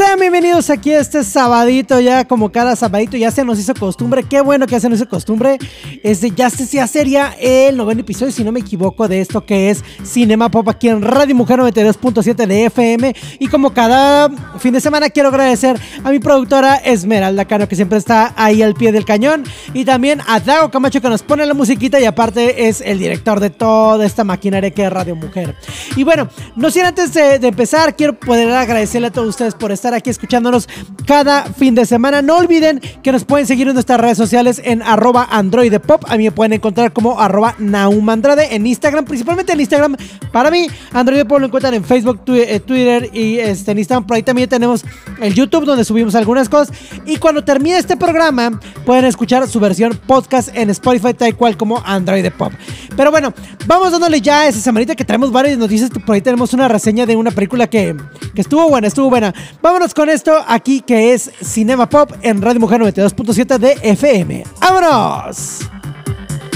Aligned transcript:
Sean 0.00 0.18
bienvenidos 0.18 0.70
aquí 0.70 0.92
a 0.92 1.00
este 1.00 1.22
sabadito, 1.24 2.00
ya 2.00 2.26
como 2.26 2.50
cada 2.50 2.74
sabadito, 2.74 3.18
ya 3.18 3.30
se 3.30 3.44
nos 3.44 3.58
hizo 3.58 3.74
costumbre, 3.74 4.22
qué 4.22 4.40
bueno 4.40 4.64
que 4.64 4.72
ya 4.72 4.80
se 4.80 4.88
nos 4.88 4.98
hizo 4.98 5.10
costumbre, 5.10 5.58
este, 6.02 6.30
ya, 6.30 6.48
se, 6.48 6.64
sería 6.86 7.36
el 7.38 7.76
noveno 7.76 8.00
episodio, 8.00 8.32
si 8.32 8.42
no 8.42 8.50
me 8.50 8.60
equivoco, 8.60 9.08
de 9.08 9.20
esto 9.20 9.44
que 9.44 9.68
es 9.68 9.84
Cinema 10.02 10.50
Pop 10.50 10.66
aquí 10.70 10.88
en 10.88 11.02
Radio 11.02 11.34
Mujer 11.34 11.58
92.7 11.58 12.46
de 12.46 12.64
FM, 12.64 13.14
y 13.38 13.48
como 13.48 13.74
cada 13.74 14.30
fin 14.58 14.72
de 14.72 14.80
semana 14.80 15.10
quiero 15.10 15.28
agradecer 15.28 15.78
a 16.02 16.10
mi 16.10 16.18
productora 16.18 16.76
Esmeralda 16.76 17.44
Cano, 17.44 17.68
que 17.68 17.76
siempre 17.76 17.98
está 17.98 18.32
ahí 18.36 18.62
al 18.62 18.72
pie 18.72 18.92
del 18.92 19.04
cañón, 19.04 19.44
y 19.74 19.84
también 19.84 20.22
a 20.26 20.40
Dago 20.40 20.70
Camacho, 20.70 21.02
que 21.02 21.10
nos 21.10 21.22
pone 21.22 21.44
la 21.44 21.52
musiquita, 21.52 22.00
y 22.00 22.06
aparte 22.06 22.68
es 22.68 22.80
el 22.80 22.98
director 22.98 23.38
de 23.38 23.50
toda 23.50 24.06
esta 24.06 24.24
maquinaria 24.24 24.70
que 24.70 24.82
es 24.82 24.90
Radio 24.90 25.14
Mujer. 25.14 25.54
Y 25.94 26.04
bueno, 26.04 26.30
no 26.56 26.70
sin 26.70 26.86
antes 26.86 27.12
de, 27.12 27.38
de 27.38 27.48
empezar, 27.48 27.94
quiero 27.96 28.18
poder 28.18 28.50
agradecerle 28.50 29.08
a 29.08 29.12
todos 29.12 29.28
ustedes 29.28 29.54
por 29.54 29.70
estar 29.72 29.89
aquí 29.94 30.10
escuchándonos 30.10 30.68
cada 31.06 31.44
fin 31.44 31.74
de 31.74 31.86
semana. 31.86 32.22
No 32.22 32.36
olviden 32.36 32.80
que 33.02 33.12
nos 33.12 33.24
pueden 33.24 33.46
seguir 33.46 33.68
en 33.68 33.74
nuestras 33.74 34.00
redes 34.00 34.18
sociales 34.18 34.60
en 34.64 34.82
arroba 34.82 35.26
androidepop. 35.30 36.04
A 36.08 36.16
mí 36.16 36.24
me 36.24 36.32
pueden 36.32 36.52
encontrar 36.52 36.92
como 36.92 37.20
arroba 37.20 37.54
naumandrade 37.58 38.54
en 38.54 38.66
Instagram, 38.66 39.04
principalmente 39.04 39.52
en 39.52 39.60
Instagram. 39.60 39.96
Para 40.32 40.50
mí, 40.50 40.68
Android 40.92 41.26
Pop 41.26 41.40
lo 41.40 41.46
encuentran 41.46 41.74
en 41.74 41.84
Facebook, 41.84 42.22
eh, 42.28 42.60
Twitter 42.60 43.10
y 43.12 43.38
este, 43.38 43.72
en 43.72 43.78
Instagram. 43.78 44.06
Por 44.06 44.16
ahí 44.16 44.22
también 44.22 44.48
tenemos 44.48 44.84
el 45.20 45.34
YouTube 45.34 45.64
donde 45.64 45.84
subimos 45.84 46.14
algunas 46.14 46.48
cosas. 46.48 46.76
Y 47.06 47.16
cuando 47.16 47.44
termine 47.44 47.78
este 47.78 47.96
programa, 47.96 48.60
pueden 48.84 49.04
escuchar 49.04 49.46
su 49.48 49.60
versión 49.60 49.98
podcast 50.06 50.50
en 50.54 50.70
Spotify, 50.70 51.14
tal 51.14 51.36
cual 51.36 51.56
como 51.56 51.82
Android 51.84 52.30
Pop. 52.32 52.52
Pero 52.96 53.10
bueno, 53.10 53.32
vamos 53.66 53.92
dándole 53.92 54.20
ya 54.20 54.46
esa 54.46 54.60
semanita 54.60 54.94
que 54.94 55.04
traemos 55.04 55.32
varias 55.32 55.58
noticias. 55.58 55.90
Por 55.90 56.14
ahí 56.14 56.20
tenemos 56.20 56.52
una 56.52 56.68
reseña 56.68 57.06
de 57.06 57.16
una 57.16 57.30
película 57.30 57.66
que, 57.68 57.96
estuvo 58.34 58.68
buena, 58.68 58.88
estuvo 58.88 59.10
buena. 59.10 59.34
Vámonos 59.80 59.94
con 59.94 60.10
esto 60.10 60.44
aquí 60.46 60.82
que 60.82 61.14
es 61.14 61.30
Cinema 61.42 61.88
Pop 61.88 62.12
en 62.20 62.42
Radio 62.42 62.60
Mujer 62.60 62.82
92.7 62.82 63.56
de 63.56 63.78
FM. 63.82 64.44
¡Vámonos! 64.60 65.60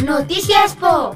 Noticias 0.05 0.77
Pop. 0.77 1.14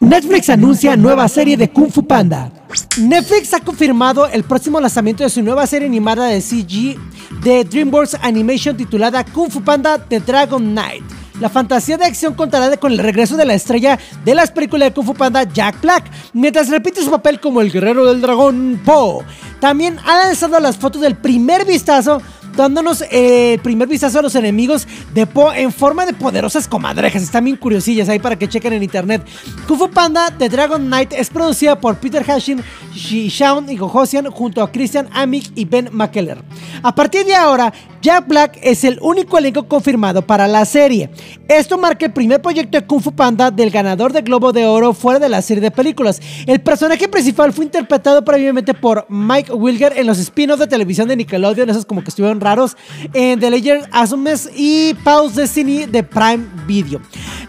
Netflix 0.00 0.48
anuncia 0.48 0.96
nueva 0.96 1.28
serie 1.28 1.58
de 1.58 1.68
Kung 1.68 1.92
Fu 1.92 2.06
Panda. 2.06 2.50
Netflix 2.98 3.52
ha 3.52 3.60
confirmado 3.60 4.26
el 4.26 4.44
próximo 4.44 4.80
lanzamiento 4.80 5.24
de 5.24 5.28
su 5.28 5.42
nueva 5.42 5.66
serie 5.66 5.88
animada 5.88 6.28
de 6.28 6.40
CG 6.40 6.98
de 7.42 7.62
DreamWorks 7.64 8.16
Animation 8.22 8.78
titulada 8.78 9.26
Kung 9.26 9.50
Fu 9.50 9.60
Panda 9.60 9.98
The 9.98 10.20
Dragon 10.20 10.62
Knight. 10.62 11.23
La 11.40 11.48
fantasía 11.48 11.96
de 11.96 12.04
acción 12.04 12.34
contará 12.34 12.76
con 12.76 12.92
el 12.92 12.98
regreso 12.98 13.36
de 13.36 13.44
la 13.44 13.54
estrella 13.54 13.98
de 14.24 14.34
las 14.36 14.52
películas 14.52 14.88
de 14.88 14.94
Kung 14.94 15.06
Fu 15.06 15.14
Panda 15.14 15.42
Jack 15.42 15.80
Black, 15.80 16.04
mientras 16.32 16.68
repite 16.68 17.02
su 17.02 17.10
papel 17.10 17.40
como 17.40 17.60
el 17.60 17.72
guerrero 17.72 18.06
del 18.06 18.20
dragón 18.20 18.80
Po. 18.84 19.24
También 19.58 19.98
ha 20.06 20.26
lanzado 20.26 20.60
las 20.60 20.76
fotos 20.76 21.00
del 21.00 21.16
primer 21.16 21.64
vistazo 21.64 22.22
dándonos 22.56 23.02
eh, 23.10 23.54
el 23.54 23.60
primer 23.60 23.88
vistazo 23.88 24.18
a 24.18 24.22
los 24.22 24.34
enemigos 24.34 24.86
de 25.12 25.26
Po 25.26 25.52
en 25.52 25.72
forma 25.72 26.06
de 26.06 26.12
poderosas 26.12 26.68
comadrejas. 26.68 27.22
Están 27.22 27.44
bien 27.44 27.56
curiosillas 27.56 28.08
ahí 28.08 28.18
para 28.18 28.36
que 28.36 28.48
chequen 28.48 28.72
en 28.74 28.82
internet. 28.82 29.22
Kung 29.66 29.78
Fu 29.78 29.90
Panda 29.90 30.32
The 30.36 30.48
Dragon 30.48 30.84
Knight 30.84 31.12
es 31.12 31.30
producida 31.30 31.78
por 31.80 31.96
Peter 31.96 32.24
Hashin, 32.24 32.62
Shi 32.92 33.28
Shaun 33.28 33.70
y 33.70 33.76
Gohosian 33.76 34.30
junto 34.30 34.62
a 34.62 34.70
Christian 34.70 35.08
Amick 35.12 35.50
y 35.54 35.64
Ben 35.64 35.88
McKellar. 35.92 36.38
A 36.82 36.94
partir 36.94 37.24
de 37.24 37.34
ahora, 37.34 37.72
Jack 38.00 38.28
Black 38.28 38.58
es 38.62 38.84
el 38.84 38.98
único 39.00 39.38
elenco 39.38 39.66
confirmado 39.66 40.22
para 40.22 40.46
la 40.46 40.64
serie. 40.64 41.08
Esto 41.48 41.78
marca 41.78 42.04
el 42.04 42.12
primer 42.12 42.42
proyecto 42.42 42.78
de 42.78 42.86
Kung 42.86 43.02
Fu 43.02 43.12
Panda 43.12 43.50
del 43.50 43.70
ganador 43.70 44.12
de 44.12 44.22
Globo 44.22 44.52
de 44.52 44.66
Oro 44.66 44.92
fuera 44.92 45.18
de 45.18 45.28
la 45.28 45.42
serie 45.42 45.62
de 45.62 45.70
películas. 45.70 46.20
El 46.46 46.60
personaje 46.60 47.08
principal 47.08 47.52
fue 47.52 47.64
interpretado 47.64 48.24
previamente 48.24 48.74
por 48.74 49.06
Mike 49.08 49.52
Wilger 49.52 49.94
en 49.96 50.06
los 50.06 50.18
spin-offs 50.18 50.60
de 50.60 50.66
televisión 50.66 51.08
de 51.08 51.16
Nickelodeon, 51.16 51.70
esos 51.70 51.86
como 51.86 52.02
que 52.02 52.10
estuvieron 52.10 52.40
raros, 52.44 52.76
en 53.12 53.40
The 53.40 53.50
Legend 53.50 53.88
Asumes 53.90 54.48
y 54.54 54.94
Pause 55.02 55.34
Destiny 55.34 55.86
de 55.86 56.04
Prime 56.04 56.44
Video. 56.66 57.00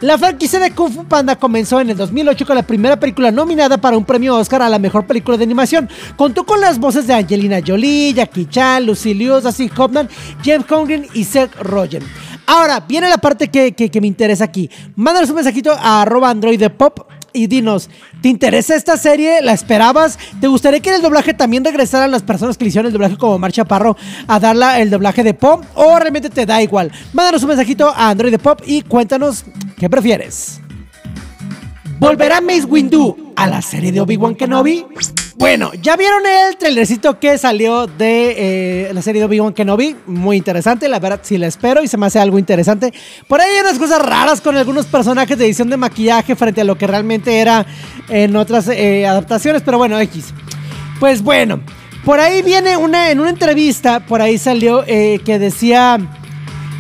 La 0.01 0.17
franquicia 0.17 0.59
de 0.59 0.71
Kung 0.71 0.91
Fu 0.91 1.05
Panda 1.05 1.35
comenzó 1.35 1.79
en 1.79 1.89
el 1.89 1.97
2008 1.97 2.45
con 2.45 2.55
la 2.55 2.63
primera 2.63 2.99
película 2.99 3.31
nominada 3.31 3.77
para 3.77 3.97
un 3.97 4.05
premio 4.05 4.35
Oscar 4.35 4.61
a 4.61 4.69
la 4.69 4.79
mejor 4.79 5.05
película 5.05 5.37
de 5.37 5.43
animación. 5.43 5.89
Contó 6.15 6.45
con 6.45 6.59
las 6.59 6.79
voces 6.79 7.07
de 7.07 7.13
Angelina 7.13 7.59
Jolie, 7.65 8.13
Jackie 8.13 8.47
Chan, 8.47 8.85
Lucy 8.85 9.13
Liu, 9.13 9.39
Dustin 9.39 9.71
Hoffman, 9.77 10.09
James 10.43 10.65
Congreen 10.65 11.07
y 11.13 11.23
Seth 11.23 11.55
Rogen. 11.61 12.03
Ahora, 12.47 12.79
viene 12.81 13.09
la 13.09 13.17
parte 13.17 13.49
que 13.49 14.01
me 14.01 14.07
interesa 14.07 14.43
aquí. 14.43 14.69
Mándanos 14.95 15.29
un 15.29 15.35
mensajito 15.35 15.71
a 15.71 16.03
arroba 16.03 16.29
androidepop 16.29 17.07
y 17.35 17.47
dinos, 17.47 17.89
¿te 18.21 18.29
interesa 18.29 18.75
esta 18.75 18.97
serie? 18.97 19.41
¿La 19.41 19.53
esperabas? 19.53 20.17
¿Te 20.39 20.47
gustaría 20.47 20.79
que 20.79 20.89
en 20.89 20.95
el 20.95 21.01
doblaje 21.01 21.33
también 21.33 21.63
regresaran 21.63 22.09
las 22.09 22.23
personas 22.23 22.57
que 22.57 22.65
le 22.65 22.69
hicieron 22.69 22.87
el 22.87 22.93
doblaje 22.93 23.17
como 23.17 23.37
Mar 23.37 23.51
Chaparro 23.51 23.95
a 24.27 24.39
darle 24.39 24.81
el 24.81 24.89
doblaje 24.89 25.23
de 25.23 25.33
Pop? 25.33 25.63
¿O 25.75 25.99
realmente 25.99 26.29
te 26.29 26.45
da 26.45 26.61
igual? 26.61 26.91
Mándanos 27.13 27.43
un 27.43 27.49
mensajito 27.49 27.89
a 27.89 28.09
Android 28.09 28.31
de 28.31 28.39
Pop 28.39 28.61
y 28.65 28.81
cuéntanos 28.81 29.45
qué 29.77 29.89
prefieres. 29.89 30.61
¿Volverá 31.97 32.41
Mace 32.41 32.65
Windu 32.65 33.33
a 33.35 33.47
la 33.47 33.61
serie 33.61 33.91
de 33.91 34.01
Obi-Wan 34.01 34.35
Kenobi? 34.35 34.85
Bueno, 35.37 35.71
ya 35.81 35.95
vieron 35.95 36.23
el 36.25 36.57
trailercito 36.57 37.19
que 37.19 37.37
salió 37.37 37.87
de 37.87 38.87
eh, 38.87 38.93
la 38.93 39.01
serie 39.01 39.21
de 39.21 39.25
Obi-Wan 39.25 39.53
Kenobi. 39.53 39.95
Muy 40.05 40.37
interesante, 40.37 40.89
la 40.89 40.99
verdad 40.99 41.21
sí 41.23 41.37
la 41.37 41.47
espero 41.47 41.83
y 41.83 41.87
se 41.87 41.97
me 41.97 42.05
hace 42.05 42.19
algo 42.19 42.37
interesante. 42.37 42.93
Por 43.27 43.39
ahí 43.39 43.49
hay 43.55 43.61
unas 43.61 43.79
cosas 43.79 44.01
raras 44.01 44.41
con 44.41 44.57
algunos 44.57 44.85
personajes 44.87 45.37
de 45.37 45.45
edición 45.45 45.69
de 45.69 45.77
maquillaje 45.77 46.35
frente 46.35 46.61
a 46.61 46.63
lo 46.65 46.77
que 46.77 46.85
realmente 46.85 47.39
era 47.39 47.65
en 48.09 48.35
otras 48.35 48.67
eh, 48.67 49.07
adaptaciones, 49.07 49.61
pero 49.61 49.77
bueno, 49.77 49.99
X. 49.99 50.33
Pues 50.99 51.21
bueno, 51.21 51.61
por 52.03 52.19
ahí 52.19 52.41
viene 52.41 52.75
una, 52.77 53.09
en 53.09 53.19
una 53.19 53.29
entrevista, 53.29 54.05
por 54.05 54.21
ahí 54.21 54.37
salió 54.37 54.83
eh, 54.85 55.19
que 55.25 55.39
decía 55.39 55.97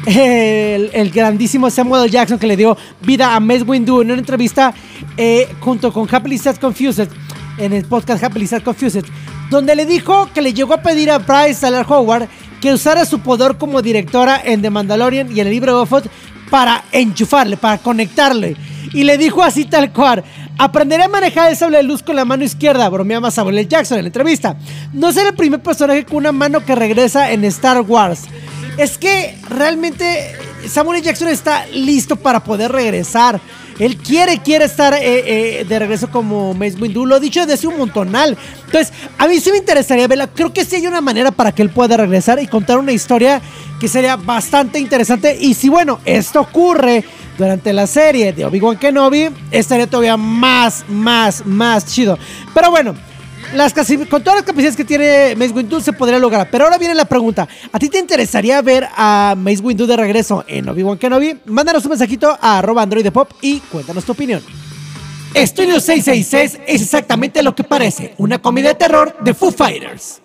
el, 0.05 1.11
grandísimo 1.11 1.69
Samuel. 1.69 2.09
Jackson 2.09 2.39
que 2.39 2.47
le 2.47 2.57
dio 2.57 2.77
vida 3.01 3.35
a 3.35 3.39
Mace 3.39 3.63
Windu 3.63 4.01
en 4.01 4.11
una 4.11 4.19
entrevista 4.19 4.73
eh, 5.17 5.47
junto 5.59 5.91
con 5.91 6.07
Happily 6.13 6.37
Sad 6.37 6.57
Confused 6.57 7.09
en 7.57 7.73
el 7.73 7.85
podcast 7.85 8.23
Happily 8.23 8.47
Sad 8.47 8.63
Confused 8.63 9.05
donde 9.49 9.75
le 9.75 9.85
dijo 9.85 10.29
que 10.33 10.41
le 10.41 10.53
llegó 10.53 10.73
a 10.73 10.81
pedir 10.81 11.11
a 11.11 11.19
Bryce 11.19 11.61
Dallas 11.61 11.89
Howard 11.89 12.27
que 12.61 12.73
usara 12.73 13.05
su 13.05 13.19
poder 13.19 13.57
como 13.57 13.81
directora 13.81 14.41
en 14.43 14.61
The 14.61 14.69
Mandalorian 14.69 15.35
y 15.35 15.39
en 15.39 15.47
el 15.47 15.53
libro 15.53 15.71
de 15.71 15.85
Boba 15.85 16.01
Fett 16.01 16.11
para 16.49 16.83
enchufarle, 16.91 17.57
para 17.57 17.77
conectarle. 17.77 18.55
Y 18.93 19.03
le 19.03 19.17
dijo 19.17 19.43
así 19.43 19.65
tal 19.65 19.91
cual, 19.91 20.23
aprenderé 20.57 21.03
a 21.03 21.07
manejar 21.07 21.49
el 21.49 21.57
sable 21.57 21.77
de 21.77 21.83
luz 21.83 22.01
con 22.01 22.15
la 22.15 22.25
mano 22.25 22.43
izquierda, 22.43 22.87
bromeaba 22.89 23.29
Samuel. 23.29 23.67
Jackson 23.67 23.97
en 23.97 24.05
la 24.05 24.07
entrevista. 24.07 24.57
No 24.93 25.11
será 25.11 25.29
el 25.29 25.35
primer 25.35 25.61
personaje 25.61 26.05
con 26.05 26.17
una 26.17 26.31
mano 26.31 26.63
que 26.63 26.75
regresa 26.75 27.31
en 27.31 27.43
Star 27.45 27.81
Wars. 27.81 28.23
Es 28.77 28.97
que 28.97 29.37
realmente 29.49 30.35
Samuel. 30.67 31.01
Jackson 31.01 31.27
está 31.27 31.65
listo 31.67 32.15
para 32.15 32.43
poder 32.43 32.71
regresar. 32.71 33.39
Él 33.77 33.97
quiere, 33.97 34.41
quiere 34.41 34.65
estar 34.65 34.93
eh, 34.93 35.59
eh, 35.59 35.65
de 35.65 35.79
regreso 35.79 36.09
como 36.09 36.53
Mace 36.53 36.77
Windu. 36.79 37.05
Lo 37.05 37.17
he 37.17 37.19
dicho 37.19 37.45
desde 37.45 37.67
un 37.67 37.77
montonal. 37.77 38.37
Entonces, 38.65 38.93
a 39.17 39.27
mí 39.27 39.39
sí 39.39 39.51
me 39.51 39.57
interesaría 39.57 40.07
verla. 40.07 40.27
Creo 40.27 40.53
que 40.53 40.63
sí 40.63 40.77
hay 40.77 40.87
una 40.87 41.01
manera 41.01 41.31
para 41.31 41.51
que 41.51 41.61
él 41.61 41.69
pueda 41.69 41.97
regresar 41.97 42.41
y 42.41 42.47
contar 42.47 42.77
una 42.77 42.93
historia 42.93 43.41
que 43.79 43.87
sería 43.87 44.15
bastante 44.15 44.79
interesante. 44.79 45.37
Y 45.39 45.53
si, 45.53 45.67
bueno, 45.67 45.99
esto 46.05 46.39
ocurre 46.39 47.03
durante 47.37 47.73
la 47.73 47.85
serie 47.85 48.31
de 48.31 48.45
Obi-Wan 48.45 48.77
Kenobi, 48.77 49.29
estaría 49.51 49.87
todavía 49.87 50.15
más, 50.15 50.85
más, 50.87 51.45
más 51.45 51.85
chido. 51.85 52.17
Pero 52.53 52.71
bueno. 52.71 52.95
Las 53.53 53.73
con 54.09 54.23
todas 54.23 54.35
las 54.35 54.43
capacidades 54.43 54.75
que 54.75 54.83
tiene 54.83 55.35
Mace 55.35 55.51
Windu 55.51 55.79
se 55.79 55.93
podría 55.93 56.19
lograr. 56.19 56.49
Pero 56.51 56.65
ahora 56.65 56.77
viene 56.77 56.93
la 56.93 57.05
pregunta. 57.05 57.47
¿A 57.71 57.79
ti 57.79 57.89
te 57.89 57.99
interesaría 57.99 58.61
ver 58.61 58.87
a 58.95 59.35
Mace 59.37 59.61
Windu 59.61 59.85
de 59.85 59.95
regreso 59.95 60.43
en 60.47 60.67
Obi-Wan 60.67 60.97
Kenobi? 60.97 61.39
Mándanos 61.45 61.85
un 61.85 61.89
mensajito 61.89 62.37
a 62.41 62.59
arroba 62.59 62.81
androidepop 62.81 63.31
y 63.41 63.59
cuéntanos 63.59 64.03
tu 64.03 64.11
opinión. 64.11 64.41
Estudio 65.33 65.79
666 65.79 66.61
es 66.65 66.81
exactamente 66.81 67.43
lo 67.43 67.55
que 67.55 67.63
parece, 67.63 68.13
una 68.17 68.41
comedia 68.41 68.69
de 68.69 68.75
terror 68.75 69.15
de 69.21 69.33
Foo 69.33 69.51
Fighters. 69.51 70.21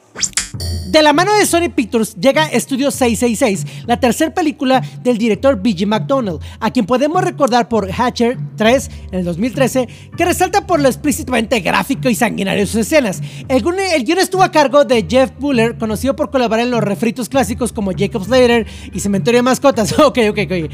De 0.89 1.03
la 1.05 1.13
mano 1.13 1.33
de 1.35 1.47
Sony 1.47 1.71
Pictures 1.73 2.17
llega 2.17 2.47
Estudio 2.47 2.91
666, 2.91 3.85
la 3.87 4.01
tercera 4.01 4.35
película 4.35 4.83
del 5.05 5.19
director 5.19 5.63
B.G. 5.63 5.87
McDonald, 5.87 6.41
a 6.59 6.73
quien 6.73 6.85
podemos 6.85 7.23
recordar 7.23 7.69
por 7.69 7.89
Hatcher 7.93 8.37
3 8.57 8.91
en 9.13 9.19
el 9.21 9.25
2013, 9.25 9.89
que 10.17 10.25
resalta 10.25 10.67
por 10.67 10.81
lo 10.81 10.89
explícitamente 10.89 11.61
gráfico 11.61 12.09
y 12.11 12.17
sanguinario 12.17 12.63
de 12.63 12.67
sus 12.67 12.81
escenas. 12.81 13.23
El, 13.49 13.63
guion- 13.63 13.79
el 13.95 14.05
guion 14.05 14.19
estuvo 14.19 14.43
a 14.43 14.51
cargo 14.51 14.85
de 14.85 15.07
Jeff 15.09 15.31
Buller, 15.39 15.79
conocido 15.79 16.17
por 16.17 16.31
colaborar 16.33 16.65
en 16.67 16.73
los 16.73 16.83
refritos 16.83 17.29
clásicos 17.29 17.73
como 17.73 17.93
Jacob's 17.97 18.29
Later 18.29 18.67
y 18.93 18.99
Cementerio 18.99 19.39
de 19.39 19.43
Mascotas. 19.45 19.93
ok, 19.99 20.19
ok, 20.31 20.39
ok. 20.45 20.71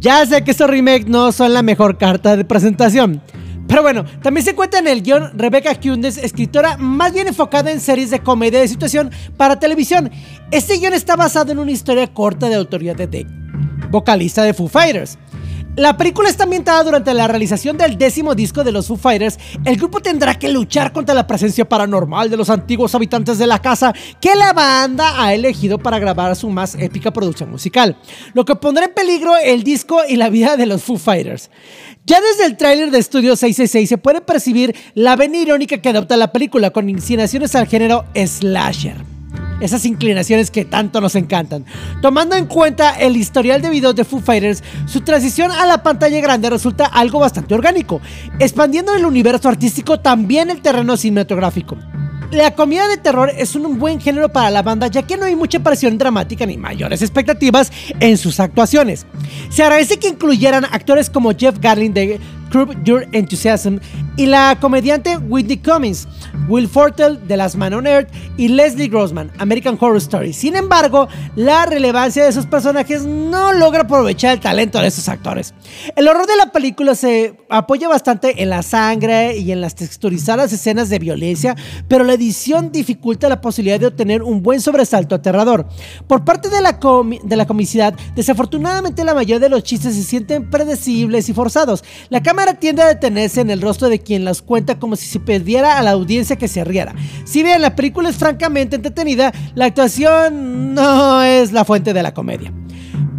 Ya 0.00 0.26
sé 0.26 0.42
que 0.42 0.50
estos 0.50 0.68
remakes 0.68 1.06
no 1.06 1.30
son 1.30 1.54
la 1.54 1.62
mejor 1.62 1.96
carta 1.96 2.36
de 2.36 2.44
presentación. 2.44 3.22
Pero 3.70 3.82
bueno, 3.82 4.04
también 4.20 4.44
se 4.44 4.50
encuentra 4.50 4.80
en 4.80 4.88
el 4.88 5.00
guion 5.00 5.30
Rebecca 5.38 5.72
Kundes, 5.78 6.18
escritora 6.18 6.76
más 6.76 7.12
bien 7.12 7.28
enfocada 7.28 7.70
en 7.70 7.78
series 7.78 8.10
de 8.10 8.18
comedia 8.18 8.58
de 8.58 8.66
situación 8.66 9.12
para 9.36 9.60
televisión. 9.60 10.10
Este 10.50 10.78
guion 10.78 10.92
está 10.92 11.14
basado 11.14 11.52
en 11.52 11.60
una 11.60 11.70
historia 11.70 12.12
corta 12.12 12.48
de 12.48 12.56
autoría 12.56 12.94
de 12.94 13.06
Dave, 13.06 13.28
vocalista 13.88 14.42
de 14.42 14.54
Foo 14.54 14.66
Fighters. 14.66 15.18
La 15.76 15.96
película 15.96 16.28
está 16.28 16.44
ambientada 16.44 16.82
durante 16.82 17.14
la 17.14 17.28
realización 17.28 17.78
del 17.78 17.96
décimo 17.96 18.34
disco 18.34 18.64
de 18.64 18.72
los 18.72 18.88
Foo 18.88 18.96
Fighters. 18.96 19.38
El 19.64 19.76
grupo 19.76 20.00
tendrá 20.00 20.36
que 20.36 20.48
luchar 20.48 20.92
contra 20.92 21.14
la 21.14 21.28
presencia 21.28 21.68
paranormal 21.68 22.28
de 22.28 22.36
los 22.36 22.50
antiguos 22.50 22.96
habitantes 22.96 23.38
de 23.38 23.46
la 23.46 23.62
casa 23.62 23.94
que 24.20 24.34
la 24.34 24.52
banda 24.52 25.22
ha 25.22 25.32
elegido 25.32 25.78
para 25.78 26.00
grabar 26.00 26.34
su 26.34 26.50
más 26.50 26.74
épica 26.74 27.12
producción 27.12 27.52
musical, 27.52 27.96
lo 28.34 28.44
que 28.44 28.56
pondrá 28.56 28.86
en 28.86 28.94
peligro 28.94 29.36
el 29.36 29.62
disco 29.62 30.00
y 30.08 30.16
la 30.16 30.28
vida 30.28 30.56
de 30.56 30.66
los 30.66 30.82
Foo 30.82 30.98
Fighters. 30.98 31.50
Ya 32.10 32.20
desde 32.20 32.44
el 32.46 32.56
tráiler 32.56 32.90
de 32.90 32.98
Estudio 32.98 33.36
666 33.36 33.88
se 33.88 33.96
puede 33.96 34.20
percibir 34.20 34.74
la 34.94 35.14
vena 35.14 35.36
irónica 35.36 35.80
que 35.80 35.90
adopta 35.90 36.16
la 36.16 36.32
película 36.32 36.70
con 36.70 36.90
inclinaciones 36.90 37.54
al 37.54 37.68
género 37.68 38.04
slasher. 38.16 38.96
Esas 39.60 39.84
inclinaciones 39.84 40.50
que 40.50 40.64
tanto 40.64 41.00
nos 41.00 41.14
encantan. 41.14 41.64
Tomando 42.02 42.34
en 42.34 42.46
cuenta 42.46 42.98
el 42.98 43.16
historial 43.16 43.62
de 43.62 43.70
videos 43.70 43.94
de 43.94 44.02
Foo 44.02 44.18
Fighters, 44.18 44.64
su 44.86 45.02
transición 45.02 45.52
a 45.52 45.66
la 45.66 45.84
pantalla 45.84 46.20
grande 46.20 46.50
resulta 46.50 46.86
algo 46.86 47.20
bastante 47.20 47.54
orgánico, 47.54 48.00
expandiendo 48.40 48.92
el 48.92 49.06
universo 49.06 49.48
artístico 49.48 50.00
también 50.00 50.50
el 50.50 50.62
terreno 50.62 50.96
cinematográfico. 50.96 51.76
La 52.30 52.54
comedia 52.54 52.86
de 52.86 52.96
terror 52.96 53.28
es 53.36 53.56
un 53.56 53.76
buen 53.80 54.00
género 54.00 54.28
para 54.28 54.50
la 54.50 54.62
banda 54.62 54.86
ya 54.86 55.02
que 55.02 55.16
no 55.16 55.24
hay 55.24 55.34
mucha 55.34 55.58
presión 55.58 55.98
dramática 55.98 56.46
ni 56.46 56.56
mayores 56.56 57.02
expectativas 57.02 57.72
en 57.98 58.16
sus 58.16 58.38
actuaciones. 58.38 59.04
Se 59.48 59.64
agradece 59.64 59.98
que 59.98 60.08
incluyeran 60.08 60.64
actores 60.64 61.10
como 61.10 61.32
Jeff 61.36 61.58
Garlin 61.58 61.92
de 61.92 62.20
Curb 62.50 62.84
Your 62.84 63.06
Enthusiasm 63.12 63.78
y 64.16 64.26
la 64.26 64.58
comediante 64.60 65.16
Whitney 65.16 65.56
Cummings, 65.56 66.06
Will 66.48 66.68
Fortel 66.68 67.26
de 67.26 67.36
Las 67.36 67.56
Man 67.56 67.72
on 67.72 67.86
Earth 67.86 68.10
y 68.36 68.48
Leslie 68.48 68.88
Grossman, 68.88 69.30
American 69.38 69.78
Horror 69.80 69.96
Story. 69.98 70.32
Sin 70.32 70.56
embargo, 70.56 71.08
la 71.36 71.64
relevancia 71.64 72.24
de 72.24 72.30
esos 72.30 72.46
personajes 72.46 73.04
no 73.06 73.52
logra 73.52 73.82
aprovechar 73.82 74.34
el 74.34 74.40
talento 74.40 74.80
de 74.80 74.88
esos 74.88 75.08
actores. 75.08 75.54
El 75.96 76.08
horror 76.08 76.26
de 76.26 76.36
la 76.36 76.52
película 76.52 76.94
se 76.94 77.38
apoya 77.48 77.88
bastante 77.88 78.42
en 78.42 78.50
la 78.50 78.62
sangre 78.62 79.36
y 79.36 79.52
en 79.52 79.60
las 79.60 79.74
texturizadas 79.74 80.52
escenas 80.52 80.88
de 80.88 80.98
violencia, 80.98 81.56
pero 81.88 82.04
la 82.04 82.14
edición 82.14 82.72
dificulta 82.72 83.28
la 83.28 83.40
posibilidad 83.40 83.80
de 83.80 83.86
obtener 83.86 84.22
un 84.22 84.42
buen 84.42 84.60
sobresalto 84.60 85.14
aterrador. 85.14 85.66
Por 86.06 86.24
parte 86.24 86.48
de 86.48 86.60
la, 86.60 86.78
de 87.22 87.36
la 87.36 87.46
comicidad, 87.46 87.94
desafortunadamente 88.14 89.04
la 89.04 89.14
mayoría 89.14 89.38
de 89.38 89.48
los 89.48 89.62
chistes 89.62 89.94
se 89.94 90.02
sienten 90.02 90.50
predecibles 90.50 91.28
y 91.28 91.32
forzados. 91.32 91.84
La 92.08 92.22
cámara 92.22 92.39
tiende 92.58 92.82
a 92.82 92.88
detenerse 92.88 93.40
en 93.40 93.50
el 93.50 93.60
rostro 93.60 93.88
de 93.88 94.00
quien 94.00 94.24
las 94.24 94.42
cuenta 94.42 94.78
como 94.78 94.96
si 94.96 95.06
se 95.06 95.20
pidiera 95.20 95.78
a 95.78 95.82
la 95.82 95.92
audiencia 95.92 96.36
que 96.36 96.48
se 96.48 96.64
riera. 96.64 96.94
Si 97.24 97.42
bien 97.42 97.62
la 97.62 97.76
película 97.76 98.08
es 98.08 98.16
francamente 98.16 98.76
entretenida, 98.76 99.32
la 99.54 99.66
actuación 99.66 100.74
no 100.74 101.22
es 101.22 101.52
la 101.52 101.64
fuente 101.64 101.92
de 101.92 102.02
la 102.02 102.14
comedia. 102.14 102.52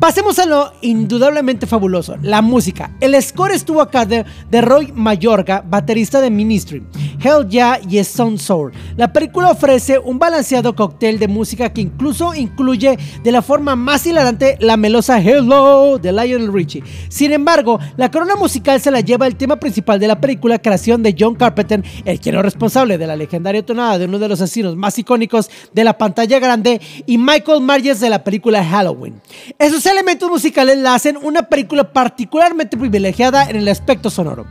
Pasemos 0.01 0.39
a 0.39 0.48
lo 0.48 0.74
indudablemente 0.81 1.68
fabuloso, 1.68 2.18
la 2.24 2.42
música. 2.42 2.89
El 3.01 3.21
score 3.21 3.51
estuvo 3.51 3.81
a 3.81 3.92
cargo 3.92 4.24
de 4.50 4.62
Roy 4.62 4.92
Mayorga, 4.95 5.63
baterista 5.63 6.19
de 6.19 6.31
Ministry, 6.31 6.81
Hell 7.24 7.48
Yeah 7.48 7.80
y 7.88 8.00
Stone 8.00 8.39
Sour. 8.39 8.71
La 8.98 9.13
película 9.13 9.51
ofrece 9.51 10.00
un 10.00 10.18
balanceado 10.18 10.75
cóctel 10.75 11.19
de 11.19 11.27
música 11.27 11.71
que 11.71 11.81
incluso 11.81 12.33
incluye 12.33 12.98
de 13.24 13.31
la 13.31 13.44
forma 13.44 13.75
más 13.75 14.03
hilarante 14.07 14.57
la 14.59 14.75
melosa 14.75 15.21
Hello 15.21 16.00
de 16.00 16.12
Lionel 16.12 16.51
Richie. 16.51 16.83
Sin 17.07 17.31
embargo, 17.31 17.80
la 17.95 18.09
corona 18.09 18.36
musical 18.36 18.81
se 18.81 18.89
la 18.89 19.01
lleva 19.01 19.27
el 19.27 19.36
tema 19.36 19.57
principal 19.57 20.00
de 20.00 20.07
la 20.07 20.19
película, 20.19 20.57
creación 20.57 21.03
de 21.03 21.15
John 21.18 21.36
Carpenter, 21.36 21.83
el 22.06 22.19
quien 22.19 22.33
es 22.33 22.42
responsable 22.42 22.98
de 22.98 23.06
la 23.06 23.15
legendaria 23.15 23.63
tonada 23.63 24.00
de 24.00 24.06
uno 24.06 24.18
de 24.18 24.30
los 24.30 24.42
asesinos 24.42 24.75
más 24.75 24.98
icónicos 24.98 25.51
de 25.74 25.83
la 25.83 25.95
pantalla 25.95 26.39
grande, 26.39 26.81
y 27.06 27.19
Michael 27.19 27.62
Myers 27.62 28.00
de 28.00 28.09
la 28.09 28.24
película 28.24 28.65
Halloween. 28.65 29.21
Esos 29.59 29.91
elementos 29.92 30.30
musicales 30.30 30.78
la 30.78 30.96
hacen 30.96 31.18
una 31.22 31.44
película 31.44 31.92
particularmente 31.92 32.78
privilegiada 32.78 33.50
en 33.50 33.58
el 33.58 33.68
aspecto 33.68 34.10
sonoro. 34.10 34.46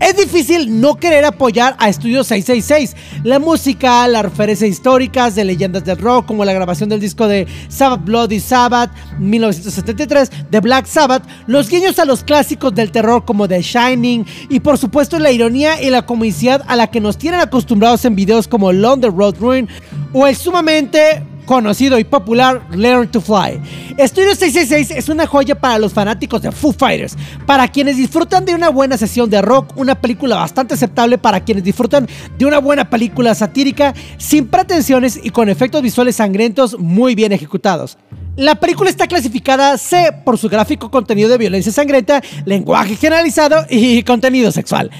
Es 0.00 0.16
difícil 0.16 0.80
no 0.80 0.96
querer 0.96 1.24
apoyar 1.24 1.76
a 1.78 1.88
Estudio 1.88 2.24
666. 2.24 2.96
La 3.24 3.38
música, 3.38 4.08
las 4.08 4.22
referencias 4.22 4.70
históricas 4.70 5.34
de 5.34 5.44
leyendas 5.44 5.84
del 5.84 5.98
rock, 5.98 6.26
como 6.26 6.44
la 6.44 6.52
grabación 6.52 6.88
del 6.88 7.00
disco 7.00 7.28
de 7.28 7.46
Sabbath 7.68 8.04
Bloody 8.04 8.40
Sabbath 8.40 8.90
1973 9.18 10.30
de 10.50 10.60
Black 10.60 10.86
Sabbath, 10.86 11.24
los 11.46 11.68
guiños 11.68 11.98
a 11.98 12.04
los 12.04 12.24
clásicos 12.24 12.74
del 12.74 12.90
terror 12.90 13.24
como 13.24 13.46
The 13.46 13.62
Shining 13.62 14.26
y 14.48 14.60
por 14.60 14.78
supuesto 14.78 15.18
la 15.18 15.30
ironía 15.30 15.80
y 15.82 15.90
la 15.90 16.06
comicidad 16.06 16.64
a 16.66 16.76
la 16.76 16.90
que 16.90 17.00
nos 17.00 17.18
tienen 17.18 17.40
acostumbrados 17.40 18.04
en 18.04 18.14
videos 18.14 18.48
como 18.48 18.70
the 18.70 19.08
Road 19.08 19.36
Ruin 19.38 19.68
o 20.12 20.26
el 20.26 20.36
sumamente 20.36 21.22
conocido 21.48 21.98
y 21.98 22.04
popular 22.04 22.62
Learn 22.76 23.08
to 23.10 23.22
Fly. 23.22 23.58
Studio 24.06 24.34
666 24.34 24.90
es 24.90 25.08
una 25.08 25.26
joya 25.26 25.58
para 25.58 25.78
los 25.78 25.94
fanáticos 25.94 26.42
de 26.42 26.52
Foo 26.52 26.74
Fighters, 26.74 27.16
para 27.46 27.66
quienes 27.68 27.96
disfrutan 27.96 28.44
de 28.44 28.54
una 28.54 28.68
buena 28.68 28.98
sesión 28.98 29.30
de 29.30 29.40
rock, 29.40 29.72
una 29.76 29.94
película 29.98 30.36
bastante 30.36 30.74
aceptable 30.74 31.16
para 31.16 31.40
quienes 31.40 31.64
disfrutan 31.64 32.06
de 32.36 32.44
una 32.44 32.58
buena 32.58 32.90
película 32.90 33.34
satírica, 33.34 33.94
sin 34.18 34.46
pretensiones 34.46 35.18
y 35.22 35.30
con 35.30 35.48
efectos 35.48 35.80
visuales 35.80 36.16
sangrientos 36.16 36.78
muy 36.78 37.14
bien 37.14 37.32
ejecutados. 37.32 37.96
La 38.36 38.56
película 38.56 38.90
está 38.90 39.06
clasificada 39.06 39.78
C 39.78 40.12
por 40.24 40.36
su 40.36 40.50
gráfico 40.50 40.90
contenido 40.90 41.30
de 41.30 41.38
violencia 41.38 41.72
sangrienta, 41.72 42.22
lenguaje 42.44 42.94
generalizado 42.94 43.64
y 43.70 44.02
contenido 44.02 44.52
sexual. 44.52 44.90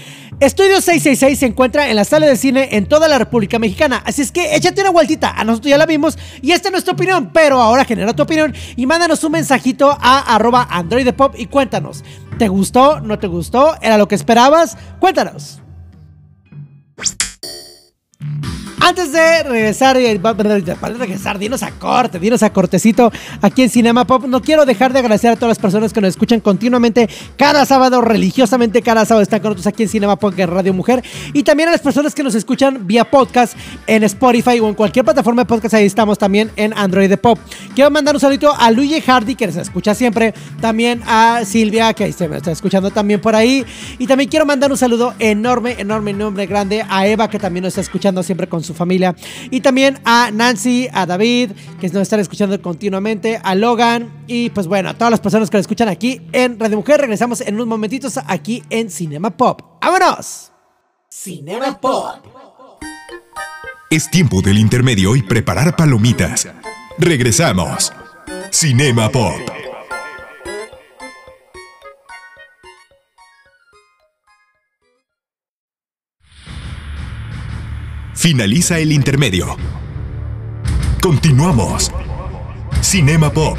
Estudio 0.41 0.81
666 0.81 1.37
se 1.37 1.47
encuentra 1.47 1.91
en 1.91 1.97
la 1.97 2.05
sala 2.05 2.29
de 2.29 2.37
cine 2.37 2.69
en 2.71 2.87
toda 2.87 3.09
la 3.09 3.19
República 3.19 3.59
Mexicana, 3.59 4.01
así 4.05 4.23
es 4.23 4.31
que 4.31 4.55
échate 4.55 4.83
una 4.83 4.91
vueltita, 4.91 5.33
a 5.33 5.43
nosotros 5.43 5.71
ya 5.71 5.79
la 5.79 5.85
vimos 5.85 6.17
y 6.41 6.53
esta 6.53 6.69
es 6.69 6.73
nuestra 6.73 6.93
opinión, 6.93 7.31
pero 7.33 7.61
ahora 7.61 7.85
genera 7.85 8.15
tu 8.15 8.23
opinión 8.23 8.55
y 8.77 8.87
mándanos 8.87 9.25
un 9.25 9.33
mensajito 9.33 9.91
a 10.01 10.37
arroba 10.37 10.69
androidepop 10.71 11.35
y 11.37 11.47
cuéntanos, 11.47 12.05
¿te 12.39 12.47
gustó? 12.47 13.01
¿No 13.01 13.19
te 13.19 13.27
gustó? 13.27 13.75
¿Era 13.83 13.99
lo 13.99 14.07
que 14.07 14.15
esperabas? 14.15 14.77
Cuéntanos. 15.01 15.61
Antes 18.89 19.13
de 19.13 19.43
regresar, 19.43 19.99
eh, 19.99 20.19
para 20.19 20.95
regresar, 20.95 21.39
dinos 21.39 21.63
a 21.63 21.73
corte, 21.73 22.19
dinos 22.19 22.43
a 22.43 22.51
cortecito 22.51 23.13
aquí 23.43 23.61
en 23.61 23.69
Cinema 23.69 24.07
Pop. 24.07 24.25
No 24.25 24.41
quiero 24.41 24.65
dejar 24.65 24.95
de 24.95 25.01
agradecer 25.01 25.31
a 25.31 25.37
todas 25.37 25.51
las 25.51 25.59
personas 25.59 25.93
que 25.93 26.01
nos 26.01 26.09
escuchan 26.09 26.41
continuamente 26.41 27.07
cada 27.37 27.67
sábado, 27.67 28.01
religiosamente 28.01 28.81
cada 28.81 29.05
sábado 29.05 29.21
están 29.21 29.41
con 29.41 29.51
nosotros 29.51 29.67
aquí 29.67 29.83
en 29.83 29.91
Cinema 29.91 30.17
Pop 30.17 30.33
en 30.39 30.49
Radio 30.49 30.73
Mujer. 30.73 31.05
Y 31.35 31.43
también 31.43 31.69
a 31.69 31.73
las 31.73 31.83
personas 31.83 32.15
que 32.15 32.23
nos 32.23 32.35
escuchan 32.35 32.87
vía 32.87 33.05
podcast 33.05 33.59
en 33.87 34.05
Spotify 34.05 34.59
o 34.59 34.69
en 34.71 34.75
cualquier 34.75 35.05
plataforma 35.05 35.43
de 35.43 35.47
podcast. 35.47 35.75
Ahí 35.75 35.85
estamos 35.85 36.17
también 36.17 36.51
en 36.57 36.73
Android 36.73 37.11
de 37.11 37.19
Pop. 37.19 37.39
Quiero 37.75 37.91
mandar 37.91 38.15
un 38.15 38.21
saludito 38.23 38.55
a 38.59 38.71
Luigi 38.71 39.03
Hardy, 39.03 39.35
que 39.35 39.49
nos 39.49 39.57
escucha 39.57 39.95
siempre. 39.95 40.33
También 40.63 41.03
a 41.07 41.43
Silvia, 41.45 41.93
que 41.93 42.11
se 42.11 42.27
me 42.27 42.39
está 42.39 42.53
escuchando 42.53 42.91
también 42.91 43.21
por 43.21 43.37
ahí. 43.37 43.67
Y 43.99 44.07
también 44.07 44.31
quiero 44.31 44.47
mandar 44.47 44.71
un 44.71 44.79
saludo 44.79 45.13
enorme, 45.19 45.77
enorme, 45.79 46.13
enorme, 46.13 46.47
grande 46.47 46.83
a 46.89 47.07
Eva, 47.07 47.29
que 47.29 47.39
también 47.39 47.65
nos 47.65 47.73
está 47.73 47.83
escuchando 47.83 48.23
siempre 48.23 48.49
con 48.49 48.65
su 48.65 48.78
familia. 48.79 49.15
Y 49.51 49.61
también 49.61 50.01
a 50.05 50.31
Nancy, 50.33 50.89
a 50.93 51.05
David, 51.05 51.51
que 51.81 51.89
nos 51.89 52.03
están 52.03 52.21
escuchando 52.21 52.61
continuamente, 52.63 53.41
a 53.43 53.55
Logan 53.55 54.25
y 54.27 54.51
pues 54.51 54.67
bueno, 54.67 54.89
a 54.91 54.95
todas 54.95 55.11
las 55.11 55.21
personas 55.21 55.51
que 55.51 55.59
nos 55.59 55.65
escuchan 55.65 55.89
aquí 55.89 56.23
en 56.33 56.59
Radio 56.59 56.79
Mujer. 56.79 57.01
Regresamos 57.01 57.43
en 57.43 57.55
unos 57.55 57.67
momentitos 57.67 58.19
aquí 58.27 58.63
en 58.71 58.91
Cinema 58.91 59.37
Pop. 59.37 59.61
¡Vámonos! 59.83 60.53
Cinema 61.11 61.79
Pop. 61.81 62.27
Es 63.91 64.11
tiempo 64.11 64.43
del 64.43 64.59
intermedio 64.59 65.17
y 65.17 65.23
preparar 65.23 65.75
palomitas. 65.75 66.47
Regresamos. 66.99 67.93
Cinema 68.51 69.09
Pop. 69.11 69.58
Finaliza 78.19 78.81
el 78.81 78.91
intermedio. 78.91 79.57
Continuamos. 81.01 81.93
Cinema 82.81 83.33
Pop. 83.33 83.57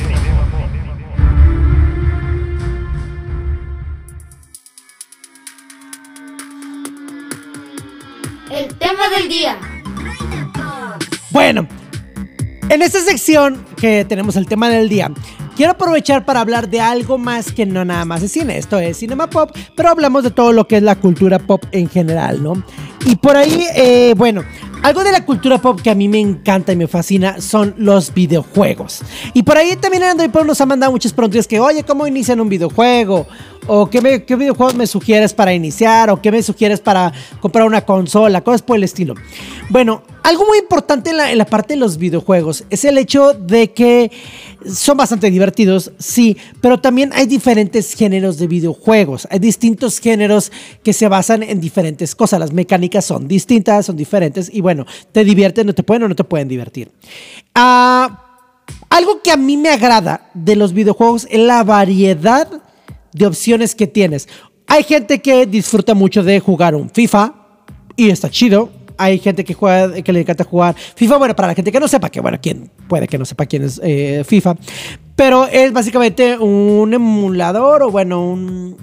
tema 8.78 9.10
del 9.18 9.30
día. 9.30 9.58
Bueno, 11.30 11.66
en 12.68 12.82
esta 12.82 13.00
sección 13.00 13.66
que 13.78 14.04
tenemos 14.04 14.36
el 14.36 14.46
tema 14.46 14.68
del 14.68 14.89
día, 14.89 15.10
quiero 15.60 15.74
aprovechar 15.74 16.24
para 16.24 16.39
hablar 16.39 16.70
de 16.70 16.80
algo 16.80 17.18
más 17.18 17.51
que 17.51 17.66
no 17.66 17.84
nada 17.84 18.06
más 18.06 18.22
de 18.22 18.30
cine. 18.30 18.58
Esto 18.58 18.80
es 18.80 18.96
Cinema 18.96 19.30
Pop, 19.30 19.51
pero 19.75 19.89
hablamos 19.89 20.24
de 20.24 20.32
todo 20.32 20.54
lo 20.54 20.66
que 20.66 20.78
es 20.78 20.84
la 20.84 20.96
cultura 20.96 21.38
pop 21.38 21.62
en 21.74 21.89
general, 21.89 22.42
¿no? 22.42 22.63
Y 23.06 23.18
por 23.18 23.36
ahí, 23.36 23.66
eh, 23.75 24.13
bueno, 24.16 24.42
algo 24.84 25.04
de 25.04 25.12
la 25.12 25.25
cultura 25.25 25.58
pop 25.58 25.82
que 25.82 25.89
a 25.89 25.96
mí 25.96 26.08
me 26.08 26.22
encanta 26.22 26.72
y 26.72 26.78
me 26.78 26.88
fascina 26.88 27.42
son 27.42 27.75
los 27.78 28.13
videojuegos. 28.13 29.01
Y 29.34 29.44
por 29.44 29.58
ahí 29.58 29.75
también 29.75 30.04
Android 30.04 30.30
Pop 30.30 30.46
nos 30.46 30.62
ha 30.62 30.66
mandado 30.66 30.94
muchas 30.94 31.12
preguntas 31.12 31.46
que, 31.46 31.60
oye, 31.60 31.84
¿cómo 31.84 32.08
inician 32.08 32.39
un 32.39 32.48
videojuego? 32.48 33.28
¿O 33.72 33.88
qué, 33.88 34.02
me, 34.02 34.18
videojuegos 34.18 34.74
me 34.74 34.88
sugieres 34.88 35.32
para 35.32 35.54
iniciar? 35.54 36.10
¿O 36.10 36.20
qué 36.20 36.32
me 36.32 36.42
sugieres 36.42 36.80
para 36.80 37.14
comprar 37.40 37.68
una 37.68 37.86
consola? 37.86 38.42
Cosas 38.42 38.64
por 38.64 38.78
el 38.78 38.84
estilo. 38.84 39.14
Bueno, 39.70 40.02
algo 40.24 40.44
muy 40.48 40.58
importante 40.58 41.12
en 41.12 41.18
la, 41.18 41.32
en 41.32 41.38
la 41.38 41.46
parte 41.46 41.76
de 41.76 41.80
los 41.80 42.00
videojuegos 42.00 42.64
es 42.72 42.84
el 42.84 42.98
hecho 42.98 43.36
de 43.36 43.72
que 43.72 44.12
son 44.66 44.98
bastante 44.98 45.30
divertidos, 45.30 45.92
sí, 46.00 46.36
pero 46.62 46.80
también 46.80 47.12
hay 47.14 47.28
diferentes 47.28 47.94
géneros 47.94 48.40
de 48.40 48.48
videojuegos. 48.48 49.28
Hay 49.30 49.38
distintos 49.38 50.00
géneros 50.00 50.52
que 50.84 50.92
se 50.92 51.08
basan 51.08 51.44
en 51.44 51.62
diferentes 51.62 52.16
cosas. 52.16 52.40
Las 52.40 52.52
mecánicas 52.52 53.06
son 53.06 53.28
distintas, 53.28 53.86
son 53.86 53.96
diferentes 53.96 54.50
y 54.52 54.62
bueno, 54.62 54.88
te 55.12 55.24
divierten, 55.24 55.68
no 55.68 55.76
te 55.76 55.84
pueden 55.84 56.02
o 56.02 56.08
no 56.08 56.16
te 56.16 56.24
pueden 56.24 56.48
divertir. 56.48 56.92
Ah, 57.54 58.48
algo 58.90 59.22
que 59.22 59.32
a 59.32 59.38
mí 59.38 59.58
me 59.58 59.70
agrada 59.70 60.32
de 60.34 60.56
los 60.56 60.74
videojuegos 60.74 61.28
es 61.30 61.40
la 61.40 61.64
variedad 61.64 62.64
de 63.13 63.25
opciones 63.25 63.75
que 63.75 63.88
tienes. 63.88 64.28
Hay 64.68 64.84
gente 64.84 65.20
que 65.20 65.46
disfruta 65.46 65.94
mucho 65.94 66.24
de 66.24 66.39
jugar 66.39 66.75
un 66.75 66.89
FIFA 66.89 67.34
y 67.96 68.10
está 68.10 68.30
chido. 68.30 68.70
Hay 68.98 69.18
gente 69.18 69.46
que 69.46 69.54
juega, 69.54 70.01
que 70.01 70.12
le 70.12 70.22
encanta 70.22 70.44
jugar 70.44 70.75
FIFA. 70.75 71.18
Bueno, 71.18 71.36
para 71.36 71.48
la 71.48 71.56
gente 71.56 71.72
que 71.72 71.80
no 71.80 71.88
sepa, 71.88 72.10
que 72.10 72.20
bueno, 72.20 72.38
quién 72.42 72.70
puede 72.88 73.08
que 73.08 73.18
no 73.18 73.25
sepa 73.25 73.46
quién 73.46 73.63
es 73.63 73.80
eh, 73.84 74.24
FIFA, 74.25 74.58
pero 75.16 75.48
es 75.48 75.72
básicamente 75.72 76.38
un 76.38 76.94
emulador 76.94 77.84
o 77.84 77.92
bueno, 77.92 78.22
un 78.22 78.78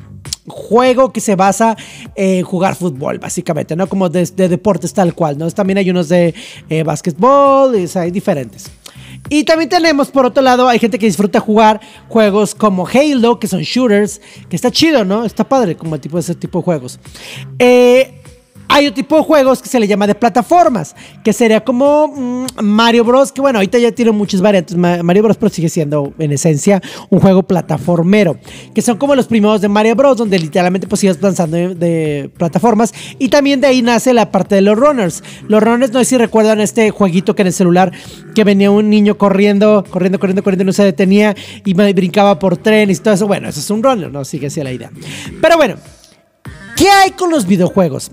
juego 0.48 1.12
que 1.12 1.20
se 1.20 1.36
basa 1.36 1.76
en 2.14 2.42
jugar 2.42 2.74
fútbol, 2.74 3.18
básicamente, 3.18 3.76
¿no? 3.76 3.88
Como 3.88 4.08
de, 4.08 4.24
de 4.26 4.48
deportes 4.48 4.92
tal 4.92 5.14
cual, 5.14 5.38
¿no? 5.38 5.50
También 5.50 5.78
hay 5.78 5.90
unos 5.90 6.08
de 6.08 6.34
eh, 6.68 6.82
básquetbol, 6.82 7.78
y, 7.78 7.84
o 7.84 8.00
hay 8.00 8.10
diferentes. 8.10 8.70
Y 9.28 9.44
también 9.44 9.68
tenemos, 9.68 10.10
por 10.10 10.26
otro 10.26 10.42
lado, 10.42 10.68
hay 10.68 10.78
gente 10.78 10.98
que 10.98 11.06
disfruta 11.06 11.40
jugar 11.40 11.80
juegos 12.08 12.54
como 12.54 12.86
Halo, 12.86 13.38
que 13.38 13.48
son 13.48 13.62
shooters, 13.62 14.20
que 14.48 14.56
está 14.56 14.70
chido, 14.70 15.04
¿no? 15.04 15.24
Está 15.24 15.48
padre 15.48 15.76
como 15.76 15.94
el 15.94 16.00
tipo 16.00 16.16
de 16.16 16.20
ese 16.20 16.34
tipo 16.34 16.58
de 16.58 16.64
juegos. 16.64 17.00
Eh, 17.58 18.22
hay 18.68 18.86
otro 18.86 18.94
tipo 18.96 19.16
de 19.16 19.22
juegos 19.22 19.62
que 19.62 19.68
se 19.68 19.78
le 19.80 19.86
llama 19.86 20.06
de 20.06 20.14
plataformas, 20.14 20.94
que 21.24 21.32
sería 21.32 21.64
como 21.64 22.08
mm, 22.08 22.46
Mario 22.62 23.04
Bros, 23.04 23.32
que 23.32 23.40
bueno, 23.40 23.58
ahorita 23.58 23.78
ya 23.78 23.92
tiene 23.92 24.10
muchas 24.12 24.40
variantes. 24.40 24.76
Ma- 24.76 25.02
Mario 25.02 25.22
Bros, 25.22 25.36
pero 25.36 25.50
sigue 25.50 25.68
siendo 25.68 26.12
en 26.18 26.32
esencia 26.32 26.82
un 27.10 27.20
juego 27.20 27.42
plataformero, 27.42 28.38
que 28.74 28.82
son 28.82 28.96
como 28.98 29.14
los 29.14 29.26
primeros 29.26 29.60
de 29.60 29.68
Mario 29.68 29.94
Bros, 29.94 30.16
donde 30.16 30.38
literalmente 30.38 30.86
pues 30.86 31.02
lanzando 31.20 31.56
de, 31.74 32.30
plataformas. 32.36 32.92
Y 33.18 33.28
también 33.28 33.60
de 33.60 33.68
ahí 33.68 33.82
nace 33.82 34.12
la 34.12 34.30
parte 34.30 34.54
de 34.54 34.60
los 34.62 34.76
runners. 34.76 35.22
Los 35.48 35.62
runners, 35.62 35.92
no 35.92 36.00
sé 36.00 36.04
si 36.06 36.18
recuerdan 36.18 36.60
este 36.60 36.90
jueguito 36.90 37.34
que 37.34 37.42
en 37.42 37.48
el 37.48 37.52
celular, 37.52 37.92
que 38.34 38.44
venía 38.44 38.70
un 38.70 38.90
niño 38.90 39.16
corriendo, 39.16 39.84
corriendo, 39.88 40.18
corriendo, 40.18 40.42
corriendo, 40.42 40.64
no 40.64 40.72
se 40.72 40.84
detenía 40.84 41.34
y 41.64 41.74
brincaba 41.74 42.38
por 42.38 42.56
trenes 42.56 42.98
y 42.98 43.02
todo 43.02 43.14
eso. 43.14 43.26
Bueno, 43.26 43.48
eso 43.48 43.60
es 43.60 43.70
un 43.70 43.82
runner, 43.82 44.10
no 44.10 44.24
sigue 44.24 44.48
así 44.48 44.62
la 44.62 44.72
idea. 44.72 44.90
Pero 45.40 45.56
bueno, 45.56 45.76
¿qué 46.76 46.88
hay 46.88 47.10
con 47.12 47.30
los 47.30 47.46
videojuegos? 47.46 48.10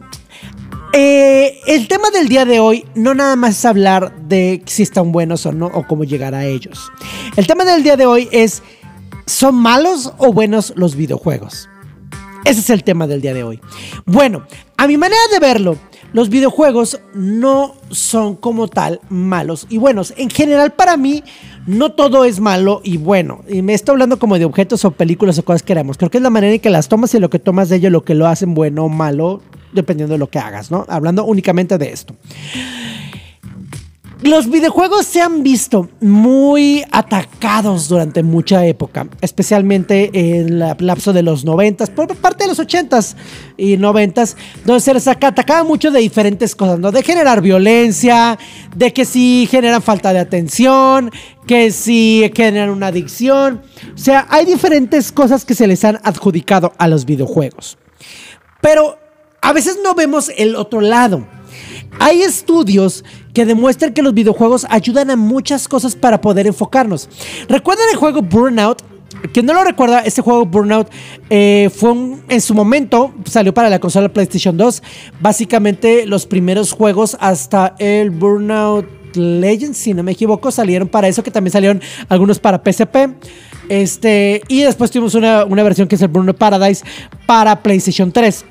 Eh, 0.95 1.59
el 1.65 1.87
tema 1.87 2.11
del 2.11 2.29
día 2.29 2.45
de 2.45 2.59
hoy 2.59 2.85
no 2.93 3.15
nada 3.15 3.35
más 3.35 3.57
es 3.57 3.65
hablar 3.65 4.15
de 4.27 4.61
si 4.67 4.83
están 4.83 5.11
buenos 5.11 5.43
o 5.47 5.51
no 5.51 5.65
o 5.65 5.87
cómo 5.87 6.03
llegar 6.03 6.35
a 6.35 6.45
ellos. 6.45 6.91
El 7.35 7.47
tema 7.47 7.65
del 7.65 7.81
día 7.81 7.97
de 7.97 8.05
hoy 8.05 8.29
es, 8.31 8.61
¿son 9.25 9.55
malos 9.55 10.13
o 10.19 10.31
buenos 10.31 10.71
los 10.75 10.95
videojuegos? 10.95 11.67
Ese 12.45 12.59
es 12.59 12.69
el 12.69 12.83
tema 12.83 13.07
del 13.07 13.21
día 13.21 13.33
de 13.33 13.43
hoy. 13.43 13.59
Bueno, 14.05 14.43
a 14.77 14.85
mi 14.85 14.97
manera 14.97 15.21
de 15.31 15.39
verlo, 15.39 15.77
los 16.11 16.29
videojuegos 16.29 16.99
no 17.15 17.73
son 17.89 18.35
como 18.35 18.67
tal 18.67 19.01
malos 19.09 19.65
y 19.69 19.79
buenos. 19.79 20.13
En 20.15 20.29
general, 20.29 20.73
para 20.73 20.95
mí, 20.95 21.23
no 21.65 21.93
todo 21.93 22.23
es 22.23 22.39
malo 22.39 22.81
y 22.83 22.97
bueno. 22.97 23.41
Y 23.47 23.63
me 23.63 23.73
estoy 23.73 23.93
hablando 23.93 24.19
como 24.19 24.37
de 24.37 24.45
objetos 24.45 24.85
o 24.85 24.91
películas 24.91 25.39
o 25.39 25.43
cosas 25.45 25.63
que 25.63 25.67
queremos. 25.67 25.97
Creo 25.97 26.11
que 26.11 26.17
es 26.17 26.23
la 26.23 26.29
manera 26.29 26.53
en 26.53 26.59
que 26.59 26.69
las 26.69 26.87
tomas 26.87 27.15
y 27.15 27.19
lo 27.19 27.31
que 27.31 27.39
tomas 27.39 27.69
de 27.69 27.77
ello 27.77 27.89
lo 27.89 28.03
que 28.03 28.13
lo 28.13 28.27
hacen 28.27 28.53
bueno 28.53 28.85
o 28.85 28.89
malo, 28.89 29.41
dependiendo 29.73 30.13
de 30.13 30.19
lo 30.19 30.29
que 30.29 30.39
hagas, 30.39 30.71
¿no? 30.71 30.85
Hablando 30.87 31.25
únicamente 31.25 31.77
de 31.77 31.91
esto. 31.91 32.15
Los 34.21 34.49
videojuegos 34.49 35.05
se 35.05 35.21
han 35.21 35.43
visto 35.43 35.89
muy 35.99 36.81
atacados 36.93 37.89
durante 37.89 38.23
mucha 38.23 38.65
época, 38.65 39.05
especialmente 39.19 40.11
en 40.13 40.61
el 40.61 40.75
lapso 40.79 41.11
de 41.11 41.23
los 41.23 41.43
90, 41.43 41.87
por 41.87 42.15
parte 42.15 42.45
de 42.45 42.47
los 42.51 42.59
80s 42.59 43.15
y 43.57 43.75
90s, 43.75 44.37
donde 44.63 44.79
se 44.79 44.93
les 44.93 45.09
aca- 45.09 45.27
atacaba 45.27 45.65
mucho 45.65 45.91
de 45.91 45.99
diferentes 45.99 46.55
cosas, 46.55 46.79
¿no? 46.79 46.93
De 46.93 47.03
generar 47.03 47.41
violencia, 47.41 48.39
de 48.73 48.93
que 48.93 49.03
si 49.03 49.45
generan 49.51 49.81
falta 49.81 50.13
de 50.13 50.19
atención, 50.19 51.11
que 51.45 51.71
si 51.71 52.31
generan 52.33 52.69
una 52.69 52.87
adicción. 52.87 53.61
O 53.93 53.97
sea, 53.97 54.25
hay 54.29 54.45
diferentes 54.45 55.11
cosas 55.11 55.43
que 55.43 55.53
se 55.53 55.67
les 55.67 55.83
han 55.83 55.99
adjudicado 56.01 56.71
a 56.77 56.87
los 56.87 57.03
videojuegos. 57.03 57.77
Pero 58.61 58.97
a 59.43 59.51
veces 59.51 59.77
no 59.83 59.93
vemos 59.93 60.31
el 60.37 60.55
otro 60.55 60.79
lado. 60.79 61.27
Hay 61.99 62.21
estudios 62.21 63.03
que 63.33 63.45
demuestran 63.45 63.93
que 63.93 64.01
los 64.01 64.13
videojuegos 64.13 64.65
ayudan 64.69 65.11
a 65.11 65.17
muchas 65.17 65.67
cosas 65.67 65.97
para 65.97 66.21
poder 66.21 66.47
enfocarnos. 66.47 67.09
¿Recuerdan 67.49 67.85
el 67.91 67.97
juego 67.97 68.21
Burnout? 68.21 68.81
Quien 69.33 69.45
no 69.45 69.53
lo 69.53 69.65
recuerda, 69.65 69.99
este 69.99 70.21
juego 70.21 70.45
Burnout 70.45 70.89
eh, 71.29 71.69
fue 71.75 71.93
en 72.29 72.41
su 72.41 72.53
momento, 72.53 73.13
salió 73.25 73.53
para 73.53 73.69
la 73.69 73.79
consola 73.79 74.07
PlayStation 74.07 74.55
2. 74.55 74.81
Básicamente 75.19 76.05
los 76.05 76.25
primeros 76.25 76.71
juegos 76.71 77.17
hasta 77.19 77.75
el 77.79 78.11
Burnout 78.11 78.87
Legends, 79.13 79.77
si 79.77 79.93
no 79.93 80.03
me 80.03 80.13
equivoco, 80.13 80.51
salieron 80.51 80.87
para 80.87 81.09
eso, 81.09 81.21
que 81.21 81.31
también 81.31 81.51
salieron 81.51 81.81
algunos 82.07 82.39
para 82.39 82.61
PSP. 82.63 83.09
Este, 83.67 84.41
y 84.47 84.61
después 84.61 84.89
tuvimos 84.89 85.15
una, 85.15 85.43
una 85.43 85.63
versión 85.63 85.89
que 85.89 85.95
es 85.95 86.01
el 86.01 86.07
Burnout 86.07 86.37
Paradise 86.37 86.83
para 87.25 87.61
PlayStation 87.61 88.09
3. 88.09 88.45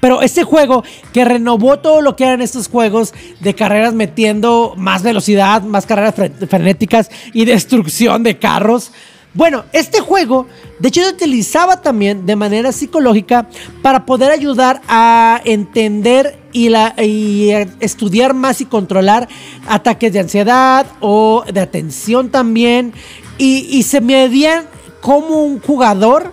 Pero 0.00 0.22
este 0.22 0.44
juego 0.44 0.84
que 1.12 1.24
renovó 1.24 1.78
todo 1.78 2.00
lo 2.02 2.16
que 2.16 2.24
eran 2.24 2.40
estos 2.40 2.68
juegos 2.68 3.14
de 3.40 3.54
carreras 3.54 3.94
metiendo 3.94 4.74
más 4.76 5.02
velocidad, 5.02 5.62
más 5.62 5.86
carreras 5.86 6.14
fre- 6.16 6.48
frenéticas 6.48 7.10
y 7.32 7.44
destrucción 7.44 8.22
de 8.22 8.38
carros. 8.38 8.92
Bueno, 9.34 9.64
este 9.72 10.00
juego, 10.00 10.46
de 10.78 10.88
hecho, 10.88 11.02
se 11.02 11.10
utilizaba 11.10 11.82
también 11.82 12.24
de 12.24 12.36
manera 12.36 12.70
psicológica 12.70 13.48
para 13.82 14.06
poder 14.06 14.30
ayudar 14.30 14.80
a 14.86 15.40
entender 15.44 16.38
y, 16.52 17.50
estudiar 17.80 18.32
más 18.32 18.60
y 18.60 18.64
controlar 18.64 19.26
ataques 19.66 20.12
de 20.12 20.20
ansiedad 20.20 20.86
o 21.00 21.42
de 21.52 21.60
atención 21.60 22.30
también. 22.30 22.92
Y, 23.36 23.66
y 23.76 23.82
se 23.82 24.00
medían 24.00 24.66
como 25.00 25.42
un 25.42 25.58
jugador 25.60 26.32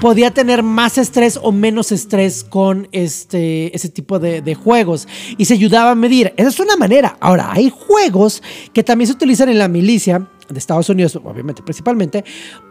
podía 0.00 0.30
tener 0.30 0.62
más 0.62 0.98
estrés 0.98 1.38
o 1.42 1.52
menos 1.52 1.92
estrés 1.92 2.44
con 2.44 2.88
este, 2.92 3.74
ese 3.74 3.88
tipo 3.88 4.18
de, 4.18 4.42
de 4.42 4.54
juegos 4.54 5.08
y 5.36 5.44
se 5.44 5.54
ayudaba 5.54 5.92
a 5.92 5.94
medir. 5.94 6.32
Esa 6.36 6.48
es 6.48 6.60
una 6.60 6.76
manera. 6.76 7.16
Ahora, 7.20 7.52
hay 7.52 7.70
juegos 7.70 8.42
que 8.72 8.84
también 8.84 9.08
se 9.08 9.14
utilizan 9.14 9.48
en 9.48 9.58
la 9.58 9.68
milicia 9.68 10.28
de 10.48 10.58
Estados 10.58 10.88
Unidos, 10.88 11.16
obviamente 11.16 11.62
principalmente, 11.62 12.24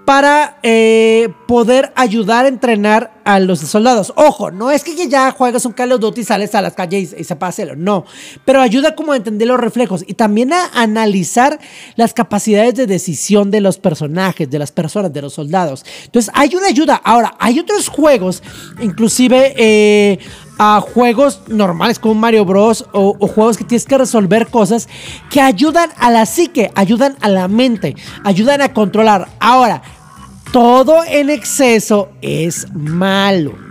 para 0.06 0.60
eh, 0.64 1.30
poder 1.48 1.92
ayudar 1.96 2.46
a 2.46 2.48
entrenar 2.48 3.22
a 3.24 3.40
los 3.40 3.60
soldados. 3.60 4.14
Ojo, 4.16 4.52
no 4.52 4.72
es 4.72 4.84
que 4.84 4.96
ya 5.08 5.32
juegas 5.32 5.66
un 5.66 5.74
Call 5.74 5.92
of 5.92 6.00
Duty 6.00 6.22
y 6.22 6.24
sales 6.24 6.56
a 6.56 6.62
las 6.62 6.74
calles 6.74 7.14
y, 7.14 7.22
y 7.22 7.24
sepas 7.24 7.50
hacerlo, 7.50 7.76
no, 7.76 8.06
pero 8.46 8.62
ayuda 8.62 8.96
como 8.96 9.12
a 9.12 9.18
entender 9.18 9.48
los 9.48 9.60
reflejos 9.60 10.04
y 10.08 10.14
también 10.14 10.54
a 10.54 10.70
analizar 10.74 11.60
las 11.96 12.14
capacidades 12.14 12.76
de 12.76 12.88
decisión 12.88 13.52
de 13.52 13.62
los 13.62 13.78
personajes, 13.78 14.50
de 14.50 14.60
las 14.60 14.72
personas, 14.72 15.14
de 15.14 15.22
los 15.22 15.34
soldados. 15.34 15.86
Entonces, 16.06 16.32
hay 16.34 16.56
una 16.56 16.68
ayuda. 16.68 16.96
Ahora, 17.04 17.36
hay 17.40 17.60
otros 17.60 17.88
juegos, 17.88 18.44
inclusive 18.82 19.54
eh, 19.58 20.20
a 20.58 20.82
juegos 20.82 21.42
normales 21.48 22.00
como 22.00 22.16
Mario 22.16 22.46
Bros. 22.46 22.86
O, 22.92 23.14
juegos 23.28 23.58
que 23.58 23.64
tienes 23.64 23.86
que 23.86 23.98
resolver 23.98 24.48
cosas 24.48 24.88
que 25.30 25.42
ayudan 25.42 25.90
a 25.98 26.12
la 26.12 26.26
psique, 26.26 26.72
ayudan 26.76 27.16
a 27.22 27.30
la 27.30 27.48
mente, 27.48 27.96
ayudan 28.24 28.62
a 28.62 28.74
controlar. 28.74 29.28
Ahora, 29.40 29.82
todo 30.52 31.04
en 31.06 31.30
exceso 31.30 32.10
es 32.22 32.68
malo. 32.74 33.68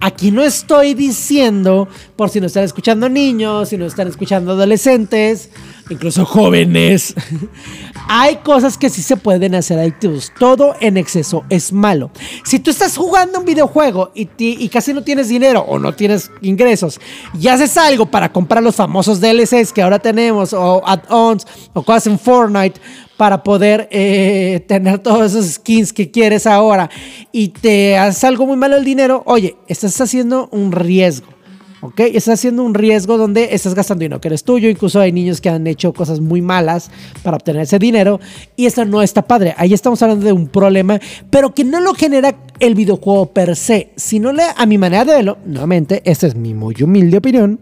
Aquí 0.00 0.30
no 0.30 0.42
estoy 0.42 0.94
diciendo, 0.94 1.88
por 2.16 2.28
si 2.28 2.40
nos 2.40 2.50
están 2.50 2.64
escuchando 2.64 3.08
niños, 3.08 3.70
si 3.70 3.78
nos 3.78 3.88
están 3.88 4.08
escuchando 4.08 4.52
adolescentes, 4.52 5.50
incluso 5.88 6.26
jóvenes, 6.26 7.14
hay 8.08 8.36
cosas 8.36 8.78
que 8.78 8.90
sí 8.90 9.02
se 9.02 9.16
pueden 9.16 9.54
hacer 9.54 9.78
adictivos. 9.78 10.32
Todo 10.38 10.74
en 10.80 10.96
exceso 10.96 11.44
es 11.48 11.72
malo. 11.72 12.10
Si 12.44 12.58
tú 12.58 12.70
estás 12.70 12.96
jugando 12.96 13.40
un 13.40 13.44
videojuego 13.44 14.12
y, 14.14 14.68
casi 14.68 14.92
no 14.92 15.02
tienes 15.02 15.28
dinero 15.28 15.60
o 15.60 15.78
no 15.78 15.94
tienes 15.94 16.30
ingresos 16.40 17.00
y 17.38 17.48
haces 17.48 17.76
algo 17.76 18.06
para 18.06 18.32
comprar 18.32 18.62
los 18.62 18.76
famosos 18.76 19.20
DLCs 19.20 19.72
que 19.72 19.82
ahora 19.82 19.98
tenemos 19.98 20.52
o 20.52 20.82
add-ons 20.86 21.46
o 21.72 21.82
cosas 21.82 22.06
en 22.06 22.18
Fortnite 22.18 22.80
para 23.16 23.42
poder 23.42 23.88
eh, 23.90 24.64
tener 24.68 24.98
todos 24.98 25.32
esos 25.32 25.46
skins 25.54 25.92
que 25.92 26.10
quieres 26.10 26.46
ahora 26.46 26.90
y 27.32 27.48
te 27.48 27.96
haces 27.96 28.24
algo 28.24 28.46
muy 28.46 28.56
malo 28.56 28.76
el 28.76 28.84
dinero, 28.84 29.22
oye, 29.26 29.56
estás 29.68 29.98
haciendo 30.00 30.48
un 30.52 30.72
riesgo. 30.72 31.35
¿Ok? 31.82 32.00
Estás 32.00 32.40
haciendo 32.40 32.62
un 32.62 32.74
riesgo 32.74 33.18
donde 33.18 33.54
estás 33.54 33.74
gastando 33.74 34.00
dinero 34.00 34.20
que 34.20 34.28
eres 34.28 34.44
tuyo. 34.44 34.68
Incluso 34.68 35.00
hay 35.00 35.12
niños 35.12 35.40
que 35.40 35.50
han 35.50 35.66
hecho 35.66 35.92
cosas 35.92 36.20
muy 36.20 36.40
malas 36.40 36.90
para 37.22 37.36
obtener 37.36 37.62
ese 37.62 37.78
dinero. 37.78 38.18
Y 38.56 38.66
esto 38.66 38.84
no 38.84 39.02
está 39.02 39.22
padre. 39.22 39.54
Ahí 39.58 39.74
estamos 39.74 40.02
hablando 40.02 40.24
de 40.24 40.32
un 40.32 40.48
problema, 40.48 40.98
pero 41.30 41.54
que 41.54 41.64
no 41.64 41.80
lo 41.80 41.94
genera 41.94 42.34
el 42.60 42.74
videojuego 42.74 43.26
per 43.32 43.56
se, 43.56 43.90
sino 43.96 44.32
le- 44.32 44.42
a 44.56 44.66
mi 44.66 44.78
manera 44.78 45.04
de 45.04 45.14
verlo, 45.14 45.38
nuevamente, 45.46 46.02
esta 46.04 46.26
es 46.26 46.34
mi 46.34 46.54
muy 46.54 46.74
humilde 46.82 47.18
opinión, 47.18 47.60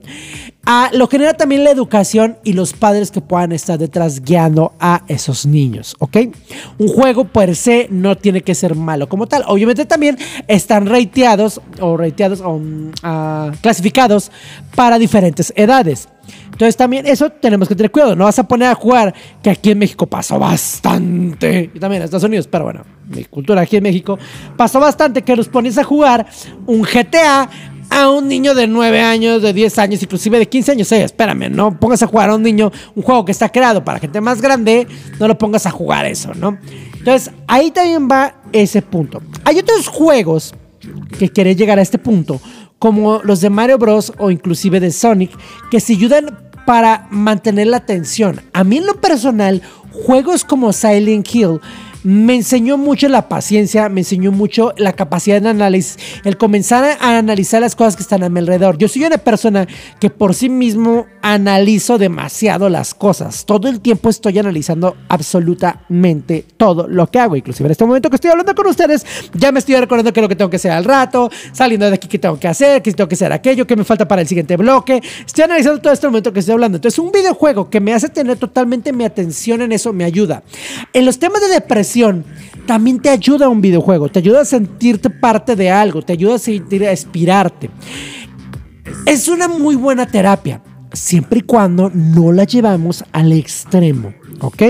a, 0.67 0.91
lo 0.95 1.09
genera 1.09 1.35
también 1.35 1.63
la 1.65 1.71
educación 1.71 2.39
y 2.43 2.55
los 2.55 2.73
padres 2.73 3.11
que 3.11 3.21
puedan 3.21 3.53
estar 3.53 3.79
detrás 3.79 4.23
guiando 4.23 4.73
a 4.81 5.03
esos 5.09 5.45
niños, 5.45 5.95
¿ok? 5.99 6.17
Un 6.79 6.89
juego 6.89 7.25
per 7.27 7.55
se 7.55 7.87
no 7.91 8.17
tiene 8.17 8.41
que 8.41 8.55
ser 8.55 8.75
malo 8.75 9.09
como 9.09 9.27
tal. 9.27 9.45
Obviamente 9.47 9.85
también 9.85 10.17
están 10.49 10.87
rateados 10.87 11.61
o 11.81 11.97
rateados 11.99 12.41
o 12.41 12.59
mm, 12.59 12.93
ah, 13.03 13.53
clasificados 13.61 14.31
para 14.75 14.99
diferentes 14.99 15.53
edades. 15.55 16.09
Entonces 16.55 16.77
también 16.77 17.05
eso 17.05 17.31
tenemos 17.31 17.69
que 17.69 17.75
tener 17.75 17.91
cuidado. 17.91 18.15
No 18.15 18.25
vas 18.27 18.39
a 18.39 18.47
poner 18.47 18.69
a 18.69 18.77
jugar, 18.77 19.13
que 19.43 19.51
aquí 19.51 19.73
en 19.73 19.79
México 19.79 20.07
pasó 20.07 20.39
bastante. 20.39 21.69
Y 21.75 21.81
también 21.81 22.01
en 22.01 22.05
Estados 22.05 22.23
Unidos, 22.23 22.47
pero 22.49 22.63
bueno, 22.63 22.85
mi 23.09 23.25
cultura 23.25 23.63
aquí 23.63 23.77
en 23.77 23.83
México 23.83 24.17
pasó 24.57 24.79
bastante 24.79 25.23
que 25.23 25.35
los 25.35 25.49
pones 25.49 25.79
a 25.79 25.85
jugar 25.85 26.27
un 26.67 26.83
GTA 26.83 27.51
a 27.91 28.09
un 28.09 28.29
niño 28.29 28.55
de 28.55 28.69
9 28.69 29.01
años, 29.01 29.43
de 29.43 29.53
10 29.53 29.79
años, 29.81 30.03
inclusive 30.03 30.39
de 30.39 30.49
15 30.49 30.73
años. 30.73 30.93
Oye, 30.93 31.03
espérame, 31.03 31.51
no 31.51 31.77
pongas 31.79 32.05
a 32.05 32.07
jugar 32.07 32.31
a 32.31 32.37
un 32.37 32.43
niño 32.43 32.71
un 32.95 33.03
juego 33.03 33.25
que 33.25 33.33
está 33.33 33.49
creado 33.49 33.85
para 33.85 33.99
gente 33.99 34.21
más 34.21 34.41
grande, 34.41 34.87
no 35.19 35.27
lo 35.27 35.37
pongas 35.37 35.67
a 35.67 35.73
jugar 35.73 36.07
eso, 36.07 36.33
¿no? 36.35 36.57
Entonces 36.97 37.33
ahí 37.49 37.73
también 37.73 38.09
va 38.09 38.37
ese 38.53 38.81
punto. 38.81 39.21
Hay 39.45 39.59
otros 39.59 39.89
juegos 39.89 40.55
que 41.19 41.31
quieren 41.31 41.57
llegar 41.57 41.79
a 41.79 41.83
este 41.83 41.99
punto, 41.99 42.41
como 42.85 43.23
los 43.25 43.41
de 43.41 43.49
Mario 43.49 43.79
Bros. 43.79 44.13
o 44.19 44.31
inclusive 44.31 44.79
de 44.79 44.93
Sonic, 44.93 45.31
que 45.71 45.81
se 45.81 45.95
ayudan 45.95 46.39
para 46.67 47.07
mantener 47.09 47.69
la 47.69 47.79
atención. 47.79 48.43
A 48.53 48.63
mí 48.63 48.77
en 48.77 48.87
lo 48.87 49.01
personal, 49.01 49.63
juegos 49.91 50.45
como 50.45 50.71
Silent 50.71 51.27
Hill 51.35 51.63
me 52.05 52.35
enseñó 52.35 52.77
mucho 52.77 53.09
la 53.09 53.29
paciencia, 53.29 53.89
me 53.89 54.03
enseñó 54.03 54.31
mucho 54.31 54.75
la 54.77 54.93
capacidad 54.93 55.41
de 55.41 55.49
análisis, 55.49 55.99
el 56.25 56.37
comenzar 56.37 56.99
a 57.01 57.19
analizar 57.19 57.63
las 57.63 57.75
cosas 57.75 57.97
que 57.97 58.03
están 58.03 58.23
a 58.23 58.29
mi 58.29 58.41
alrededor. 58.41 58.77
Yo 58.77 58.89
soy 58.89 59.05
una 59.05 59.19
persona 59.19 59.67
que 59.99 60.11
por 60.11 60.35
sí 60.35 60.51
mismo 60.51 61.07
analizo 61.23 61.97
demasiado 61.97 62.69
las 62.69 62.93
cosas. 62.93 63.47
Todo 63.47 63.69
el 63.69 63.81
tiempo 63.81 64.11
estoy 64.11 64.39
analizando 64.39 64.97
absolutamente 65.09 66.45
todo 66.59 66.87
lo 66.87 67.11
que 67.11 67.19
hago. 67.19 67.37
Inclusive 67.37 67.69
en 67.69 67.73
este 67.73 67.87
momento 67.87 68.11
que 68.11 68.17
estoy 68.17 68.31
hablando 68.31 68.55
con 68.55 68.67
ustedes, 68.67 69.07
ya 69.33 69.51
me 69.51 69.61
estoy 69.61 69.77
recordando 69.77 70.13
qué 70.13 70.21
es 70.21 70.23
lo 70.23 70.29
que 70.29 70.37
tengo 70.37 70.51
que 70.51 70.57
hacer 70.57 70.73
al 70.73 70.85
rato, 70.85 71.31
saliendo 71.53 71.89
de 71.89 71.95
aquí 71.95 72.07
qué 72.07 72.19
tengo 72.19 72.39
que 72.39 72.49
hacer, 72.49 72.83
qué 72.83 72.93
tengo 72.93 73.09
que 73.09 73.15
hacer 73.15 73.33
aquello, 73.33 73.67
qué 73.67 73.77
me 73.77 73.85
falta 73.85 74.07
para 74.07 74.21
el 74.21 74.29
siguiente 74.29 74.59
bloque. 74.59 75.03
Estoy 75.25 75.45
analizando 75.45 75.81
todo 75.81 75.93
este 75.95 76.07
momento 76.07 76.35
que 76.35 76.41
estoy 76.41 76.53
hablando. 76.53 76.77
Entonces, 76.77 76.99
un 76.99 77.11
videojuego 77.11 77.71
que 77.71 77.81
me 77.81 77.95
hace 77.95 78.11
tener 78.11 78.37
totalmente 78.37 78.93
mi 78.93 79.05
atención 79.05 79.63
en 79.63 79.73
eso 79.73 79.95
me 79.95 80.05
ayuda. 80.05 80.43
En 80.93 81.07
los 81.07 81.19
temas 81.19 81.41
de 81.41 81.49
depresión, 81.49 81.94
también 82.67 83.01
te 83.01 83.11
ayuda 83.11 83.49
un 83.49 83.61
videojuego, 83.61 84.09
te 84.09 84.21
ayuda 84.21 84.41
a 84.41 84.45
sentirte 84.45 85.11
parte 85.11 85.57
de 85.57 85.71
algo, 85.71 86.03
te 86.03 86.15
ayuda 86.15 86.37
a 86.37 86.39
sentir, 86.39 86.85
a 86.87 86.91
inspirarte. 86.91 87.71
Es 89.07 89.29
una 89.29 89.49
muy 89.49 89.77
buena 89.77 90.07
terapia, 90.07 90.63
siempre 90.93 91.41
y 91.41 91.43
cuando 91.43 91.91
no 91.91 92.33
la 92.33 92.45
llevamos 92.45 93.05
al 93.13 93.33
extremo. 93.33 94.15
¿Ok? 94.41 94.63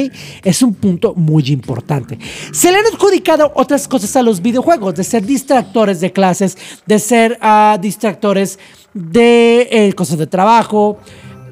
Es 0.44 0.62
un 0.62 0.74
punto 0.74 1.14
muy 1.14 1.44
importante. 1.48 2.18
Se 2.52 2.70
le 2.70 2.78
han 2.78 2.86
adjudicado 2.86 3.50
otras 3.54 3.88
cosas 3.88 4.14
a 4.14 4.22
los 4.22 4.42
videojuegos, 4.42 4.94
de 4.94 5.04
ser 5.04 5.24
distractores 5.24 6.00
de 6.00 6.12
clases, 6.12 6.56
de 6.86 6.98
ser 6.98 7.38
ah, 7.40 7.78
distractores 7.80 8.58
de 8.92 9.68
eh, 9.70 9.92
cosas 9.94 10.18
de 10.18 10.26
trabajo. 10.26 10.98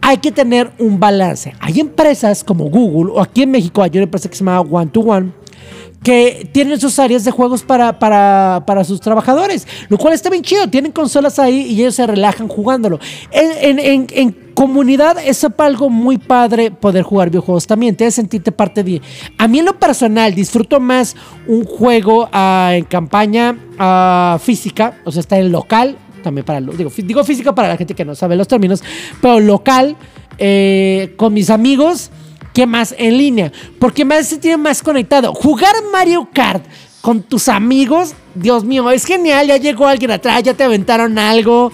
Hay 0.03 0.19
que 0.19 0.31
tener 0.31 0.73
un 0.79 1.01
balance. 1.01 1.55
Hay 1.59 1.81
empresas 1.81 2.45
como 2.45 2.65
Google, 2.69 3.13
o 3.15 3.21
aquí 3.21 3.43
en 3.43 3.51
México 3.51 3.83
hay 3.83 3.91
una 3.95 4.03
empresa 4.03 4.29
que 4.29 4.37
se 4.37 4.45
llama 4.45 4.61
One 4.61 4.91
to 4.91 5.01
One, 5.01 5.33
que 6.03 6.49
tienen 6.53 6.81
sus 6.81 6.99
áreas 6.99 7.25
de 7.25 7.31
juegos 7.31 7.63
para, 7.63 7.99
para, 7.99 8.65
para 8.67 8.83
sus 8.85 9.01
trabajadores, 9.01 9.67
lo 9.89 9.99
cual 9.99 10.15
está 10.15 10.31
bien 10.31 10.43
chido. 10.43 10.69
Tienen 10.69 10.91
consolas 10.93 11.39
ahí 11.39 11.63
y 11.63 11.81
ellos 11.81 11.95
se 11.95 12.07
relajan 12.07 12.49
jugándolo. 12.49 12.99
En, 13.31 13.79
en- 13.79 13.79
en- 13.79 14.07
en 14.13 14.43
comunidad 14.55 15.17
es 15.25 15.47
algo 15.59 15.89
muy 15.89 16.19
padre 16.19 16.71
poder 16.71 17.03
jugar 17.05 17.31
videojuegos 17.31 17.67
también. 17.67 17.97
Te 17.97 18.11
sentirte 18.11 18.51
parte 18.53 18.83
de. 18.83 19.01
A 19.39 19.47
mí 19.49 19.61
en 19.61 19.65
lo 19.65 19.79
personal 19.79 20.35
disfruto 20.35 20.81
más 20.81 21.15
un 21.47 21.65
juego 21.65 22.29
ah, 22.33 22.73
en 22.75 22.85
campaña 22.85 23.57
ah, 23.79 24.39
física, 24.43 24.99
o 25.05 25.13
sea, 25.13 25.21
está 25.21 25.39
en 25.39 25.53
local. 25.53 25.97
También 26.23 26.45
para 26.45 26.61
digo, 26.61 26.91
digo 26.97 27.25
física 27.25 27.55
para 27.55 27.69
la 27.69 27.77
gente 27.77 27.95
que 27.95 28.05
no 28.05 28.15
sabe 28.15 28.37
los 28.37 28.47
términos, 28.47 28.83
pero 29.21 29.41
local, 29.41 29.97
eh, 30.39 31.15
con 31.17 31.33
mis 31.35 31.51
amigos, 31.51 32.11
que 32.53 32.67
más 32.67 32.95
en 32.99 33.19
línea, 33.19 33.53
porque 33.79 34.05
me 34.05 34.17
hace 34.17 34.31
sentir 34.31 34.59
más 34.59 34.83
conectado. 34.83 35.33
Jugar 35.35 35.75
Mario 35.93 36.29
Kart 36.33 36.65
con 37.03 37.21
tus 37.23 37.49
amigos, 37.49 38.15
Dios 38.35 38.65
mío, 38.65 38.89
es 38.91 39.05
genial. 39.05 39.49
Ya 39.49 39.57
llegó 39.57 39.89
alguien 39.89 40.13
atrás, 40.13 40.43
ya 40.45 40.55
te 40.55 40.63
aventaron 40.63 41.19
algo. 41.19 41.73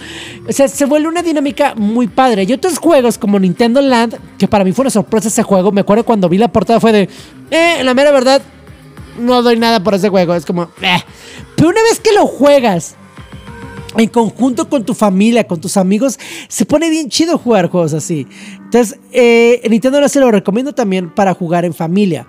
O 0.49 0.53
sea, 0.53 0.67
se 0.69 0.87
vuelve 0.87 1.07
una 1.07 1.23
dinámica 1.23 1.75
muy 1.77 2.09
padre. 2.09 2.45
Y 2.45 2.53
otros 2.55 2.79
juegos 2.79 3.19
como 3.19 3.39
Nintendo 3.39 3.83
Land, 3.83 4.17
que 4.39 4.49
para 4.49 4.65
mí 4.65 4.73
fue 4.73 4.85
una 4.85 4.91
sorpresa 4.91 5.29
ese 5.29 5.43
juego. 5.43 5.71
Me 5.71 5.83
acuerdo 5.83 6.05
cuando 6.05 6.29
vi 6.31 6.39
la 6.39 6.49
portada 6.49 6.81
fue 6.81 6.93
de, 6.93 7.09
eh, 7.51 7.85
la 7.85 7.93
mera 7.93 8.11
verdad, 8.11 8.41
no 9.21 9.43
doy 9.43 9.59
nada 9.59 9.85
por 9.85 9.95
ese 9.95 10.09
juego. 10.09 10.35
Es 10.35 10.47
como, 10.47 10.71
eh. 10.81 11.05
Pero 11.57 11.69
una 11.69 11.83
vez 11.83 12.01
que 12.01 12.13
lo 12.13 12.27
juegas 12.27 12.97
en 13.97 14.09
conjunto 14.09 14.69
con 14.69 14.85
tu 14.85 14.95
familia, 14.95 15.47
con 15.47 15.61
tus 15.61 15.77
amigos, 15.77 16.19
se 16.49 16.67
pone 16.67 16.91
bien 16.91 17.09
chido 17.09 17.39
jugar 17.39 17.71
juegos 17.71 17.95
así. 17.95 18.27
Entonces, 18.57 18.99
eh, 19.13 19.63
Nintendo 19.69 20.07
se 20.09 20.21
lo 20.21 20.31
recomiendo 20.31 20.75
también 20.75 21.11
para 21.15 21.35
jugar 21.35 21.65
en 21.65 21.75
familia. 21.75 22.27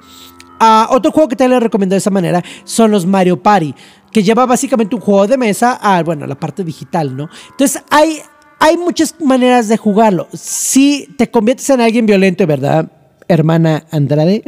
Ah, 0.60 0.88
otro 0.92 1.12
juego 1.12 1.30
que 1.30 1.36
también 1.36 1.56
les 1.56 1.64
recomiendo 1.64 1.94
de 1.94 2.00
esa 2.00 2.10
manera 2.10 2.44
son 2.64 2.92
los 2.92 3.06
Mario 3.06 3.42
Party, 3.42 3.74
que 4.12 4.24
lleva 4.24 4.46
básicamente 4.46 4.96
un 4.96 5.02
juego 5.02 5.28
de 5.28 5.38
mesa 5.38 5.80
a, 5.82 6.04
bueno, 6.04 6.28
la 6.28 6.36
parte 6.36 6.64
digital, 6.64 7.16
¿no? 7.16 7.30
Entonces, 7.52 7.82
hay, 7.90 8.20
hay 8.60 8.78
muchas 8.78 9.16
maneras 9.22 9.68
de 9.68 9.78
jugarlo. 9.78 10.28
Si 10.34 11.08
te 11.18 11.30
conviertes 11.30 11.70
en 11.70 11.82
alguien 11.82 12.06
violento, 12.06 12.46
¿verdad? 12.46 12.92
hermana 13.30 13.86
Andrade. 13.92 14.44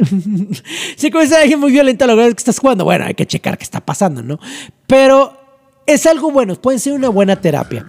si 0.96 1.10
comienza 1.10 1.40
alguien 1.40 1.60
muy 1.60 1.70
violento 1.70 2.04
a 2.04 2.08
lo 2.08 2.16
que 2.16 2.28
estás 2.30 2.58
jugando, 2.58 2.84
bueno, 2.84 3.04
hay 3.06 3.14
que 3.14 3.26
checar 3.26 3.56
qué 3.56 3.64
está 3.64 3.80
pasando, 3.80 4.22
¿no? 4.22 4.38
Pero 4.88 5.41
es 5.86 6.06
algo 6.06 6.30
bueno, 6.30 6.54
puede 6.56 6.78
ser 6.78 6.92
una 6.92 7.08
buena 7.08 7.36
terapia. 7.36 7.86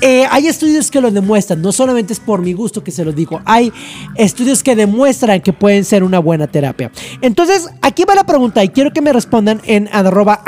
Eh, 0.00 0.26
hay 0.30 0.48
estudios 0.48 0.90
que 0.90 1.00
lo 1.00 1.10
demuestran, 1.10 1.62
no 1.62 1.72
solamente 1.72 2.12
es 2.12 2.20
por 2.20 2.42
mi 2.42 2.52
gusto 2.52 2.84
que 2.84 2.90
se 2.90 3.04
lo 3.04 3.12
digo, 3.12 3.40
hay 3.44 3.72
estudios 4.16 4.62
que 4.62 4.76
demuestran 4.76 5.40
que 5.40 5.52
pueden 5.52 5.84
ser 5.84 6.02
una 6.02 6.18
buena 6.18 6.46
terapia. 6.46 6.90
Entonces, 7.22 7.70
aquí 7.80 8.04
va 8.04 8.14
la 8.14 8.26
pregunta 8.26 8.62
y 8.62 8.68
quiero 8.68 8.92
que 8.92 9.00
me 9.00 9.12
respondan 9.12 9.62
en 9.64 9.88
arroba 9.92 10.42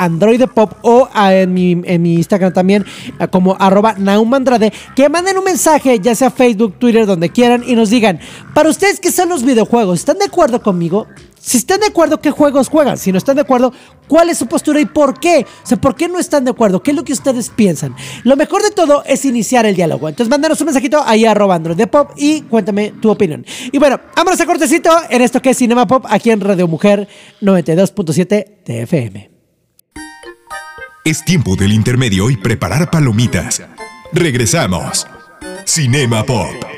o 0.81 1.09
ah, 1.11 1.33
en, 1.33 1.53
mi, 1.53 1.81
en 1.85 2.01
mi 2.01 2.15
Instagram 2.15 2.53
también 2.53 2.85
ah, 3.19 3.27
como 3.27 3.55
arroba 3.59 3.95
naumandrade, 3.97 4.71
que 4.95 5.09
manden 5.09 5.37
un 5.37 5.45
mensaje, 5.45 5.99
ya 5.99 6.13
sea 6.13 6.29
Facebook, 6.29 6.75
Twitter, 6.77 7.05
donde 7.05 7.29
quieran, 7.29 7.63
y 7.65 7.75
nos 7.75 7.89
digan, 7.89 8.19
para 8.53 8.69
ustedes, 8.69 8.99
¿qué 8.99 9.11
son 9.11 9.29
los 9.29 9.43
videojuegos? 9.43 9.99
¿Están 9.99 10.19
de 10.19 10.25
acuerdo 10.25 10.61
conmigo? 10.61 11.07
Si 11.47 11.55
están 11.55 11.79
de 11.79 11.85
acuerdo, 11.85 12.19
¿qué 12.19 12.29
juegos 12.29 12.67
juegan? 12.67 12.97
Si 12.97 13.13
no 13.13 13.17
están 13.17 13.37
de 13.37 13.43
acuerdo, 13.43 13.71
¿cuál 14.09 14.29
es 14.29 14.37
su 14.37 14.47
postura 14.47 14.81
y 14.81 14.85
por 14.85 15.17
qué? 15.17 15.45
O 15.63 15.65
sea, 15.65 15.79
¿por 15.79 15.95
qué 15.95 16.09
no 16.09 16.19
están 16.19 16.43
de 16.43 16.51
acuerdo? 16.51 16.83
¿Qué 16.83 16.91
es 16.91 16.97
lo 16.97 17.05
que 17.05 17.13
ustedes 17.13 17.49
piensan? 17.49 17.95
Lo 18.25 18.35
mejor 18.35 18.61
de 18.63 18.71
todo 18.71 19.01
es 19.05 19.23
iniciar 19.23 19.65
el 19.65 19.73
diálogo. 19.73 20.09
Entonces, 20.09 20.29
mándanos 20.29 20.59
un 20.59 20.65
mensajito 20.65 21.01
ahí 21.05 21.23
arroba 21.23 21.55
Android 21.55 21.77
de 21.77 21.87
Pop 21.87 22.11
y 22.17 22.41
cuéntame 22.41 22.91
tu 23.01 23.09
opinión. 23.09 23.45
Y 23.71 23.77
bueno, 23.77 23.97
vámonos 24.13 24.41
a 24.41 24.45
cortecito 24.45 24.89
en 25.09 25.21
esto 25.21 25.41
que 25.41 25.51
es 25.51 25.57
Cinema 25.57 25.87
Pop 25.87 26.05
aquí 26.09 26.31
en 26.31 26.41
Radio 26.41 26.67
Mujer 26.67 27.07
92.7 27.41 28.65
TFM. 28.65 29.31
Es 31.05 31.23
tiempo 31.23 31.55
del 31.55 31.71
intermedio 31.71 32.29
y 32.29 32.35
preparar 32.35 32.91
palomitas. 32.91 33.63
Regresamos. 34.11 35.07
Cinema 35.63 36.25
Pop. 36.25 36.76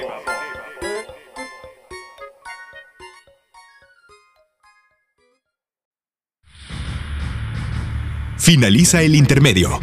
Finaliza 8.50 9.04
el 9.04 9.14
intermedio. 9.14 9.80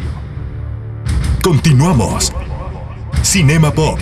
Continuamos. 1.41 2.33
Cinema 3.21 3.71
Pop. 3.71 3.97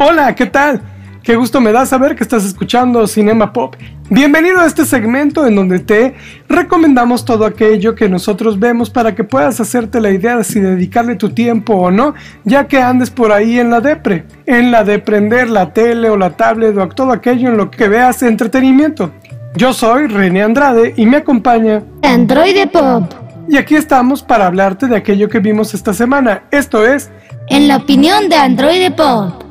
Hola, 0.00 0.34
¿qué 0.34 0.46
tal? 0.46 0.82
Qué 1.22 1.36
gusto 1.36 1.60
me 1.60 1.70
da 1.70 1.86
saber 1.86 2.16
que 2.16 2.24
estás 2.24 2.44
escuchando 2.44 3.06
Cinema 3.06 3.52
Pop. 3.52 3.76
Bienvenido 4.10 4.60
a 4.60 4.66
este 4.66 4.86
segmento 4.86 5.46
en 5.46 5.54
donde 5.54 5.80
te 5.80 6.14
recomendamos 6.48 7.26
todo 7.26 7.44
aquello 7.44 7.94
que 7.94 8.08
nosotros 8.08 8.58
vemos 8.58 8.88
para 8.88 9.14
que 9.14 9.22
puedas 9.22 9.60
hacerte 9.60 10.00
la 10.00 10.10
idea 10.10 10.38
de 10.38 10.44
si 10.44 10.60
dedicarle 10.60 11.16
tu 11.16 11.28
tiempo 11.28 11.74
o 11.74 11.90
no, 11.90 12.14
ya 12.42 12.66
que 12.68 12.80
andes 12.80 13.10
por 13.10 13.32
ahí 13.32 13.58
en 13.58 13.68
la 13.68 13.82
depre, 13.82 14.24
en 14.46 14.70
la 14.70 14.82
de 14.82 14.98
prender 14.98 15.50
la 15.50 15.74
tele 15.74 16.08
o 16.08 16.16
la 16.16 16.30
tablet 16.30 16.74
o 16.78 16.88
todo 16.88 17.12
aquello 17.12 17.50
en 17.50 17.58
lo 17.58 17.70
que 17.70 17.86
veas 17.86 18.22
entretenimiento. 18.22 19.12
Yo 19.54 19.74
soy 19.74 20.06
René 20.06 20.42
Andrade 20.42 20.94
y 20.96 21.04
me 21.04 21.18
acompaña 21.18 21.82
Android 22.02 22.66
Pop. 22.72 23.12
Y 23.46 23.58
aquí 23.58 23.76
estamos 23.76 24.22
para 24.22 24.46
hablarte 24.46 24.86
de 24.86 24.96
aquello 24.96 25.28
que 25.28 25.40
vimos 25.40 25.74
esta 25.74 25.92
semana. 25.92 26.44
Esto 26.50 26.86
es 26.86 27.10
En 27.48 27.68
la 27.68 27.76
opinión 27.76 28.30
de 28.30 28.36
Android 28.36 28.90
Pop. 28.92 29.42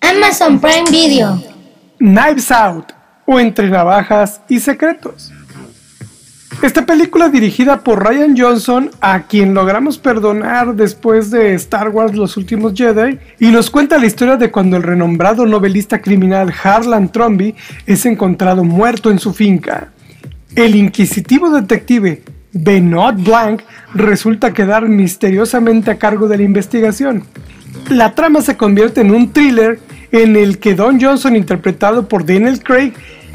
Amazon 0.00 0.60
Prime 0.60 0.90
Video. 0.92 1.53
Knives 2.04 2.52
Out 2.52 2.92
o 3.24 3.40
Entre 3.40 3.70
Navajas 3.70 4.42
y 4.50 4.60
Secretos. 4.60 5.32
Esta 6.60 6.84
película 6.84 7.30
dirigida 7.30 7.80
por 7.80 8.04
Ryan 8.04 8.36
Johnson, 8.36 8.90
a 9.00 9.22
quien 9.22 9.54
logramos 9.54 9.96
perdonar 9.96 10.74
después 10.74 11.30
de 11.30 11.54
Star 11.54 11.88
Wars 11.88 12.14
Los 12.14 12.36
Últimos 12.36 12.74
Jedi, 12.74 13.18
y 13.40 13.46
nos 13.46 13.70
cuenta 13.70 13.96
la 13.96 14.04
historia 14.04 14.36
de 14.36 14.50
cuando 14.50 14.76
el 14.76 14.82
renombrado 14.82 15.46
novelista 15.46 16.02
criminal 16.02 16.52
Harlan 16.62 17.10
Tromby 17.10 17.54
es 17.86 18.04
encontrado 18.04 18.64
muerto 18.64 19.10
en 19.10 19.18
su 19.18 19.32
finca. 19.32 19.88
El 20.54 20.74
inquisitivo 20.74 21.48
detective 21.48 22.22
Benoit 22.52 23.16
Blanc 23.16 23.62
resulta 23.94 24.52
quedar 24.52 24.86
misteriosamente 24.90 25.90
a 25.90 25.96
cargo 25.96 26.28
de 26.28 26.36
la 26.36 26.42
investigación. 26.42 27.24
La 27.88 28.14
trama 28.14 28.42
se 28.42 28.58
convierte 28.58 29.00
en 29.00 29.10
un 29.10 29.32
thriller 29.32 29.80
en 30.14 30.36
el 30.36 30.58
que 30.58 30.74
Don 30.74 31.00
Johnson, 31.00 31.34
interpretado 31.34 32.06
por 32.06 32.24
Daniel 32.24 32.62
Craig, 32.62 32.92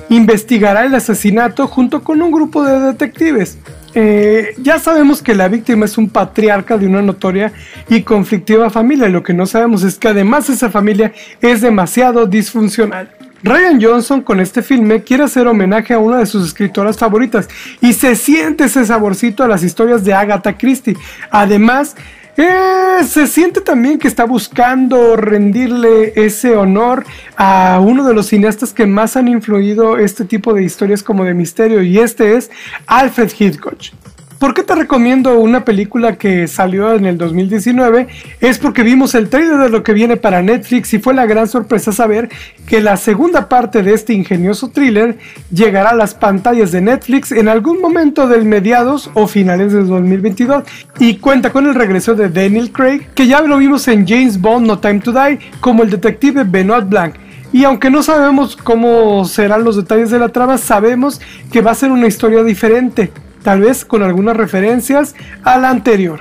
investigará 0.07 0.85
el 0.85 0.95
asesinato 0.95 1.67
junto 1.67 2.03
con 2.03 2.21
un 2.21 2.31
grupo 2.31 2.63
de 2.63 2.79
detectives. 2.79 3.57
Eh, 3.93 4.53
ya 4.57 4.79
sabemos 4.79 5.21
que 5.21 5.35
la 5.35 5.49
víctima 5.49 5.83
es 5.85 5.97
un 5.97 6.09
patriarca 6.09 6.77
de 6.77 6.87
una 6.87 7.01
notoria 7.01 7.51
y 7.89 8.03
conflictiva 8.03 8.69
familia. 8.69 9.09
Lo 9.09 9.23
que 9.23 9.33
no 9.33 9.45
sabemos 9.45 9.83
es 9.83 9.97
que 9.97 10.07
además 10.07 10.49
esa 10.49 10.69
familia 10.69 11.11
es 11.41 11.59
demasiado 11.59 12.25
disfuncional. 12.25 13.09
Ryan 13.43 13.81
Johnson 13.81 14.21
con 14.21 14.39
este 14.39 14.61
filme 14.61 15.03
quiere 15.03 15.23
hacer 15.23 15.47
homenaje 15.47 15.93
a 15.93 15.99
una 15.99 16.19
de 16.19 16.25
sus 16.25 16.47
escritoras 16.47 16.97
favoritas 16.97 17.49
y 17.81 17.91
se 17.91 18.15
siente 18.15 18.65
ese 18.65 18.85
saborcito 18.85 19.43
a 19.43 19.49
las 19.49 19.63
historias 19.63 20.05
de 20.05 20.13
Agatha 20.13 20.57
Christie. 20.57 20.95
Además, 21.29 21.97
eh, 22.37 23.03
se 23.07 23.27
siente 23.27 23.61
también 23.61 23.99
que 23.99 24.07
está 24.07 24.25
buscando 24.25 25.15
rendirle 25.15 26.13
ese 26.15 26.55
honor 26.55 27.05
a 27.35 27.79
uno 27.81 28.05
de 28.07 28.13
los 28.13 28.27
cineastas 28.27 28.73
que 28.73 28.85
más 28.85 29.17
han 29.17 29.27
influido 29.27 29.97
este 29.97 30.25
tipo 30.25 30.53
de 30.53 30.63
historias 30.63 31.03
como 31.03 31.23
de 31.25 31.33
misterio 31.33 31.81
y 31.81 31.99
este 31.99 32.37
es 32.37 32.49
Alfred 32.87 33.31
Hitchcock. 33.37 33.77
¿Por 34.39 34.53
qué 34.53 34.63
te 34.63 34.73
recomiendo 34.73 35.37
una 35.37 35.65
película 35.65 36.15
que 36.15 36.47
salió 36.47 36.93
en 36.93 37.05
el 37.05 37.17
2019? 37.17 38.07
Es 38.39 38.57
porque 38.57 38.83
vimos 38.83 39.13
el 39.13 39.27
trailer 39.27 39.57
de 39.57 39.69
lo 39.69 39.83
que 39.83 39.91
viene 39.91 40.15
para 40.15 40.41
Netflix 40.41 40.93
y 40.93 40.99
fue 40.99 41.13
la 41.13 41.25
gran 41.25 41.49
sorpresa 41.49 41.91
saber 41.91 42.29
que 42.65 42.79
la 42.79 42.95
segunda 42.95 43.49
parte 43.49 43.83
de 43.83 43.93
este 43.93 44.13
ingenioso 44.13 44.69
thriller 44.69 45.17
llegará 45.51 45.89
a 45.89 45.95
las 45.95 46.13
pantallas 46.13 46.71
de 46.71 46.79
Netflix 46.79 47.33
en 47.33 47.49
algún 47.49 47.81
momento 47.81 48.29
del 48.29 48.45
mediados 48.45 49.11
o 49.13 49.27
finales 49.27 49.73
del 49.73 49.87
2022 49.87 50.63
y 50.99 51.17
cuenta 51.17 51.49
con 51.49 51.67
el 51.67 51.75
regreso 51.75 52.15
de 52.15 52.29
Daniel 52.29 52.71
Craig, 52.71 53.09
que 53.13 53.27
ya 53.27 53.41
lo 53.41 53.57
vimos 53.57 53.89
en 53.89 54.07
James 54.07 54.39
Bond 54.39 54.65
No 54.65 54.79
Time 54.79 55.01
to 55.01 55.11
Die 55.11 55.37
como 55.59 55.83
el 55.83 55.89
detective 55.89 56.45
Benoit 56.45 56.87
Blanc. 56.87 57.15
Y 57.51 57.65
aunque 57.65 57.89
no 57.89 58.01
sabemos 58.03 58.55
cómo 58.55 59.25
serán 59.25 59.65
los 59.65 59.75
detalles 59.75 60.11
de 60.11 60.19
la 60.19 60.29
trama, 60.29 60.57
sabemos 60.57 61.19
que 61.51 61.59
va 61.59 61.71
a 61.71 61.75
ser 61.75 61.91
una 61.91 62.07
historia 62.07 62.41
diferente 62.41 63.11
tal 63.43 63.61
vez 63.61 63.85
con 63.85 64.03
algunas 64.03 64.35
referencias 64.35 65.15
a 65.43 65.57
la 65.57 65.69
anterior. 65.69 66.19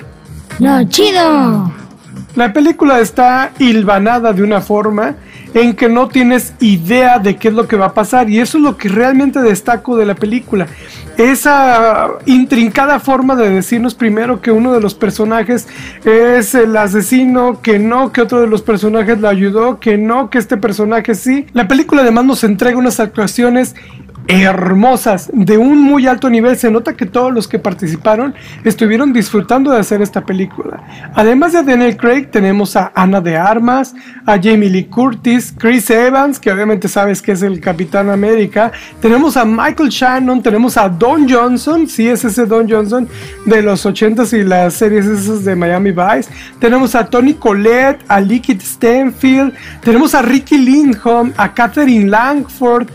¡No, 0.58 0.88
chido! 0.88 1.72
La 2.34 2.52
película 2.52 3.00
está 3.00 3.50
hilvanada 3.58 4.32
de 4.32 4.42
una 4.42 4.60
forma 4.60 5.16
en 5.54 5.74
que 5.74 5.88
no 5.88 6.08
tienes 6.08 6.54
idea 6.60 7.18
de 7.18 7.36
qué 7.36 7.48
es 7.48 7.54
lo 7.54 7.66
que 7.66 7.76
va 7.76 7.86
a 7.86 7.94
pasar 7.94 8.28
y 8.28 8.38
eso 8.38 8.58
es 8.58 8.64
lo 8.64 8.76
que 8.76 8.88
realmente 8.88 9.40
destaco 9.40 9.96
de 9.96 10.06
la 10.06 10.14
película. 10.14 10.66
Esa 11.16 12.10
intrincada 12.26 13.00
forma 13.00 13.34
de 13.34 13.50
decirnos 13.50 13.94
primero 13.94 14.40
que 14.40 14.52
uno 14.52 14.72
de 14.72 14.80
los 14.80 14.94
personajes 14.94 15.66
es 16.04 16.54
el 16.54 16.76
asesino, 16.76 17.60
que 17.60 17.80
no, 17.80 18.12
que 18.12 18.20
otro 18.20 18.40
de 18.40 18.46
los 18.46 18.62
personajes 18.62 19.18
lo 19.18 19.28
ayudó, 19.28 19.80
que 19.80 19.98
no, 19.98 20.30
que 20.30 20.38
este 20.38 20.56
personaje 20.56 21.16
sí. 21.16 21.46
La 21.54 21.66
película 21.66 22.02
además 22.02 22.24
nos 22.24 22.44
entrega 22.44 22.78
unas 22.78 23.00
actuaciones 23.00 23.74
hermosas, 24.28 25.30
de 25.32 25.56
un 25.56 25.80
muy 25.80 26.06
alto 26.06 26.28
nivel. 26.28 26.56
Se 26.56 26.70
nota 26.70 26.94
que 26.94 27.06
todos 27.06 27.32
los 27.32 27.48
que 27.48 27.58
participaron 27.58 28.34
estuvieron 28.62 29.12
disfrutando 29.12 29.70
de 29.70 29.78
hacer 29.78 30.02
esta 30.02 30.24
película. 30.24 30.82
Además 31.14 31.54
de 31.54 31.62
Daniel 31.62 31.96
Craig, 31.96 32.26
tenemos 32.30 32.76
a 32.76 32.92
Ana 32.94 33.22
de 33.22 33.36
Armas, 33.36 33.94
a 34.26 34.36
Jamie 34.36 34.68
Lee 34.68 34.84
Curtis, 34.84 35.54
Chris 35.56 35.88
Evans, 35.88 36.38
que 36.38 36.52
obviamente 36.52 36.88
sabes 36.88 37.22
que 37.22 37.32
es 37.32 37.42
el 37.42 37.58
Capitán 37.58 38.10
América. 38.10 38.70
Tenemos 39.00 39.36
a 39.38 39.46
Michael 39.46 39.88
Shannon, 39.88 40.42
tenemos 40.42 40.76
a 40.76 40.90
Don 40.90 41.28
Johnson, 41.28 41.88
sí 41.88 42.06
es 42.06 42.22
ese 42.24 42.44
Don 42.44 42.68
Johnson 42.68 43.08
de 43.46 43.62
los 43.62 43.86
80s 43.86 44.38
y 44.38 44.44
las 44.44 44.74
series 44.74 45.06
esas 45.06 45.44
de 45.44 45.56
Miami 45.56 45.92
Vice. 45.92 46.30
Tenemos 46.60 46.94
a 46.94 47.06
Tony 47.06 47.32
Collette, 47.32 48.04
a 48.08 48.20
Liquid 48.20 48.60
Stanfield, 48.60 49.54
tenemos 49.82 50.14
a 50.14 50.20
Ricky 50.20 50.58
Lindholm, 50.58 51.32
a 51.38 51.54
Catherine 51.54 52.10
Langford. 52.10 52.88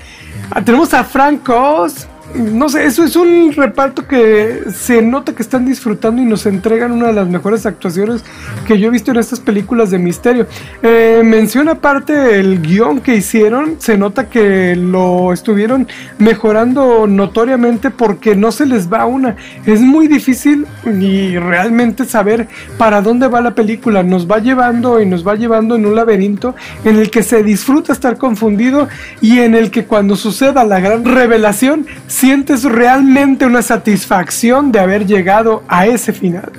Ah, 0.51 0.61
tenemos 0.61 0.93
a 0.93 1.03
Frank 1.03 1.47
Oz. 1.49 2.07
No 2.35 2.67
sé, 2.67 2.85
eso 2.85 3.03
es 3.03 3.15
un 3.15 3.53
reparto 3.53 4.07
que 4.07 4.63
se 4.73 5.03
nota 5.03 5.35
que 5.35 5.43
están 5.43 5.67
disfrutando 5.67 6.19
y 6.19 6.25
nos 6.25 6.47
entregan 6.47 6.91
una 6.91 7.07
de 7.07 7.13
las 7.13 7.27
mejores 7.27 7.67
actuaciones 7.67 8.23
que 8.65 8.79
yo 8.79 8.87
he 8.87 8.89
visto 8.89 9.11
en 9.11 9.17
estas 9.17 9.39
películas 9.39 9.91
de 9.91 9.99
misterio. 9.99 10.47
Eh, 10.81 11.21
menciona 11.23 11.73
aparte 11.73 12.39
el 12.39 12.59
guion 12.59 13.01
que 13.01 13.15
hicieron, 13.15 13.75
se 13.77 13.99
nota 13.99 14.29
que 14.29 14.75
lo 14.75 15.31
estuvieron 15.31 15.87
mejorando 16.17 17.05
notoriamente 17.05 17.91
porque 17.91 18.35
no 18.35 18.51
se 18.51 18.65
les 18.65 18.91
va 18.91 19.05
una. 19.05 19.35
Es 19.67 19.81
muy 19.81 20.07
difícil 20.07 20.65
y 20.85 21.37
realmente 21.37 22.05
saber 22.05 22.47
para 22.79 23.03
dónde 23.03 23.27
va 23.27 23.41
la 23.41 23.53
película. 23.53 24.01
Nos 24.01 24.29
va 24.29 24.39
llevando 24.39 24.99
y 24.99 25.05
nos 25.05 25.27
va 25.27 25.35
llevando 25.35 25.75
en 25.75 25.85
un 25.85 25.95
laberinto 25.95 26.55
en 26.83 26.97
el 26.97 27.11
que 27.11 27.21
se 27.21 27.43
disfruta 27.43 27.93
estar 27.93 28.17
confundido 28.17 28.87
y 29.21 29.39
en 29.39 29.53
el 29.53 29.69
que 29.69 29.85
cuando 29.85 30.15
suceda 30.15 30.63
la 30.63 30.79
gran 30.79 31.05
revelación 31.05 31.85
sientes 32.23 32.63
realmente 32.63 33.45
una 33.45 33.61
satisfacción 33.61 34.71
de 34.71 34.79
haber 34.79 35.05
llegado 35.05 35.61
a 35.67 35.87
ese 35.87 36.13
final. 36.13 36.53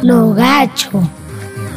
Lo 0.00 0.32
gacho. 0.32 1.02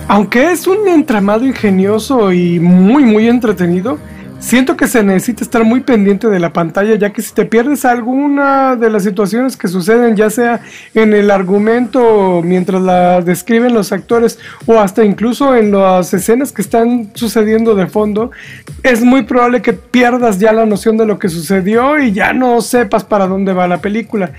Aunque 0.08 0.54
es 0.54 0.66
un 0.66 0.88
entramado 0.88 1.46
ingenioso 1.46 2.32
y 2.32 2.58
muy 2.58 3.04
muy 3.04 3.28
entretenido, 3.28 4.00
siento 4.40 4.78
que 4.78 4.88
se 4.88 5.04
necesita 5.04 5.44
estar 5.44 5.64
muy 5.64 5.82
pendiente 5.82 6.28
de 6.28 6.40
la 6.40 6.54
pantalla, 6.54 6.96
ya 6.96 7.12
que 7.12 7.22
si 7.22 7.34
te 7.34 7.46
pierdes 7.46 7.86
alguna 7.86 8.76
de 8.76 8.90
las 8.90 9.04
situaciones 9.04 9.58
que 9.58 9.68
suceden, 9.68 10.16
ya 10.16 10.30
sea 10.30 10.62
en 10.94 11.14
el 11.14 11.30
argumento 11.30 12.42
mientras 12.44 12.82
la 12.82 13.22
describen 13.22 13.74
los 13.74 13.92
actores 13.92 14.40
o 14.66 14.80
hasta 14.80 15.04
incluso 15.04 15.56
en 15.56 15.72
las 15.72 16.14
escenas 16.14 16.52
que 16.52 16.62
están 16.62 17.12
sucediendo 17.14 17.76
de 17.76 17.88
fondo, 17.88 18.32
es 18.84 19.04
muy 19.04 19.24
probable 19.24 19.62
que 19.62 19.74
pierdas 19.74 20.40
ya 20.40 20.54
la 20.54 20.66
noción 20.66 20.98
de 20.98 21.06
lo 21.06 21.20
que 21.20 21.30
sucedió 21.30 22.00
y 22.00 22.12
ya 22.14 22.34
no 22.34 22.62
sepas 22.62 23.04
para 23.04 23.28
dónde 23.28 23.54
va 23.54 23.68
la 23.68 23.80
película. 23.80 24.32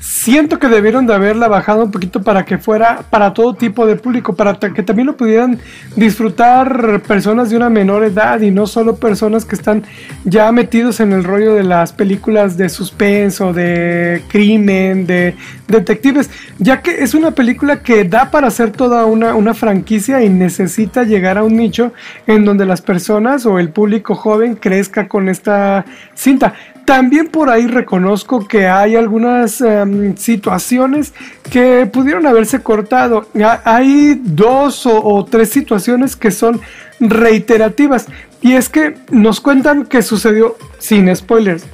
Siento 0.00 0.58
que 0.58 0.68
debieron 0.68 1.06
de 1.06 1.14
haberla 1.14 1.48
bajado 1.48 1.84
un 1.84 1.90
poquito 1.90 2.22
para 2.22 2.44
que 2.44 2.58
fuera 2.58 3.02
para 3.10 3.32
todo 3.32 3.54
tipo 3.54 3.86
de 3.86 3.96
público, 3.96 4.34
para 4.34 4.58
que 4.58 4.82
también 4.82 5.06
lo 5.06 5.16
pudieran 5.16 5.58
disfrutar 5.96 7.00
personas 7.06 7.50
de 7.50 7.56
una 7.56 7.70
menor 7.70 8.04
edad 8.04 8.40
y 8.40 8.50
no 8.50 8.66
solo 8.66 8.96
personas 8.96 9.43
que 9.44 9.54
están 9.54 9.84
ya 10.24 10.50
metidos 10.52 11.00
en 11.00 11.12
el 11.12 11.24
rollo 11.24 11.54
de 11.54 11.64
las 11.64 11.92
películas 11.92 12.56
de 12.56 12.68
suspenso, 12.68 13.52
de 13.52 14.22
crimen, 14.28 15.06
de 15.06 15.34
detectives, 15.68 16.30
ya 16.58 16.82
que 16.82 17.02
es 17.02 17.14
una 17.14 17.32
película 17.32 17.82
que 17.82 18.04
da 18.04 18.30
para 18.30 18.48
hacer 18.48 18.70
toda 18.70 19.04
una, 19.06 19.34
una 19.34 19.54
franquicia 19.54 20.22
y 20.22 20.28
necesita 20.28 21.04
llegar 21.04 21.38
a 21.38 21.42
un 21.42 21.56
nicho 21.56 21.92
en 22.26 22.44
donde 22.44 22.66
las 22.66 22.80
personas 22.80 23.46
o 23.46 23.58
el 23.58 23.70
público 23.70 24.14
joven 24.14 24.56
crezca 24.56 25.08
con 25.08 25.28
esta 25.28 25.84
cinta. 26.14 26.54
También 26.84 27.28
por 27.28 27.48
ahí 27.48 27.66
reconozco 27.66 28.46
que 28.46 28.66
hay 28.66 28.94
algunas 28.94 29.62
em, 29.62 30.14
situaciones 30.16 31.14
que 31.50 31.88
pudieron 31.90 32.26
haberse 32.26 32.60
cortado. 32.60 33.26
Hay 33.64 34.20
dos 34.22 34.84
o, 34.84 35.02
o 35.02 35.24
tres 35.24 35.48
situaciones 35.48 36.14
que 36.14 36.30
son 36.30 36.60
reiterativas. 37.00 38.06
Y 38.44 38.56
es 38.56 38.68
que 38.68 38.94
nos 39.10 39.40
cuentan 39.40 39.86
que 39.86 40.02
sucedió 40.02 40.58
sin 40.78 41.14
spoilers 41.16 41.64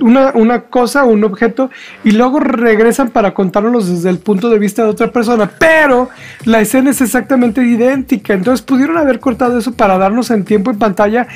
una, 0.00 0.32
una 0.34 0.62
cosa, 0.62 1.04
un 1.04 1.24
objeto, 1.24 1.70
y 2.04 2.12
luego 2.12 2.40
regresan 2.40 3.10
para 3.10 3.34
contárnoslos 3.34 3.88
desde 3.88 4.10
el 4.10 4.18
punto 4.18 4.50
de 4.50 4.58
vista 4.58 4.82
de 4.82 4.90
otra 4.90 5.10
persona, 5.10 5.50
pero 5.58 6.08
la 6.44 6.60
escena 6.60 6.90
es 6.90 7.00
exactamente 7.00 7.62
idéntica, 7.62 8.34
entonces 8.34 8.62
pudieron 8.62 8.98
haber 8.98 9.20
cortado 9.20 9.58
eso 9.58 9.72
para 9.72 9.98
darnos 9.98 10.30
en 10.30 10.44
tiempo 10.44 10.70
en 10.70 10.78
pantalla. 10.78 11.26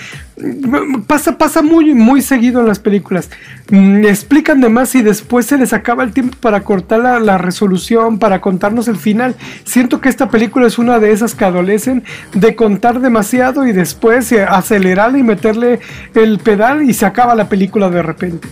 Pasa, 1.07 1.39
pasa 1.39 1.63
muy, 1.63 1.95
muy 1.95 2.21
seguido 2.21 2.61
en 2.61 2.67
las 2.67 2.81
películas. 2.81 3.31
Mm, 3.71 4.05
explican 4.05 4.61
de 4.61 4.69
más 4.69 4.95
y 4.97 5.03
después 5.03 5.47
se 5.47 5.57
les 5.57 5.73
acaba 5.73 6.03
el 6.03 6.13
tiempo 6.13 6.37
para 6.41 6.63
cortar 6.63 7.01
la, 7.01 7.21
la 7.21 7.39
resolución, 7.39 8.19
para 8.19 8.41
contarnos 8.41 8.89
el 8.89 8.97
final. 8.97 9.37
Siento 9.65 10.01
que 10.01 10.09
esta 10.09 10.29
película 10.31 10.67
es 10.67 10.79
una 10.79 10.99
de 10.99 11.13
esas 11.13 11.35
que 11.35 11.45
adolecen 11.45 12.03
de 12.35 12.57
contar 12.57 13.01
demasiado 13.01 13.65
y 13.67 13.73
después 13.73 14.33
acelerarle 14.33 15.21
y 15.21 15.23
meterle 15.23 15.81
el 16.15 16.39
pedal 16.39 16.83
y 16.83 16.95
se 16.95 17.07
acaba 17.07 17.35
la 17.35 17.49
película 17.49 17.91
de 17.91 18.03
repente. 18.03 18.49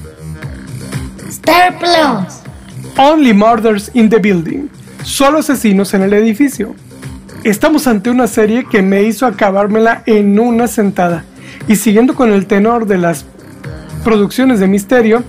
Star 1.33 1.79
Plus. 1.79 2.42
Only 2.99 3.33
Murders 3.33 3.90
in 3.95 4.11
the 4.11 4.18
Building. 4.18 4.68
Solo 5.03 5.38
asesinos 5.38 5.95
en 5.95 6.03
el 6.03 6.12
edificio. 6.12 6.75
Estamos 7.42 7.87
ante 7.87 8.11
una 8.11 8.27
serie 8.27 8.66
que 8.71 8.83
me 8.83 9.05
hizo 9.05 9.25
acabármela 9.25 10.03
en 10.05 10.38
una 10.38 10.68
sentada. 10.68 11.25
Y 11.66 11.77
siguiendo 11.77 12.14
con 12.14 12.31
el 12.31 12.47
tenor 12.47 12.87
de 12.87 12.99
las 12.99 13.25
producciones 14.05 14.61
de 14.61 14.68
misterio, 14.68 15.25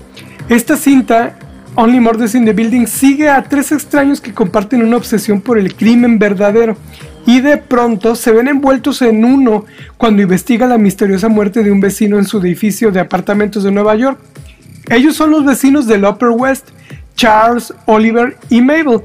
esta 0.50 0.76
cinta, 0.76 1.38
Only 1.74 2.00
Murders 2.00 2.34
in 2.34 2.44
the 2.44 2.52
Building, 2.52 2.86
sigue 2.86 3.30
a 3.30 3.42
tres 3.42 3.72
extraños 3.72 4.20
que 4.20 4.34
comparten 4.34 4.82
una 4.82 4.98
obsesión 4.98 5.40
por 5.40 5.58
el 5.58 5.74
crimen 5.74 6.18
verdadero 6.18 6.76
y 7.24 7.40
de 7.40 7.56
pronto 7.56 8.14
se 8.14 8.30
ven 8.30 8.48
envueltos 8.48 9.00
en 9.00 9.24
uno 9.24 9.64
cuando 9.96 10.20
investiga 10.20 10.66
la 10.66 10.76
misteriosa 10.76 11.28
muerte 11.28 11.64
de 11.64 11.72
un 11.72 11.80
vecino 11.80 12.18
en 12.18 12.26
su 12.26 12.40
edificio 12.40 12.90
de 12.90 13.00
apartamentos 13.00 13.64
de 13.64 13.70
Nueva 13.70 13.96
York. 13.96 14.18
Ellos 14.88 15.16
son 15.16 15.30
los 15.30 15.44
vecinos 15.44 15.86
del 15.86 16.04
Upper 16.04 16.30
West, 16.30 16.68
Charles, 17.16 17.72
Oliver 17.86 18.36
y 18.50 18.60
Mabel, 18.60 19.02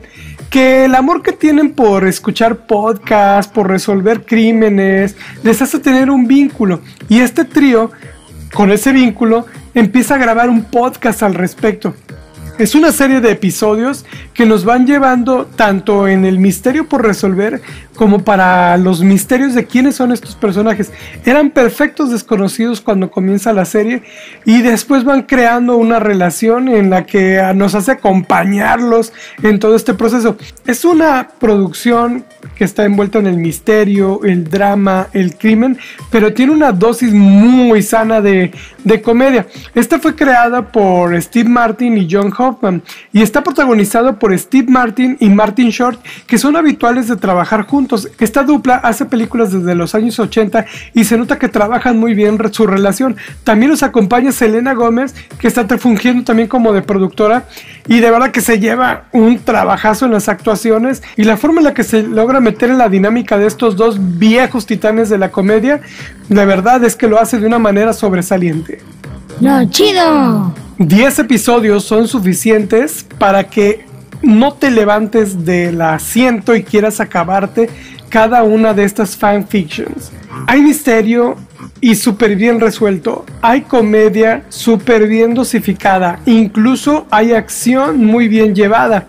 que 0.49 0.85
el 0.85 0.95
amor 0.95 1.21
que 1.21 1.31
tienen 1.31 1.71
por 1.71 2.07
escuchar 2.07 2.65
podcasts, 2.65 3.51
por 3.51 3.67
resolver 3.67 4.25
crímenes, 4.25 5.15
les 5.43 5.61
hace 5.61 5.79
tener 5.79 6.09
un 6.09 6.27
vínculo. 6.27 6.81
Y 7.07 7.19
este 7.19 7.45
trío, 7.45 7.91
con 8.53 8.71
ese 8.71 8.91
vínculo, 8.91 9.45
empieza 9.73 10.15
a 10.15 10.17
grabar 10.17 10.49
un 10.49 10.63
podcast 10.63 11.23
al 11.23 11.35
respecto. 11.35 11.93
Es 12.59 12.75
una 12.75 12.91
serie 12.91 13.21
de 13.21 13.31
episodios 13.31 14.03
que 14.33 14.45
nos 14.45 14.65
van 14.65 14.85
llevando 14.85 15.45
tanto 15.45 16.09
en 16.09 16.25
el 16.25 16.39
misterio 16.39 16.89
por 16.89 17.05
resolver 17.05 17.61
como 17.95 18.23
para 18.25 18.77
los 18.77 19.01
misterios 19.01 19.53
de 19.53 19.65
quiénes 19.65 19.95
son 19.95 20.11
estos 20.11 20.35
personajes. 20.35 20.91
Eran 21.23 21.51
perfectos 21.51 22.11
desconocidos 22.11 22.81
cuando 22.81 23.11
comienza 23.11 23.53
la 23.53 23.63
serie 23.63 24.03
y 24.43 24.61
después 24.61 25.05
van 25.05 25.21
creando 25.21 25.77
una 25.77 25.99
relación 25.99 26.67
en 26.67 26.89
la 26.89 27.05
que 27.05 27.41
nos 27.55 27.75
hace 27.75 27.91
acompañarlos 27.91 29.13
en 29.41 29.59
todo 29.59 29.77
este 29.77 29.93
proceso. 29.93 30.35
Es 30.65 30.83
una 30.83 31.29
producción 31.39 32.25
que 32.55 32.65
está 32.65 32.83
envuelta 32.83 33.19
en 33.19 33.27
el 33.27 33.37
misterio, 33.37 34.21
el 34.23 34.49
drama, 34.49 35.07
el 35.13 35.37
crimen, 35.37 35.77
pero 36.09 36.33
tiene 36.33 36.51
una 36.51 36.73
dosis 36.73 37.13
muy 37.13 37.81
sana 37.83 38.19
de, 38.21 38.51
de 38.83 39.01
comedia. 39.01 39.47
Esta 39.75 39.99
fue 39.99 40.15
creada 40.15 40.71
por 40.71 41.19
Steve 41.21 41.49
Martin 41.49 41.97
y 41.97 42.07
John 42.09 42.33
Hoffman 42.37 42.81
y 43.11 43.21
está 43.21 43.43
protagonizado 43.43 44.17
por 44.17 44.37
Steve 44.37 44.67
Martin 44.69 45.17
y 45.19 45.29
Martin 45.29 45.69
Short, 45.69 45.99
que 46.27 46.37
son 46.37 46.55
habituales 46.55 47.07
de 47.07 47.15
trabajar 47.15 47.65
juntos 47.65 48.09
esta 48.19 48.43
dupla 48.43 48.75
hace 48.75 49.05
películas 49.05 49.51
desde 49.51 49.75
los 49.75 49.95
años 49.95 50.19
80 50.19 50.65
y 50.93 51.03
se 51.03 51.17
nota 51.17 51.39
que 51.39 51.49
trabajan 51.49 51.97
muy 51.97 52.13
bien 52.13 52.37
su 52.51 52.67
relación. 52.67 53.17
También 53.43 53.71
nos 53.71 53.83
acompaña 53.83 54.31
Selena 54.31 54.73
Gómez, 54.73 55.13
que 55.39 55.47
está 55.47 55.65
fungiendo 55.77 56.23
también 56.23 56.47
como 56.47 56.73
de 56.73 56.81
productora 56.81 57.45
y 57.87 57.99
de 57.99 58.11
verdad 58.11 58.31
que 58.31 58.41
se 58.41 58.59
lleva 58.59 59.05
un 59.11 59.39
trabajazo 59.39 60.05
en 60.05 60.11
las 60.11 60.29
actuaciones 60.29 61.03
y 61.17 61.23
la 61.23 61.37
forma 61.37 61.59
en 61.59 61.65
la 61.65 61.73
que 61.73 61.83
se 61.83 62.03
logra 62.03 62.39
meter 62.39 62.69
en 62.69 62.77
la 62.77 62.89
dinámica 62.89 63.37
de 63.37 63.47
estos 63.47 63.75
dos 63.75 63.97
viejos 64.19 64.65
titanes 64.65 65.09
de 65.09 65.17
la 65.17 65.31
comedia, 65.31 65.81
la 66.29 66.45
verdad 66.45 66.83
es 66.83 66.95
que 66.95 67.07
lo 67.07 67.19
hace 67.19 67.39
de 67.39 67.47
una 67.47 67.59
manera 67.59 67.93
sobresaliente. 67.93 68.78
¡No, 69.39 69.69
chido! 69.69 70.53
10 70.79 71.19
episodios 71.19 71.83
son 71.83 72.07
suficientes 72.07 73.05
para 73.17 73.45
que 73.45 73.85
no 74.21 74.53
te 74.53 74.71
levantes 74.71 75.45
del 75.45 75.81
asiento 75.81 76.55
y 76.55 76.63
quieras 76.63 76.99
acabarte 76.99 77.69
cada 78.09 78.43
una 78.43 78.73
de 78.73 78.83
estas 78.83 79.15
fanfictions. 79.15 80.11
Hay 80.47 80.61
misterio 80.61 81.35
y 81.81 81.95
súper 81.95 82.35
bien 82.35 82.59
resuelto. 82.59 83.25
Hay 83.41 83.61
comedia 83.61 84.43
súper 84.49 85.07
bien 85.07 85.33
dosificada. 85.33 86.19
Incluso 86.25 87.07
hay 87.11 87.33
acción 87.33 88.05
muy 88.05 88.27
bien 88.27 88.55
llevada. 88.55 89.07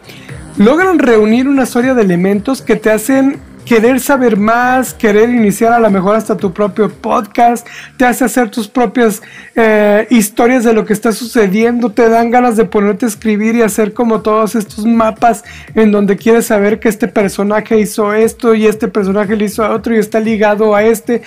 Logran 0.57 0.99
reunir 0.99 1.49
una 1.49 1.67
serie 1.67 1.95
de 1.95 2.03
elementos 2.03 2.63
que 2.63 2.77
te 2.77 2.91
hacen 2.91 3.39
querer 3.71 4.01
saber 4.01 4.37
más, 4.37 4.93
querer 4.93 5.31
iniciar 5.31 5.73
a 5.73 5.79
lo 5.79 5.89
mejor 5.93 6.17
hasta 6.17 6.37
tu 6.37 6.53
propio 6.53 6.89
podcast, 6.89 7.65
te 7.97 8.05
hace 8.05 8.25
hacer 8.25 8.51
tus 8.51 8.67
propias 8.67 9.23
eh, 9.55 10.09
historias 10.11 10.65
de 10.65 10.73
lo 10.73 10.85
que 10.85 10.93
está 10.93 11.13
sucediendo, 11.13 11.93
te 11.93 12.09
dan 12.09 12.33
ganas 12.33 12.57
de 12.57 12.65
ponerte 12.65 13.05
a 13.05 13.09
escribir 13.09 13.55
y 13.55 13.63
hacer 13.63 13.93
como 13.93 14.23
todos 14.23 14.57
estos 14.57 14.85
mapas 14.87 15.45
en 15.77 15.93
donde 15.93 16.17
quieres 16.17 16.47
saber 16.47 16.81
que 16.81 16.89
este 16.89 17.07
personaje 17.07 17.79
hizo 17.79 18.13
esto 18.13 18.57
y 18.57 18.67
este 18.67 18.89
personaje 18.89 19.37
le 19.37 19.45
hizo 19.45 19.65
a 19.65 19.71
otro 19.71 19.95
y 19.95 20.01
está 20.01 20.19
ligado 20.19 20.75
a 20.75 20.83
este. 20.83 21.23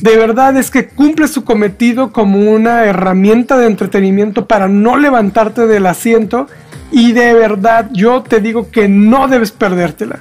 De 0.00 0.16
verdad 0.16 0.56
es 0.56 0.70
que 0.70 0.86
cumple 0.86 1.26
su 1.26 1.42
cometido 1.42 2.12
como 2.12 2.48
una 2.48 2.84
herramienta 2.84 3.58
de 3.58 3.66
entretenimiento 3.66 4.46
para 4.46 4.68
no 4.68 4.96
levantarte 4.96 5.66
del 5.66 5.86
asiento 5.86 6.46
y 6.92 7.10
de 7.10 7.34
verdad 7.34 7.90
yo 7.92 8.22
te 8.22 8.38
digo 8.38 8.70
que 8.70 8.86
no 8.86 9.26
debes 9.26 9.50
perdértela. 9.50 10.20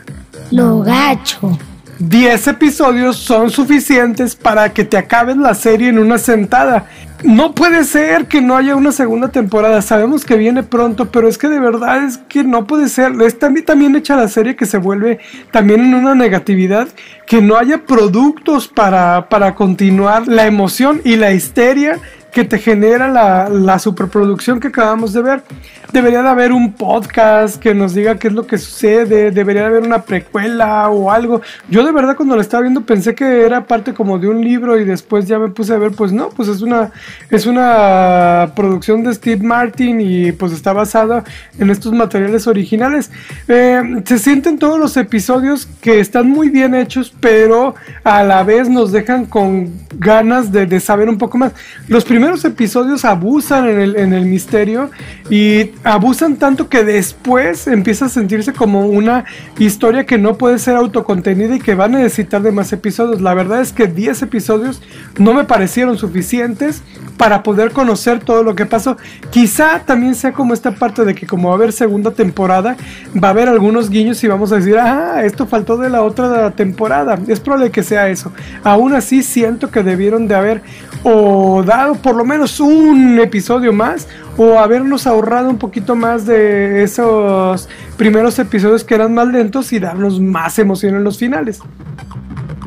Lo 0.51 0.81
gacho. 0.81 1.57
10 1.99 2.47
episodios 2.47 3.17
son 3.17 3.51
suficientes 3.51 4.35
para 4.35 4.73
que 4.73 4.83
te 4.83 4.97
acabes 4.97 5.37
la 5.37 5.53
serie 5.53 5.89
en 5.89 5.99
una 5.99 6.17
sentada. 6.17 6.87
No 7.23 7.53
puede 7.53 7.83
ser 7.83 8.25
que 8.25 8.41
no 8.41 8.57
haya 8.57 8.75
una 8.75 8.91
segunda 8.91 9.27
temporada. 9.27 9.83
Sabemos 9.83 10.25
que 10.25 10.35
viene 10.35 10.63
pronto, 10.63 11.11
pero 11.11 11.27
es 11.27 11.37
que 11.37 11.47
de 11.47 11.59
verdad 11.59 12.03
es 12.03 12.17
que 12.17 12.43
no 12.43 12.65
puede 12.65 12.89
ser. 12.89 13.13
Está 13.21 13.53
también 13.63 13.95
hecha 13.95 14.15
la 14.15 14.27
serie 14.27 14.55
que 14.55 14.65
se 14.65 14.79
vuelve 14.79 15.19
también 15.51 15.81
en 15.81 15.93
una 15.93 16.15
negatividad. 16.15 16.87
Que 17.27 17.41
no 17.41 17.57
haya 17.57 17.85
productos 17.85 18.67
para, 18.67 19.29
para 19.29 19.53
continuar 19.53 20.27
la 20.27 20.47
emoción 20.47 21.01
y 21.03 21.17
la 21.17 21.31
histeria 21.31 21.99
que 22.31 22.45
te 22.45 22.57
genera 22.59 23.09
la, 23.09 23.49
la, 23.49 23.77
superproducción 23.77 24.59
que 24.59 24.69
acabamos 24.69 25.11
de 25.11 25.21
ver. 25.21 25.43
Debería 25.91 26.21
de 26.21 26.29
haber 26.29 26.53
un 26.53 26.71
podcast 26.73 27.57
que 27.57 27.73
nos 27.73 27.93
diga 27.93 28.17
qué 28.17 28.29
es 28.29 28.33
lo 28.33 28.47
que 28.47 28.57
sucede, 28.57 29.31
debería 29.31 29.63
de 29.63 29.67
haber 29.67 29.83
una 29.83 30.03
precuela 30.03 30.89
o 30.89 31.11
algo. 31.11 31.41
Yo 31.69 31.85
de 31.85 31.91
verdad 31.91 32.15
cuando 32.15 32.35
lo 32.35 32.41
estaba 32.41 32.61
viendo 32.61 32.81
pensé 32.81 33.13
que 33.13 33.45
era 33.45 33.65
parte 33.65 33.93
como 33.93 34.17
de 34.17 34.29
un 34.29 34.41
libro 34.41 34.79
y 34.79 34.85
después 34.85 35.27
ya 35.27 35.37
me 35.37 35.49
puse 35.49 35.73
a 35.73 35.77
ver, 35.77 35.91
pues 35.91 36.13
no, 36.13 36.29
pues 36.29 36.47
es 36.47 36.61
una, 36.61 36.91
es 37.29 37.45
una 37.45 38.53
producción 38.55 39.03
de 39.03 39.13
Steve 39.13 39.43
Martin 39.43 39.99
y 39.99 40.31
pues 40.31 40.53
está 40.53 40.71
basada 40.71 41.25
en 41.59 41.69
estos 41.69 41.91
materiales 41.91 42.47
originales. 42.47 43.11
Eh, 43.49 44.01
se 44.05 44.19
sienten 44.19 44.57
todos 44.57 44.79
los 44.79 44.95
episodios 44.95 45.67
que 45.81 45.99
están 45.99 46.29
muy 46.29 46.49
bien 46.49 46.75
hechos, 46.75 47.13
pero 47.19 47.75
a 48.05 48.23
la 48.23 48.43
vez 48.43 48.69
nos 48.69 48.93
dejan 48.93 49.25
con 49.25 49.73
ganas 49.97 50.53
de, 50.53 50.65
de 50.65 50.79
saber 50.79 51.09
un 51.09 51.17
poco 51.17 51.37
más. 51.37 51.51
Los 51.89 52.05
primeros 52.05 52.20
episodios 52.45 53.05
abusan 53.05 53.67
en 53.67 53.79
el, 53.79 53.95
en 53.97 54.13
el 54.13 54.25
misterio 54.25 54.89
y 55.29 55.71
abusan 55.83 56.37
tanto 56.37 56.69
que 56.69 56.83
después 56.83 57.67
empieza 57.67 58.05
a 58.05 58.09
sentirse 58.09 58.53
como 58.53 58.87
una 58.87 59.25
historia 59.57 60.05
que 60.05 60.17
no 60.17 60.37
puede 60.37 60.59
ser 60.59 60.75
autocontenida 60.75 61.55
y 61.55 61.59
que 61.59 61.75
va 61.75 61.85
a 61.85 61.89
necesitar 61.89 62.41
de 62.41 62.51
más 62.51 62.71
episodios. 62.73 63.21
La 63.21 63.33
verdad 63.33 63.61
es 63.61 63.73
que 63.73 63.87
10 63.87 64.21
episodios 64.23 64.81
no 65.17 65.33
me 65.33 65.43
parecieron 65.43 65.97
suficientes 65.97 66.83
para 67.17 67.43
poder 67.43 67.71
conocer 67.71 68.19
todo 68.19 68.43
lo 68.43 68.55
que 68.55 68.65
pasó. 68.65 68.97
Quizá 69.29 69.81
también 69.85 70.15
sea 70.15 70.33
como 70.33 70.53
esta 70.53 70.71
parte 70.71 71.05
de 71.05 71.13
que 71.13 71.27
como 71.27 71.49
va 71.49 71.55
a 71.55 71.57
haber 71.57 71.71
segunda 71.71 72.11
temporada, 72.11 72.75
va 73.21 73.27
a 73.29 73.31
haber 73.31 73.47
algunos 73.47 73.89
guiños 73.89 74.23
y 74.23 74.27
vamos 74.27 74.51
a 74.51 74.55
decir, 74.55 74.77
ah, 74.77 75.23
esto 75.23 75.45
faltó 75.45 75.77
de 75.77 75.89
la 75.89 76.01
otra 76.01 76.51
temporada. 76.51 77.19
Es 77.27 77.39
probable 77.39 77.71
que 77.71 77.83
sea 77.83 78.09
eso. 78.09 78.31
Aún 78.63 78.93
así 78.93 79.23
siento 79.23 79.69
que 79.69 79.83
debieron 79.83 80.27
de 80.27 80.35
haber 80.35 80.61
o 81.03 81.63
dado 81.63 81.95
por 81.95 82.10
lo 82.15 82.25
menos 82.25 82.59
un 82.59 83.19
episodio 83.19 83.73
más 83.73 84.07
o 84.37 84.59
habernos 84.59 85.07
ahorrado 85.07 85.49
un 85.49 85.57
poquito 85.57 85.95
más 85.95 86.25
de 86.25 86.83
esos 86.83 87.69
primeros 87.97 88.37
episodios 88.39 88.83
que 88.83 88.95
eran 88.95 89.13
más 89.13 89.27
lentos 89.27 89.71
y 89.73 89.79
darnos 89.79 90.19
más 90.19 90.57
emoción 90.59 90.95
en 90.95 91.03
los 91.03 91.17
finales. 91.17 91.61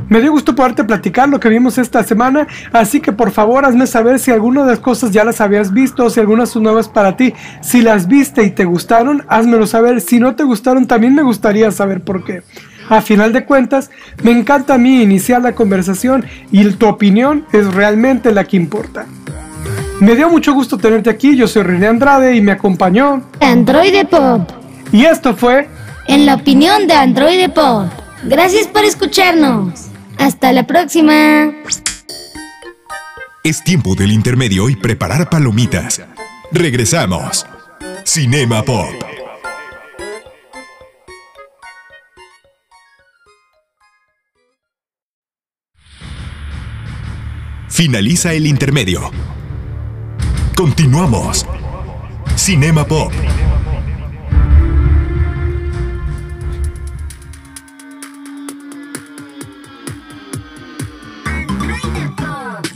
Me 0.08 0.20
dio 0.20 0.32
gusto 0.32 0.54
poderte 0.54 0.84
platicar 0.84 1.28
lo 1.28 1.40
que 1.40 1.48
vimos 1.48 1.78
esta 1.78 2.02
semana, 2.04 2.46
así 2.72 3.00
que 3.00 3.12
por 3.12 3.30
favor 3.30 3.64
hazme 3.64 3.86
saber 3.86 4.18
si 4.18 4.30
alguna 4.30 4.62
de 4.62 4.70
las 4.72 4.78
cosas 4.78 5.10
ya 5.12 5.24
las 5.24 5.40
habías 5.40 5.72
visto 5.72 6.04
o 6.04 6.10
si 6.10 6.20
algunas 6.20 6.50
son 6.50 6.64
nuevas 6.64 6.88
para 6.88 7.16
ti. 7.16 7.32
Si 7.62 7.80
las 7.80 8.06
viste 8.06 8.42
y 8.44 8.50
te 8.50 8.64
gustaron, 8.64 9.24
házmelo 9.28 9.66
saber. 9.66 10.00
Si 10.02 10.20
no 10.20 10.36
te 10.36 10.44
gustaron, 10.44 10.86
también 10.86 11.14
me 11.14 11.22
gustaría 11.22 11.70
saber 11.72 12.02
por 12.02 12.22
qué. 12.22 12.42
A 12.90 13.00
final 13.00 13.32
de 13.32 13.46
cuentas, 13.46 13.90
me 14.22 14.30
encanta 14.30 14.74
a 14.74 14.78
mí 14.78 15.02
iniciar 15.02 15.40
la 15.40 15.54
conversación 15.54 16.24
y 16.50 16.64
tu 16.72 16.86
opinión 16.86 17.46
es 17.52 17.72
realmente 17.72 18.30
la 18.30 18.44
que 18.44 18.58
importa. 18.58 19.06
Me 20.04 20.14
dio 20.14 20.28
mucho 20.28 20.52
gusto 20.52 20.76
tenerte 20.76 21.08
aquí, 21.08 21.34
yo 21.34 21.48
soy 21.48 21.62
René 21.62 21.86
Andrade 21.86 22.36
y 22.36 22.42
me 22.42 22.52
acompañó 22.52 23.24
Android 23.40 24.04
Pop. 24.04 24.50
Y 24.92 25.06
esto 25.06 25.34
fue 25.34 25.66
En 26.08 26.26
la 26.26 26.34
opinión 26.34 26.86
de 26.86 26.92
Android 26.92 27.48
Pop. 27.48 27.86
Gracias 28.24 28.66
por 28.66 28.84
escucharnos. 28.84 29.86
Hasta 30.18 30.52
la 30.52 30.66
próxima. 30.66 31.54
Es 33.42 33.64
tiempo 33.64 33.94
del 33.94 34.12
intermedio 34.12 34.68
y 34.68 34.76
preparar 34.76 35.30
palomitas. 35.30 36.02
Regresamos. 36.52 37.46
Cinema 38.04 38.62
Pop. 38.62 38.92
Finaliza 47.70 48.34
el 48.34 48.46
intermedio. 48.46 49.10
Continuamos. 50.56 51.44
Cinema 52.36 52.86
Pop. 52.86 53.12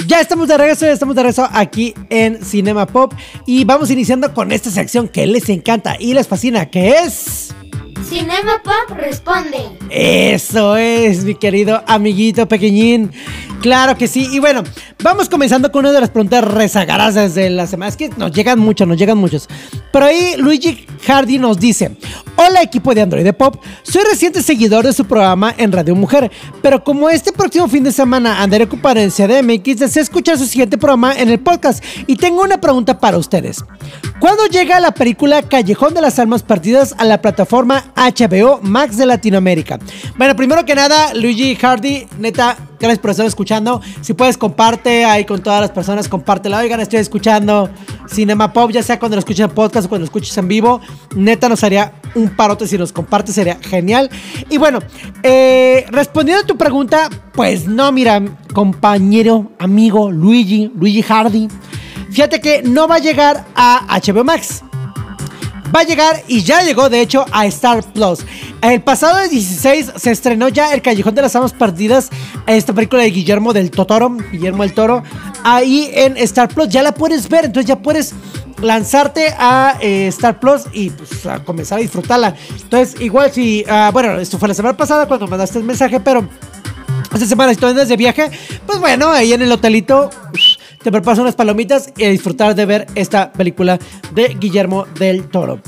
Ya 0.06 0.20
estamos 0.20 0.48
de 0.48 0.58
regreso, 0.58 0.86
ya 0.86 0.92
estamos 0.92 1.14
de 1.14 1.22
regreso 1.22 1.48
aquí 1.52 1.94
en 2.10 2.44
Cinema 2.44 2.84
Pop 2.86 3.14
y 3.46 3.64
vamos 3.64 3.90
iniciando 3.92 4.34
con 4.34 4.50
esta 4.50 4.70
sección 4.70 5.06
que 5.06 5.28
les 5.28 5.48
encanta 5.48 5.96
y 6.00 6.14
les 6.14 6.26
fascina, 6.26 6.66
que 6.66 6.90
es... 6.90 7.54
Cinema 8.08 8.60
Pop 8.64 8.96
responde. 8.96 9.58
Eso 9.90 10.76
es, 10.76 11.24
mi 11.24 11.36
querido 11.36 11.84
amiguito 11.86 12.48
pequeñín. 12.48 13.12
Claro 13.60 13.96
que 13.96 14.06
sí. 14.06 14.28
Y 14.32 14.38
bueno, 14.38 14.62
vamos 15.02 15.28
comenzando 15.28 15.72
con 15.72 15.80
una 15.80 15.92
de 15.92 16.00
las 16.00 16.10
preguntas 16.10 16.44
rezagadas 16.44 17.14
desde 17.14 17.50
la 17.50 17.66
semana. 17.66 17.88
Es 17.88 17.96
que 17.96 18.08
nos 18.10 18.32
llegan 18.32 18.58
muchos, 18.58 18.86
nos 18.86 18.96
llegan 18.96 19.18
muchos. 19.18 19.48
Pero 19.92 20.06
ahí 20.06 20.36
Luigi 20.36 20.86
Hardy 21.06 21.38
nos 21.38 21.58
dice: 21.58 21.96
Hola, 22.36 22.62
equipo 22.62 22.94
de 22.94 23.02
Android 23.02 23.32
Pop. 23.34 23.62
Soy 23.82 24.02
reciente 24.08 24.42
seguidor 24.42 24.84
de 24.84 24.92
su 24.92 25.04
programa 25.06 25.54
en 25.56 25.72
Radio 25.72 25.96
Mujer. 25.96 26.30
Pero 26.62 26.84
como 26.84 27.10
este 27.10 27.32
próximo 27.32 27.68
fin 27.68 27.82
de 27.82 27.92
semana 27.92 28.42
andaré 28.42 28.64
ocupado 28.64 29.00
en 29.00 29.10
CDMX, 29.10 29.78
deseo 29.78 30.02
escuchar 30.02 30.38
su 30.38 30.46
siguiente 30.46 30.78
programa 30.78 31.14
en 31.16 31.28
el 31.28 31.40
podcast. 31.40 31.82
Y 32.06 32.16
tengo 32.16 32.42
una 32.42 32.60
pregunta 32.60 33.00
para 33.00 33.18
ustedes: 33.18 33.64
¿Cuándo 34.20 34.46
llega 34.46 34.78
la 34.78 34.92
película 34.92 35.42
Callejón 35.42 35.94
de 35.94 36.00
las 36.00 36.18
Almas 36.18 36.44
Perdidas 36.44 36.94
a 36.98 37.04
la 37.04 37.20
plataforma 37.20 37.92
HBO 37.96 38.60
Max 38.62 38.96
de 38.96 39.06
Latinoamérica? 39.06 39.80
Bueno, 40.16 40.36
primero 40.36 40.64
que 40.64 40.76
nada, 40.76 41.12
Luigi 41.14 41.56
Hardy, 41.56 42.06
neta, 42.18 42.56
gracias 42.78 42.98
por 42.98 43.10
estar 43.10 43.26
escuchando. 43.26 43.80
Si 44.00 44.14
puedes, 44.14 44.38
comparte 44.38 45.04
ahí 45.04 45.24
con 45.24 45.42
todas 45.42 45.60
las 45.60 45.70
personas, 45.70 46.08
compártela. 46.08 46.58
Oigan, 46.58 46.80
estoy 46.80 47.00
escuchando 47.00 47.70
Cinema 48.08 48.52
Pop, 48.52 48.70
ya 48.70 48.82
sea 48.82 48.98
cuando 48.98 49.16
lo 49.16 49.20
escuches 49.20 49.44
en 49.44 49.50
podcast 49.50 49.86
o 49.86 49.88
cuando 49.88 50.02
lo 50.02 50.06
escuches 50.06 50.36
en 50.38 50.48
vivo. 50.48 50.80
Neta, 51.14 51.48
nos 51.48 51.62
haría 51.64 51.94
un 52.14 52.30
parote 52.30 52.66
si 52.66 52.78
nos 52.78 52.92
compartes, 52.92 53.34
sería 53.34 53.58
genial. 53.60 54.10
Y 54.48 54.58
bueno, 54.58 54.80
eh, 55.22 55.86
respondiendo 55.90 56.44
a 56.44 56.46
tu 56.46 56.56
pregunta, 56.56 57.08
pues 57.32 57.66
no, 57.66 57.90
mira, 57.92 58.22
compañero, 58.52 59.52
amigo 59.58 60.10
Luigi, 60.10 60.70
Luigi 60.74 61.02
Hardy. 61.02 61.48
Fíjate 62.10 62.40
que 62.40 62.62
no 62.62 62.88
va 62.88 62.96
a 62.96 63.00
llegar 63.00 63.44
a 63.54 64.00
HBO 64.00 64.24
Max. 64.24 64.62
Va 65.74 65.80
a 65.80 65.84
llegar 65.84 66.22
y 66.28 66.42
ya 66.42 66.62
llegó 66.62 66.88
de 66.88 67.00
hecho 67.00 67.26
a 67.30 67.46
Star 67.46 67.84
Plus. 67.92 68.20
El 68.62 68.80
pasado 68.80 69.28
16 69.28 69.92
se 69.96 70.10
estrenó 70.10 70.48
ya 70.48 70.72
El 70.72 70.82
Callejón 70.82 71.14
de 71.14 71.22
las 71.22 71.36
Almas 71.36 71.52
Perdidas, 71.52 72.10
esta 72.46 72.72
película 72.72 73.02
de 73.02 73.10
Guillermo 73.10 73.52
del 73.52 73.70
Totoro, 73.70 74.16
Guillermo 74.32 74.62
del 74.62 74.72
Toro. 74.72 75.02
Ahí 75.44 75.90
en 75.92 76.16
Star 76.18 76.48
Plus 76.48 76.68
ya 76.68 76.82
la 76.82 76.92
puedes 76.92 77.28
ver, 77.28 77.46
entonces 77.46 77.68
ya 77.68 77.80
puedes 77.80 78.14
lanzarte 78.62 79.34
a 79.38 79.76
eh, 79.80 80.08
Star 80.08 80.40
Plus 80.40 80.62
y 80.72 80.90
pues, 80.90 81.26
a 81.26 81.44
comenzar 81.44 81.78
a 81.78 81.82
disfrutarla. 81.82 82.34
Entonces, 82.50 83.00
igual 83.00 83.30
si, 83.32 83.64
ah, 83.68 83.90
bueno, 83.92 84.18
esto 84.18 84.38
fue 84.38 84.48
la 84.48 84.54
semana 84.54 84.76
pasada 84.76 85.06
cuando 85.06 85.26
mandaste 85.26 85.58
el 85.58 85.64
mensaje, 85.64 86.00
pero 86.00 86.26
esta 87.12 87.26
semana 87.26 87.52
si 87.52 87.60
tú 87.60 87.66
andas 87.66 87.88
de 87.88 87.96
viaje, 87.96 88.30
pues 88.66 88.80
bueno, 88.80 89.10
ahí 89.10 89.32
en 89.32 89.42
el 89.42 89.52
hotelito 89.52 90.10
te 90.88 90.92
preparas 90.92 91.18
unas 91.18 91.34
palomitas 91.34 91.92
y 91.98 92.06
disfrutar 92.06 92.54
de 92.54 92.64
ver 92.64 92.86
esta 92.94 93.30
película 93.30 93.78
de 94.14 94.28
Guillermo 94.40 94.86
del 94.98 95.28
Toro. 95.28 95.60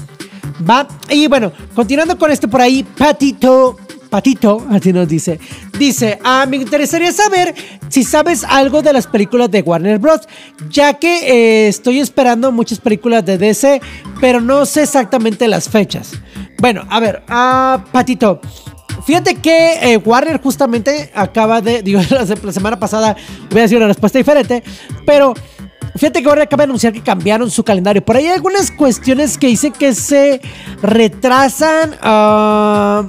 Va, 0.69 0.89
y 1.11 1.27
bueno, 1.27 1.53
continuando 1.75 2.17
con 2.17 2.31
este 2.31 2.49
por 2.49 2.63
ahí, 2.63 2.83
Patito. 2.83 3.77
Patito, 4.09 4.67
así 4.71 4.95
nos 4.95 5.07
dice. 5.07 5.39
Dice, 5.79 6.19
ah, 6.25 6.47
me 6.49 6.57
interesaría 6.57 7.13
saber 7.13 7.55
si 7.91 8.03
sabes 8.03 8.45
algo 8.45 8.81
de 8.81 8.95
las 8.95 9.07
películas 9.07 9.51
de 9.51 9.61
Warner 9.61 9.99
Bros. 9.99 10.23
Ya 10.71 10.95
que 10.95 11.19
eh, 11.19 11.69
estoy 11.69 12.01
esperando 12.01 12.51
muchas 12.51 12.79
películas 12.79 13.23
de 13.27 13.37
DC, 13.37 13.83
pero 14.23 14.41
no 14.41 14.65
sé 14.65 14.85
exactamente 14.85 15.49
las 15.49 15.69
fechas. 15.69 16.13
Bueno, 16.59 16.87
a 16.89 16.99
ver, 16.99 17.23
ah, 17.29 17.85
Patito. 17.93 18.41
Fíjate 19.11 19.35
que 19.35 19.95
eh, 19.95 19.97
Warner 19.97 20.41
justamente 20.41 21.11
acaba 21.17 21.61
de, 21.61 21.83
digo, 21.83 22.01
la, 22.11 22.53
semana 22.53 22.79
pasada 22.79 23.17
voy 23.51 23.59
a 23.59 23.63
decir 23.63 23.77
una 23.77 23.89
respuesta 23.89 24.19
diferente, 24.19 24.63
pero 25.05 25.35
fíjate 25.97 26.23
que 26.23 26.29
Warner 26.29 26.47
acaba 26.47 26.63
de 26.63 26.71
anunciar 26.71 26.93
que 26.93 27.03
cambiaron 27.03 27.51
su 27.51 27.65
calendario. 27.65 28.05
Por 28.05 28.17
ahí 28.17 28.27
hay 28.27 28.35
algunas 28.35 28.71
cuestiones 28.71 29.39
que 29.39 29.47
dicen 29.49 29.73
que 29.73 29.95
se 29.95 30.41
retrasan, 30.83 31.97
ah, 32.03 33.05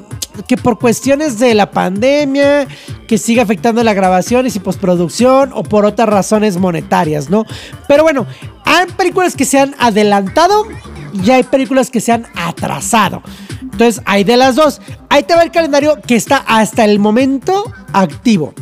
que 0.47 0.57
por 0.57 0.79
cuestiones 0.79 1.39
de 1.39 1.53
la 1.53 1.71
pandemia, 1.71 2.67
que 3.07 3.17
sigue 3.17 3.41
afectando 3.41 3.83
las 3.83 3.95
grabaciones 3.95 4.55
y 4.55 4.59
postproducción, 4.59 5.51
o 5.53 5.63
por 5.63 5.85
otras 5.85 6.09
razones 6.09 6.57
monetarias, 6.57 7.29
¿no? 7.29 7.45
Pero 7.87 8.03
bueno, 8.03 8.25
hay 8.65 8.85
películas 8.97 9.35
que 9.35 9.45
se 9.45 9.59
han 9.59 9.75
adelantado 9.79 10.65
y 11.13 11.29
hay 11.31 11.43
películas 11.43 11.89
que 11.89 12.01
se 12.01 12.11
han 12.11 12.27
atrasado. 12.35 13.21
Entonces, 13.61 14.01
hay 14.05 14.23
de 14.23 14.37
las 14.37 14.55
dos. 14.55 14.81
Ahí 15.09 15.23
te 15.23 15.35
va 15.35 15.43
el 15.43 15.51
calendario 15.51 15.99
que 16.05 16.15
está 16.15 16.37
hasta 16.37 16.85
el 16.85 16.99
momento 16.99 17.71
activo. 17.93 18.53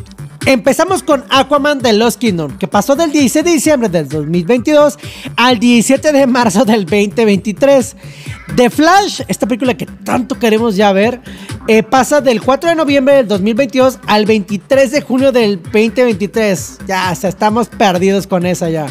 Empezamos 0.46 1.04
con 1.04 1.24
Aquaman 1.30 1.80
de 1.80 1.94
Lost 1.94 2.20
Kingdom, 2.20 2.58
que 2.58 2.68
pasó 2.68 2.96
del 2.96 3.12
16 3.12 3.46
de 3.46 3.52
diciembre 3.52 3.90
del 3.90 4.08
2022 4.08 4.98
al 5.36 5.60
17 5.60 6.12
de 6.12 6.28
marzo 6.28 6.66
del 6.66 6.86
2023. 6.86 7.96
The 8.56 8.70
Flash, 8.70 9.22
esta 9.28 9.46
película 9.48 9.76
que 9.76 9.86
tanto 9.86 10.40
queremos 10.40 10.76
ya 10.76 10.92
ver, 10.92 11.22
eh, 11.68 11.84
pasa 11.84 12.20
del 12.22 12.42
4 12.42 12.70
de 12.70 12.76
noviembre 12.76 13.16
del 13.16 13.28
2022 13.28 14.00
al 14.08 14.26
23 14.26 14.92
de 14.92 15.02
junio 15.02 15.32
del 15.32 15.62
2023. 15.62 16.80
Ya, 16.88 17.10
hasta 17.10 17.28
estamos 17.28 17.68
perdidos 17.68 18.26
con 18.26 18.46
esa 18.46 18.70
ya. 18.70 18.88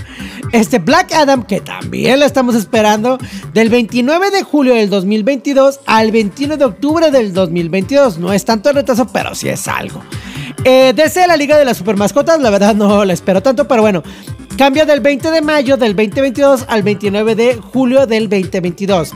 Este 0.53 0.79
Black 0.79 1.13
Adam, 1.13 1.45
que 1.45 1.61
también 1.61 2.21
la 2.21 2.27
estamos 2.27 2.55
esperando, 2.55 3.19
del 3.53 3.69
29 3.69 4.31
de 4.31 4.43
julio 4.43 4.75
del 4.75 4.91
2022 4.91 5.81
al 5.87 6.13
21 6.13 6.57
de 6.57 6.65
octubre 6.65 7.11
del 7.11 7.33
2022. 7.33 8.19
No 8.19 8.33
es 8.33 8.45
tanto 8.45 8.69
el 8.69 8.77
retraso, 8.77 9.09
pero 9.13 9.35
sí 9.35 9.49
es 9.49 9.67
algo. 9.67 10.03
Eh, 10.65 10.93
DC 10.95 11.27
la 11.27 11.37
Liga 11.37 11.57
de 11.57 11.65
las 11.65 11.77
Supermascotas, 11.77 12.41
la 12.41 12.51
verdad 12.51 12.75
no 12.75 13.05
la 13.05 13.13
espero 13.13 13.43
tanto, 13.43 13.67
pero 13.67 13.83
bueno. 13.83 14.03
Cambia 14.57 14.85
del 14.85 15.01
20 15.01 15.31
de 15.31 15.41
mayo 15.41 15.77
del 15.77 15.95
2022 15.95 16.65
al 16.69 16.83
29 16.83 17.37
de 17.37 17.55
julio 17.55 18.07
del 18.07 18.29
2022. 18.29 19.13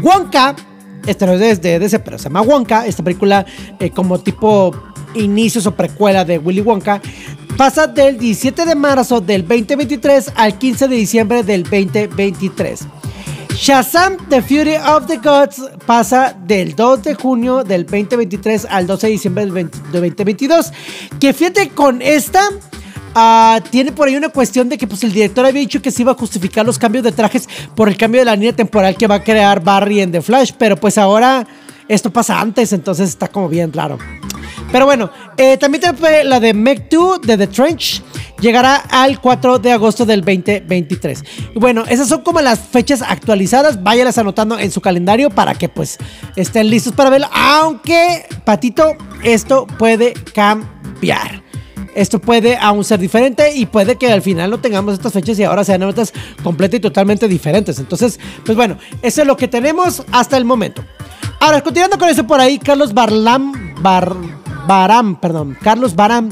Wonka, 0.00 0.56
esta 1.06 1.26
no 1.26 1.34
es 1.34 1.60
de 1.60 1.78
DC, 1.78 1.98
pero 1.98 2.16
se 2.16 2.24
llama 2.24 2.40
Wonka. 2.40 2.86
Esta 2.86 3.02
película 3.02 3.44
eh, 3.80 3.90
como 3.90 4.18
tipo 4.18 4.74
inicios 5.14 5.66
o 5.66 5.74
precuela 5.74 6.24
de 6.24 6.38
Willy 6.38 6.62
Wonka. 6.62 7.02
Pasa 7.58 7.86
del 7.86 8.18
17 8.18 8.64
de 8.64 8.74
marzo 8.74 9.20
del 9.20 9.46
2023 9.46 10.32
al 10.36 10.56
15 10.58 10.88
de 10.88 10.96
diciembre 10.96 11.42
del 11.42 11.64
2023. 11.64 12.86
Shazam 13.58 14.16
The 14.28 14.40
Fury 14.40 14.76
of 14.76 15.08
the 15.08 15.16
Gods 15.16 15.60
pasa 15.84 16.32
del 16.46 16.76
2 16.76 17.02
de 17.02 17.14
junio 17.14 17.64
del 17.64 17.84
2023 17.84 18.66
al 18.70 18.86
12 18.86 19.06
de 19.08 19.10
diciembre 19.10 19.44
del 19.44 19.52
20 19.52 19.78
de 19.78 20.00
2022. 20.00 20.72
Que 21.18 21.32
fíjate 21.32 21.70
con 21.70 22.00
esta. 22.00 22.40
ah, 23.16 23.60
tiene 23.68 23.90
por 23.90 24.06
ahí 24.06 24.14
una 24.14 24.28
cuestión 24.28 24.68
de 24.68 24.78
que 24.78 24.86
pues 24.86 25.02
el 25.02 25.12
director 25.12 25.44
había 25.44 25.60
dicho 25.60 25.82
que 25.82 25.90
se 25.90 26.02
iba 26.02 26.12
a 26.12 26.14
justificar 26.14 26.64
los 26.64 26.78
cambios 26.78 27.02
de 27.02 27.10
trajes 27.10 27.48
por 27.74 27.88
el 27.88 27.96
cambio 27.96 28.20
de 28.20 28.26
la 28.26 28.36
línea 28.36 28.54
temporal 28.54 28.96
que 28.96 29.08
va 29.08 29.16
a 29.16 29.24
crear 29.24 29.60
Barry 29.60 30.02
en 30.02 30.12
The 30.12 30.22
Flash, 30.22 30.52
pero 30.56 30.76
pues 30.76 30.96
ahora 30.96 31.44
esto 31.88 32.10
pasa 32.12 32.40
antes, 32.40 32.72
entonces 32.72 33.08
está 33.08 33.28
como 33.28 33.48
bien 33.48 33.72
raro. 33.72 33.98
Pero 34.72 34.84
bueno, 34.86 35.10
eh, 35.36 35.56
también 35.56 35.82
te- 35.82 36.24
la 36.24 36.40
de 36.40 36.52
Meg 36.52 36.88
2 36.90 37.22
de 37.22 37.36
The 37.38 37.46
Trench 37.46 38.02
llegará 38.40 38.76
al 38.90 39.20
4 39.20 39.58
de 39.58 39.72
agosto 39.72 40.04
del 40.04 40.20
2023. 40.20 41.24
Y 41.54 41.58
bueno, 41.58 41.84
esas 41.88 42.08
son 42.08 42.22
como 42.22 42.40
las 42.40 42.58
fechas 42.60 43.00
actualizadas. 43.02 43.82
Váyalas 43.82 44.18
anotando 44.18 44.58
en 44.58 44.70
su 44.70 44.80
calendario 44.80 45.30
para 45.30 45.54
que 45.54 45.68
pues 45.68 45.96
estén 46.36 46.68
listos 46.70 46.92
para 46.92 47.08
verlo. 47.10 47.28
Aunque, 47.32 48.26
Patito, 48.44 48.96
esto 49.22 49.66
puede 49.78 50.12
cambiar. 50.34 51.42
Esto 51.98 52.20
puede 52.20 52.56
aún 52.56 52.84
ser 52.84 53.00
diferente 53.00 53.52
y 53.56 53.66
puede 53.66 53.96
que 53.96 54.12
al 54.12 54.22
final 54.22 54.50
no 54.50 54.58
tengamos 54.58 54.94
estas 54.94 55.12
fechas 55.12 55.36
y 55.40 55.42
ahora 55.42 55.64
sean 55.64 55.82
otras 55.82 56.12
completamente 56.44 56.76
y 56.76 56.80
totalmente 56.80 57.26
diferentes. 57.26 57.80
Entonces, 57.80 58.20
pues 58.44 58.54
bueno, 58.54 58.78
eso 59.02 59.22
es 59.22 59.26
lo 59.26 59.36
que 59.36 59.48
tenemos 59.48 60.04
hasta 60.12 60.36
el 60.36 60.44
momento. 60.44 60.84
Ahora, 61.40 61.60
continuando 61.60 61.98
con 61.98 62.08
eso 62.08 62.24
por 62.24 62.40
ahí, 62.40 62.60
Carlos 62.60 62.94
Barlam, 62.94 63.74
Bar, 63.82 64.14
Baram, 64.68 65.16
perdón, 65.16 65.58
Carlos 65.60 65.96
Baram 65.96 66.28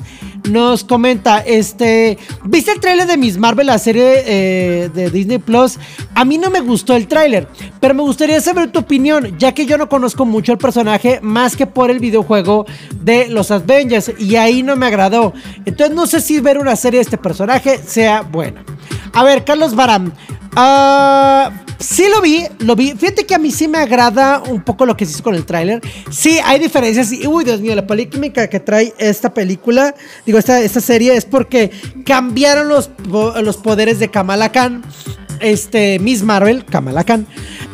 nos 0.49 0.85
comenta, 0.85 1.41
este, 1.41 2.19
¿viste 2.45 2.73
el 2.73 2.81
tráiler 2.81 3.07
de 3.07 3.17
Miss 3.17 3.39
Marvel, 3.39 3.67
la 3.67 3.79
serie 3.79 4.23
eh, 4.27 4.91
de 4.95 5.11
Disney 5.11 5.39
Plus? 5.39 5.79
A 6.15 6.25
mí 6.25 6.39
no 6.39 6.51
me 6.51 6.61
gustó 6.61 6.95
el 6.95 7.07
tráiler, 7.07 7.49
pero 7.81 7.95
me 7.95 8.03
gustaría 8.03 8.41
saber 8.41 8.71
tu 8.71 8.81
opinión, 8.81 9.39
ya 9.39 9.53
que 9.53 9.67
yo 9.67 9.79
no 9.79 9.89
conozco 9.89 10.25
mucho 10.25 10.53
el 10.53 10.59
personaje 10.59 11.21
más 11.23 11.57
que 11.57 11.67
por 11.67 11.91
el 11.91 11.99
videojuego 11.99 12.67
de 13.03 13.29
los 13.29 13.51
Avengers 13.51 14.13
y 14.19 14.37
ahí 14.37 14.63
no 14.63 14.77
me 14.77 14.87
agradó. 14.87 15.33
Entonces 15.65 15.95
no 15.95 16.07
sé 16.07 16.21
si 16.21 16.41
ver 16.41 16.59
una 16.59 16.77
serie 16.77 16.99
de 16.99 17.05
este 17.05 17.19
personaje 17.19 17.79
sea 17.79 18.23
buena. 18.23 18.65
A 19.17 19.25
ver, 19.25 19.45
Carlos 19.45 19.75
Baram. 19.75 20.13
Ah, 20.55 21.51
sí 21.79 22.05
lo 22.15 22.21
vi, 22.21 22.45
lo 22.59 22.77
vi. 22.77 22.93
Fíjate 22.93 23.25
que 23.25 23.35
a 23.35 23.39
mí 23.39 23.51
sí 23.51 23.67
me 23.67 23.79
agrada 23.79 24.43
un 24.47 24.61
poco 24.61 24.85
lo 24.85 24.95
que 24.95 25.07
se 25.07 25.13
hizo 25.13 25.23
con 25.23 25.35
el 25.35 25.47
tráiler. 25.47 25.81
Sí, 26.11 26.39
hay 26.45 26.59
diferencias. 26.59 27.11
Uy, 27.27 27.45
Dios 27.45 27.63
mío, 27.63 27.75
la 27.75 27.87
polémica 27.87 28.47
que 28.49 28.61
trae 28.61 28.93
esta 28.99 29.33
película, 29.33 29.95
digo, 30.27 30.39
esta, 30.39 30.61
esta 30.61 30.83
serie 30.83 31.17
es 31.17 31.25
porque 31.25 31.71
cambiaron 32.05 32.69
los, 32.69 32.91
los 33.43 33.57
poderes 33.57 33.99
de 33.99 34.11
Kamala 34.11 34.53
Khan 34.53 34.83
este, 35.41 35.99
Miss 35.99 36.23
Marvel, 36.23 36.65
Kamala 36.65 37.05
Khan, 37.05 37.27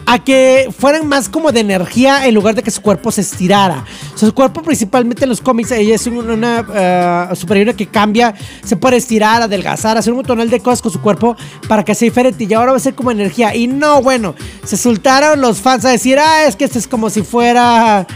a 0.07 0.19
que 0.19 0.69
fueran 0.77 1.07
más 1.07 1.29
como 1.29 1.53
de 1.53 1.61
energía 1.61 2.27
en 2.27 2.35
lugar 2.35 2.55
de 2.55 2.63
que 2.63 2.71
su 2.71 2.83
cuerpo 2.83 3.11
se 3.11 3.21
estirara. 3.21 3.85
su 4.15 4.33
cuerpo 4.35 4.63
principalmente 4.63 5.25
en 5.25 5.31
los 5.31 5.41
cómics, 5.41 5.71
ella 5.71 5.95
es 5.95 6.07
una 6.07 7.29
uh, 7.31 7.37
superhéroe 7.37 7.75
que 7.75 7.87
cambia, 7.87 8.35
se 8.65 8.77
puede 8.77 8.97
estirar, 8.97 9.43
adelgazar, 9.43 9.97
hacer 9.97 10.13
un 10.13 10.19
montón 10.19 10.49
de 10.49 10.61
cosas 10.61 10.83
con 10.83 10.93
su 10.93 11.01
cuerpo 11.01 11.37
para 11.69 11.85
que 11.85 11.95
sea 11.95 12.07
diferente 12.07 12.45
y 12.45 12.53
ahora 12.53 12.73
va 12.73 12.79
a 12.79 12.81
ser 12.81 12.95
como 12.95 13.11
energía. 13.11 13.55
Y 13.55 13.67
no, 13.67 14.03
bueno, 14.03 14.35
se 14.65 14.77
soltaron 14.77 15.41
los 15.41 15.61
fans 15.61 15.85
a 15.85 15.91
decir, 15.91 16.19
ah, 16.19 16.47
es 16.47 16.57
que 16.57 16.65
este 16.65 16.79
es 16.79 16.89
como 16.89 17.11
si 17.11 17.23
fuera 17.23 18.07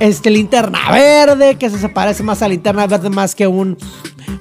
este 0.00 0.30
linterna 0.30 0.90
verde, 0.90 1.56
que 1.56 1.70
se 1.70 1.88
parece 1.88 2.22
más 2.22 2.42
a 2.42 2.48
linterna 2.48 2.86
verde 2.86 3.10
más 3.10 3.34
que 3.34 3.46
un, 3.46 3.76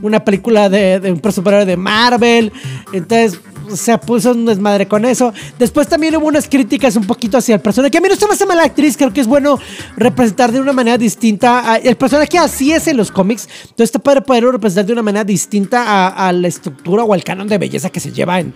una 0.02 0.24
película 0.24 0.70
de, 0.70 1.00
de 1.00 1.12
un 1.12 1.32
superhéroe 1.32 1.66
de 1.66 1.78
Marvel. 1.78 2.52
Entonces, 2.94 3.40
se 3.74 3.98
puso 3.98 4.32
un 4.32 4.46
desmadre 4.46 4.88
con 4.88 5.06
eso. 5.06 5.34
Después 5.58 5.88
también 5.88 6.16
hubo 6.16 6.28
unas 6.28 6.48
críticas 6.48 6.96
un 6.96 7.06
poquito 7.06 7.38
hacia 7.38 7.56
el 7.56 7.62
personaje. 7.62 7.98
A 7.98 8.02
mí 8.02 8.08
no 8.08 8.16
se 8.16 8.28
me 8.28 8.34
hace 8.34 8.46
mala 8.46 8.64
actriz, 8.64 8.98
creo 8.98 9.14
que 9.14 9.22
es 9.22 9.28
bueno 9.28 9.60
representar 9.98 10.52
de 10.52 10.60
una 10.60 10.74
manera 10.74 10.98
distinta. 10.98 11.78
el 11.78 11.96
personaje 11.96 12.38
así 12.38 12.72
es 12.72 12.88
en 12.88 12.98
los 12.98 13.12
cómics. 13.12 13.48
Entonces 13.64 13.96
está 13.96 14.00
padre 14.00 14.52
representar 14.52 14.86
de 14.86 14.94
una 14.94 15.02
manera 15.02 15.24
distinta 15.24 16.08
a, 16.10 16.32
la 16.32 16.48
estructura 16.48 17.04
o 17.04 17.14
al 17.14 17.24
canon 17.24 17.48
de 17.48 17.58
belleza 17.58 17.90
que 17.90 18.00
se 18.00 18.12
lleva 18.12 18.40
en, 18.40 18.54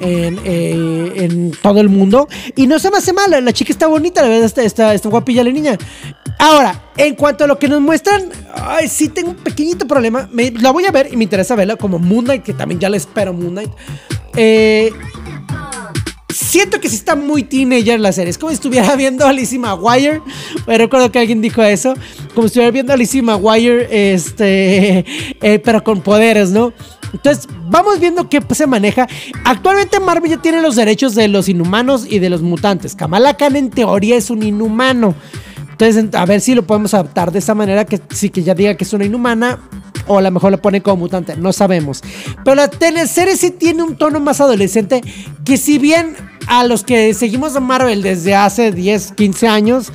eh, 0.00 1.12
en, 1.16 1.50
todo 1.62 1.80
el 1.80 1.88
mundo. 1.88 2.28
Y 2.56 2.66
no 2.66 2.78
se 2.78 2.90
me 2.90 2.98
hace 2.98 3.12
mal, 3.12 3.44
la 3.44 3.52
chica 3.52 3.72
está 3.72 3.86
bonita, 3.86 4.22
la 4.22 4.28
verdad 4.28 4.52
está, 4.62 4.94
está, 4.94 5.08
guapilla 5.08 5.44
la 5.44 5.50
niña. 5.50 5.78
Ahora, 6.38 6.90
en 6.96 7.14
cuanto 7.14 7.44
a 7.44 7.46
lo 7.46 7.58
que 7.58 7.68
nos 7.68 7.80
muestran, 7.80 8.28
ay, 8.54 8.88
sí 8.88 9.08
tengo 9.08 9.30
un 9.30 9.36
pequeñito 9.36 9.86
problema. 9.86 10.28
la 10.32 10.70
voy 10.70 10.86
a 10.86 10.90
ver 10.90 11.08
y 11.12 11.16
me 11.16 11.24
interesa 11.24 11.54
verla 11.54 11.76
como 11.76 11.98
Moon 11.98 12.24
Knight, 12.24 12.42
que 12.42 12.54
también 12.54 12.80
ya 12.80 12.88
la 12.88 12.96
espero 12.96 13.32
Moon 13.32 13.50
Knight. 13.50 13.70
Eh, 14.40 14.92
siento 16.32 16.80
que 16.80 16.88
sí 16.88 16.94
está 16.94 17.16
muy 17.16 17.42
teenager 17.42 17.98
la 17.98 18.12
serie. 18.12 18.30
Es 18.30 18.38
como 18.38 18.50
si 18.50 18.54
estuviera 18.54 18.94
viendo 18.94 19.26
a 19.26 19.32
Lizzie 19.32 19.58
McGuire. 19.58 20.22
Me 20.66 20.78
recuerdo 20.78 21.10
que 21.10 21.18
alguien 21.18 21.42
dijo 21.42 21.60
eso. 21.62 21.94
Como 22.34 22.42
si 22.42 22.46
estuviera 22.46 22.70
viendo 22.70 22.92
a 22.92 22.96
Lizzie 22.96 23.20
McGuire, 23.20 24.14
este, 24.14 25.04
eh, 25.40 25.58
pero 25.58 25.82
con 25.82 26.02
poderes, 26.02 26.50
¿no? 26.50 26.72
Entonces, 27.12 27.48
vamos 27.68 27.98
viendo 27.98 28.28
qué 28.28 28.40
se 28.54 28.66
maneja. 28.68 29.08
Actualmente 29.44 29.98
Marvel 29.98 30.30
ya 30.30 30.36
tiene 30.36 30.62
los 30.62 30.76
derechos 30.76 31.16
de 31.16 31.26
los 31.26 31.48
inhumanos 31.48 32.06
y 32.08 32.20
de 32.20 32.30
los 32.30 32.40
mutantes. 32.42 32.94
Kamala 32.94 33.36
Khan 33.36 33.56
en 33.56 33.70
teoría 33.70 34.16
es 34.16 34.30
un 34.30 34.44
inhumano. 34.44 35.16
Entonces, 35.72 36.14
a 36.14 36.26
ver 36.26 36.40
si 36.40 36.54
lo 36.54 36.64
podemos 36.64 36.94
adaptar 36.94 37.32
de 37.32 37.40
esa 37.40 37.54
manera 37.54 37.84
que 37.84 38.00
sí 38.10 38.30
que 38.30 38.42
ya 38.42 38.54
diga 38.54 38.76
que 38.76 38.84
es 38.84 38.92
una 38.92 39.04
inhumana 39.04 39.58
o 40.08 40.18
a 40.18 40.22
lo 40.22 40.30
mejor 40.30 40.50
lo 40.50 40.60
pone 40.60 40.82
como 40.82 40.96
mutante, 40.96 41.36
no 41.36 41.52
sabemos. 41.52 42.02
Pero 42.44 42.54
la 42.56 42.68
teleserie 42.68 43.36
sí 43.36 43.50
tiene 43.50 43.82
un 43.82 43.96
tono 43.96 44.20
más 44.20 44.40
adolescente 44.40 45.02
que 45.44 45.56
si 45.56 45.78
bien 45.78 46.16
a 46.48 46.64
los 46.64 46.82
que 46.82 47.14
seguimos 47.14 47.54
a 47.54 47.60
Marvel 47.60 48.02
desde 48.02 48.34
hace 48.34 48.72
10, 48.72 49.12
15 49.12 49.48
años, 49.48 49.92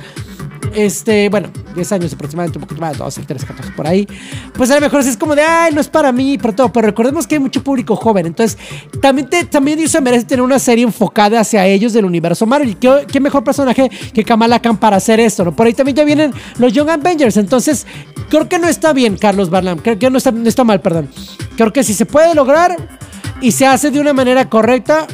este, 0.74 1.28
bueno, 1.28 1.48
10 1.74 1.92
años 1.92 2.12
aproximadamente, 2.12 2.58
un 2.58 2.62
poquito 2.62 2.80
más, 2.80 2.96
12, 2.96 3.22
13, 3.22 3.46
14 3.46 3.72
por 3.72 3.86
ahí, 3.86 4.06
pues 4.54 4.70
a 4.70 4.76
lo 4.76 4.80
mejor 4.80 5.00
es 5.00 5.16
como 5.16 5.34
de, 5.34 5.42
ay, 5.42 5.72
no 5.72 5.80
es 5.80 5.88
para 5.88 6.12
mí, 6.12 6.38
pero 6.38 6.54
todo, 6.54 6.72
pero 6.72 6.86
recordemos 6.86 7.26
que 7.26 7.36
hay 7.36 7.38
mucho 7.40 7.62
público 7.62 7.96
joven, 7.96 8.26
entonces 8.26 8.58
también, 9.00 9.28
te, 9.28 9.44
también 9.44 9.86
se 9.88 10.00
merece 10.00 10.24
tener 10.24 10.42
una 10.42 10.58
serie 10.58 10.84
enfocada 10.84 11.40
hacia 11.40 11.66
ellos 11.66 11.92
del 11.92 12.04
universo 12.04 12.46
Marvel, 12.46 12.70
y 12.70 12.74
qué, 12.74 13.06
qué 13.10 13.20
mejor 13.20 13.44
personaje 13.44 13.90
que 14.12 14.24
Kamala 14.24 14.60
Khan 14.60 14.76
para 14.76 14.96
hacer 14.96 15.20
esto, 15.20 15.44
¿no? 15.44 15.54
Por 15.54 15.66
ahí 15.66 15.74
también 15.74 15.96
ya 15.96 16.04
vienen 16.04 16.32
los 16.58 16.72
Young 16.72 16.90
Avengers, 16.90 17.36
entonces 17.36 17.86
creo 18.28 18.48
que 18.48 18.58
no 18.58 18.68
está 18.68 18.92
bien, 18.92 19.16
Carlos 19.16 19.50
Barlam, 19.50 19.78
creo 19.78 19.98
que 19.98 20.10
no 20.10 20.18
está, 20.18 20.30
no 20.30 20.48
está 20.48 20.64
mal, 20.64 20.80
perdón, 20.80 21.08
creo 21.56 21.72
que 21.72 21.84
si 21.84 21.94
se 21.94 22.06
puede 22.06 22.34
lograr 22.34 22.76
y 23.40 23.52
se 23.52 23.66
hace 23.66 23.90
de 23.90 24.00
una 24.00 24.12
manera 24.12 24.48
correcta, 24.48 25.06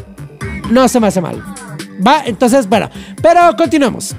no 0.70 0.88
se 0.88 1.00
me 1.00 1.08
hace 1.08 1.20
mal. 1.20 1.42
Va, 2.06 2.22
entonces, 2.24 2.68
bueno, 2.68 2.88
pero 3.20 3.54
continuamos. 3.56 4.14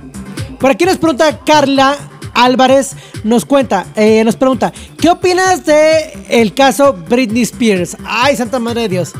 Por 0.61 0.69
aquí 0.69 0.85
nos 0.85 0.99
pregunta 0.99 1.39
Carla 1.43 1.97
Álvarez, 2.35 2.95
nos 3.23 3.45
cuenta, 3.45 3.87
eh, 3.95 4.23
nos 4.23 4.35
pregunta, 4.35 4.71
¿qué 4.99 5.09
opinas 5.09 5.65
de 5.65 6.13
el 6.29 6.53
caso 6.53 6.93
Britney 6.93 7.41
Spears? 7.41 7.97
Ay, 8.05 8.35
santa 8.35 8.59
madre 8.59 8.83
de 8.83 8.89
Dios. 8.89 9.13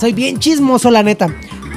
Soy 0.00 0.12
bien 0.12 0.40
chismoso, 0.40 0.90
la 0.90 1.04
neta. 1.04 1.28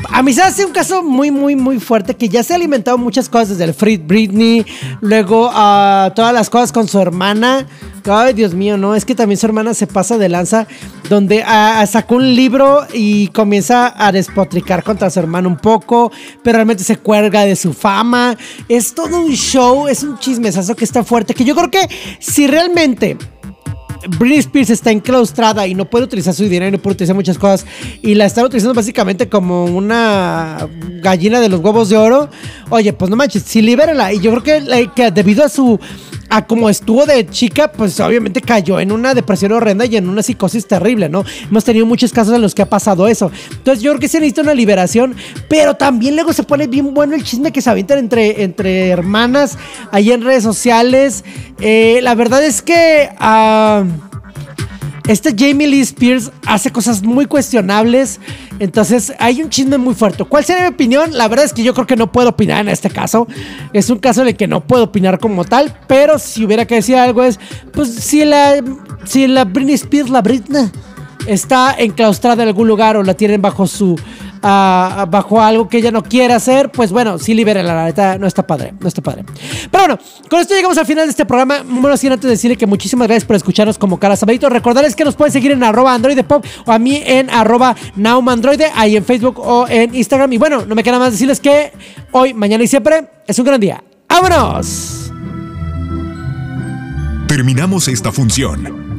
A 0.10 0.24
mí 0.24 0.34
se 0.34 0.42
hace 0.42 0.66
un 0.66 0.72
caso 0.72 1.04
muy, 1.04 1.30
muy, 1.30 1.56
muy 1.56 1.80
fuerte 1.80 2.16
que 2.16 2.28
ya 2.28 2.42
se 2.42 2.54
ha 2.54 2.56
alimentado 2.56 2.98
muchas 2.98 3.30
cosas 3.30 3.50
desde 3.50 3.66
el 3.66 3.76
Free 3.76 3.98
Britney, 3.98 4.66
luego 5.02 5.50
ah, 5.54 6.12
todas 6.16 6.34
las 6.34 6.50
cosas 6.50 6.72
con 6.72 6.88
su 6.88 7.00
hermana. 7.00 7.68
Ay, 8.06 8.34
Dios 8.34 8.54
mío, 8.54 8.78
no, 8.78 8.96
es 8.96 9.06
que 9.06 9.16
también 9.16 9.38
su 9.38 9.46
hermana 9.46 9.74
se 9.74 9.88
pasa 9.88 10.18
de 10.18 10.28
lanza, 10.28 10.68
donde 11.10 11.44
ah, 11.46 11.86
sacó 11.90 12.16
un 12.16 12.36
libro 12.36 12.86
y 12.94 13.28
comienza 13.28 13.94
a 13.96 14.12
despotricar 14.12 14.84
contra 14.84 15.10
su 15.10 15.20
hermano 15.20 15.48
un 15.48 15.58
poco, 15.58 16.12
pero 16.44 16.58
realmente 16.58 16.84
se 16.84 16.98
cuelga 16.98 17.46
de 17.46 17.56
su 17.56 17.74
fama. 17.74 18.38
Es 18.68 18.94
todo 18.94 19.20
un 19.20 19.32
show, 19.32 19.88
es 19.88 20.04
un 20.04 20.18
chismesazo 20.20 20.76
que 20.76 20.84
está 20.84 21.04
fuerte, 21.04 21.34
que 21.34 21.46
yo 21.46 21.56
creo 21.56 21.72
que 21.72 21.88
si 22.20 22.48
realmente 22.48 23.18
Britney 24.20 24.40
Spears 24.40 24.70
está 24.70 24.92
enclaustrada 24.92 25.66
y 25.66 25.76
no 25.76 25.86
puede 25.86 26.06
utilizar 26.06 26.34
su 26.34 26.44
dinero 26.44 26.70
no 26.72 26.78
puede 26.78 26.96
utilizar 26.96 27.16
muchas 27.16 27.38
cosas 27.38 27.66
y 28.02 28.16
la 28.16 28.26
están 28.26 28.46
utilizando 28.46 28.74
básicamente 28.74 29.30
como 29.30 29.66
una 29.66 30.68
gallina 31.02 31.40
de 31.40 31.50
los 31.50 31.62
huevos 31.62 31.90
de 31.90 31.98
oro. 31.98 32.30
Oye, 32.70 32.92
pues 32.94 33.10
no 33.10 33.16
manches, 33.16 33.44
sí 33.44 33.62
libérala. 33.62 34.12
Y 34.14 34.20
yo 34.20 34.32
creo 34.32 34.64
que 34.94 35.12
debido 35.12 35.44
a 35.46 35.50
su 35.50 35.80
a 36.30 36.46
como 36.46 36.70
estuvo 36.70 37.06
de 37.06 37.28
chica, 37.28 37.72
pues 37.72 38.00
obviamente 38.00 38.42
cayó 38.42 38.80
en 38.80 38.92
una 38.92 39.14
depresión 39.14 39.52
horrenda 39.52 39.86
y 39.86 39.98
en 39.98 40.10
una 40.10 40.24
psicosis 40.24 40.68
terrible, 40.68 41.10
¿no? 41.10 41.24
Hemos 41.50 41.64
tenido 41.64 41.86
muchos 41.86 42.12
casos 42.12 42.36
en 42.36 42.42
los 42.42 42.56
que 42.56 42.62
ha 42.62 42.70
pasado 42.70 43.08
eso. 43.08 43.32
Entonces 43.52 43.84
yo 43.84 43.92
creo 43.92 44.00
que 44.00 44.08
se 44.08 44.20
necesita 44.20 44.42
una 44.42 44.54
liberación, 44.54 45.16
pero 45.48 45.76
también 45.76 46.16
luego 46.16 46.34
se 46.34 46.44
pone 46.44 46.68
bien 46.68 46.94
bueno 46.94 47.16
el 47.16 47.24
chisme 47.24 47.52
que 47.52 47.62
se 47.62 47.70
avientan 47.70 48.00
entre, 48.00 48.44
entre 48.44 48.90
hermanas 48.90 49.58
ahí 49.92 50.12
en 50.12 50.22
redes 50.22 50.44
sociales. 50.44 51.24
Eh, 51.60 52.00
la 52.02 52.16
verdad 52.16 52.44
es 52.44 52.62
que... 52.62 53.10
Uh, 53.20 54.13
este 55.08 55.36
Jamie 55.38 55.68
Lee 55.68 55.82
Spears 55.82 56.32
hace 56.46 56.72
cosas 56.72 57.04
muy 57.04 57.26
cuestionables. 57.26 58.20
Entonces 58.60 59.14
hay 59.20 59.42
un 59.42 59.50
chisme 59.50 59.78
muy 59.78 59.94
fuerte. 59.94 60.24
¿Cuál 60.24 60.46
sería 60.46 60.64
mi 60.64 60.70
opinión? 60.70 61.18
La 61.18 61.28
verdad 61.28 61.46
es 61.46 61.54
que 61.54 61.64
yo 61.64 61.74
creo 61.74 61.88
que 61.88 61.96
no 61.96 62.12
puedo 62.12 62.30
opinar 62.30 62.62
en 62.62 62.70
este 62.70 62.90
caso. 62.90 63.28
Es 63.74 63.90
un 63.90 64.00
caso 64.00 64.22
en 64.22 64.30
el 64.30 64.36
que 64.36 64.48
no 64.48 64.62
puedo 64.62 64.84
opinar 64.86 65.20
como 65.20 65.44
tal. 65.44 65.78
Pero 65.88 66.20
si 66.20 66.46
hubiera 66.46 66.66
que 66.66 66.76
decir 66.76 66.96
algo 66.96 67.24
es, 67.24 67.40
pues 67.74 67.94
si 67.94 68.24
la, 68.24 68.64
si 69.06 69.28
la 69.28 69.46
Britney 69.46 69.76
Spears, 69.76 70.10
la 70.10 70.22
Britney, 70.22 70.70
está 71.28 71.76
enclaustrada 71.78 72.44
en 72.44 72.50
algún 72.50 72.68
lugar 72.68 72.98
o 72.98 73.04
la 73.04 73.14
tienen 73.14 73.42
bajo 73.42 73.68
su 73.68 74.00
bajo 74.44 75.42
algo 75.42 75.70
que 75.70 75.78
ella 75.78 75.92
no 75.92 76.04
quiere 76.04 76.34
hacer, 76.34 76.72
pues 76.72 76.92
bueno, 76.92 77.18
sí 77.18 77.34
libera 77.34 77.64
la 77.64 77.86
neta, 77.86 78.18
no 78.18 78.28
está 78.28 78.46
padre, 78.46 78.74
no 78.80 78.88
está 78.88 79.02
padre. 79.02 79.24
Pero 79.72 79.84
bueno, 79.84 80.00
con 80.30 80.40
esto 80.40 80.54
llegamos 80.54 80.78
al 80.78 80.86
final 80.86 81.06
de 81.06 81.12
este 81.12 81.26
programa. 81.26 81.64
Bueno, 81.66 81.96
sin 81.96 82.12
antes 82.12 82.26
de 82.26 82.32
decirle 82.32 82.58
que 82.58 82.68
muchísimas 82.68 83.08
gracias 83.08 83.26
por 83.26 83.36
escucharnos 83.36 83.78
como 83.78 84.00
cara 84.00 84.16
sabadito. 84.16 84.50
Recordarles 84.50 84.96
que 84.96 85.06
nos 85.06 85.16
pueden 85.16 85.32
seguir 85.32 85.52
en 85.52 85.64
arroba 85.64 85.94
Android 85.94 86.20
Pop 86.26 86.46
o 86.66 86.72
a 86.72 86.80
mí 86.80 87.02
en 87.06 87.30
arroba 87.30 87.76
Naumandroide, 87.96 88.72
ahí 88.76 88.98
en 88.98 89.06
Facebook 89.06 89.40
o 89.40 89.68
en 89.68 89.96
Instagram. 89.96 90.34
Y 90.34 90.38
bueno, 90.38 90.66
no 90.66 90.76
me 90.76 90.84
queda 90.84 91.00
más 91.00 91.12
decirles 91.14 91.40
que 91.40 91.72
hoy, 92.12 92.34
mañana 92.34 92.64
y 92.64 92.68
siempre 92.68 93.08
es 93.26 93.40
un 93.40 93.46
gran 93.46 93.60
día. 93.60 93.84
¡Vámonos! 94.10 95.12
Terminamos 97.28 97.88
esta 97.88 98.12
función. 98.12 98.93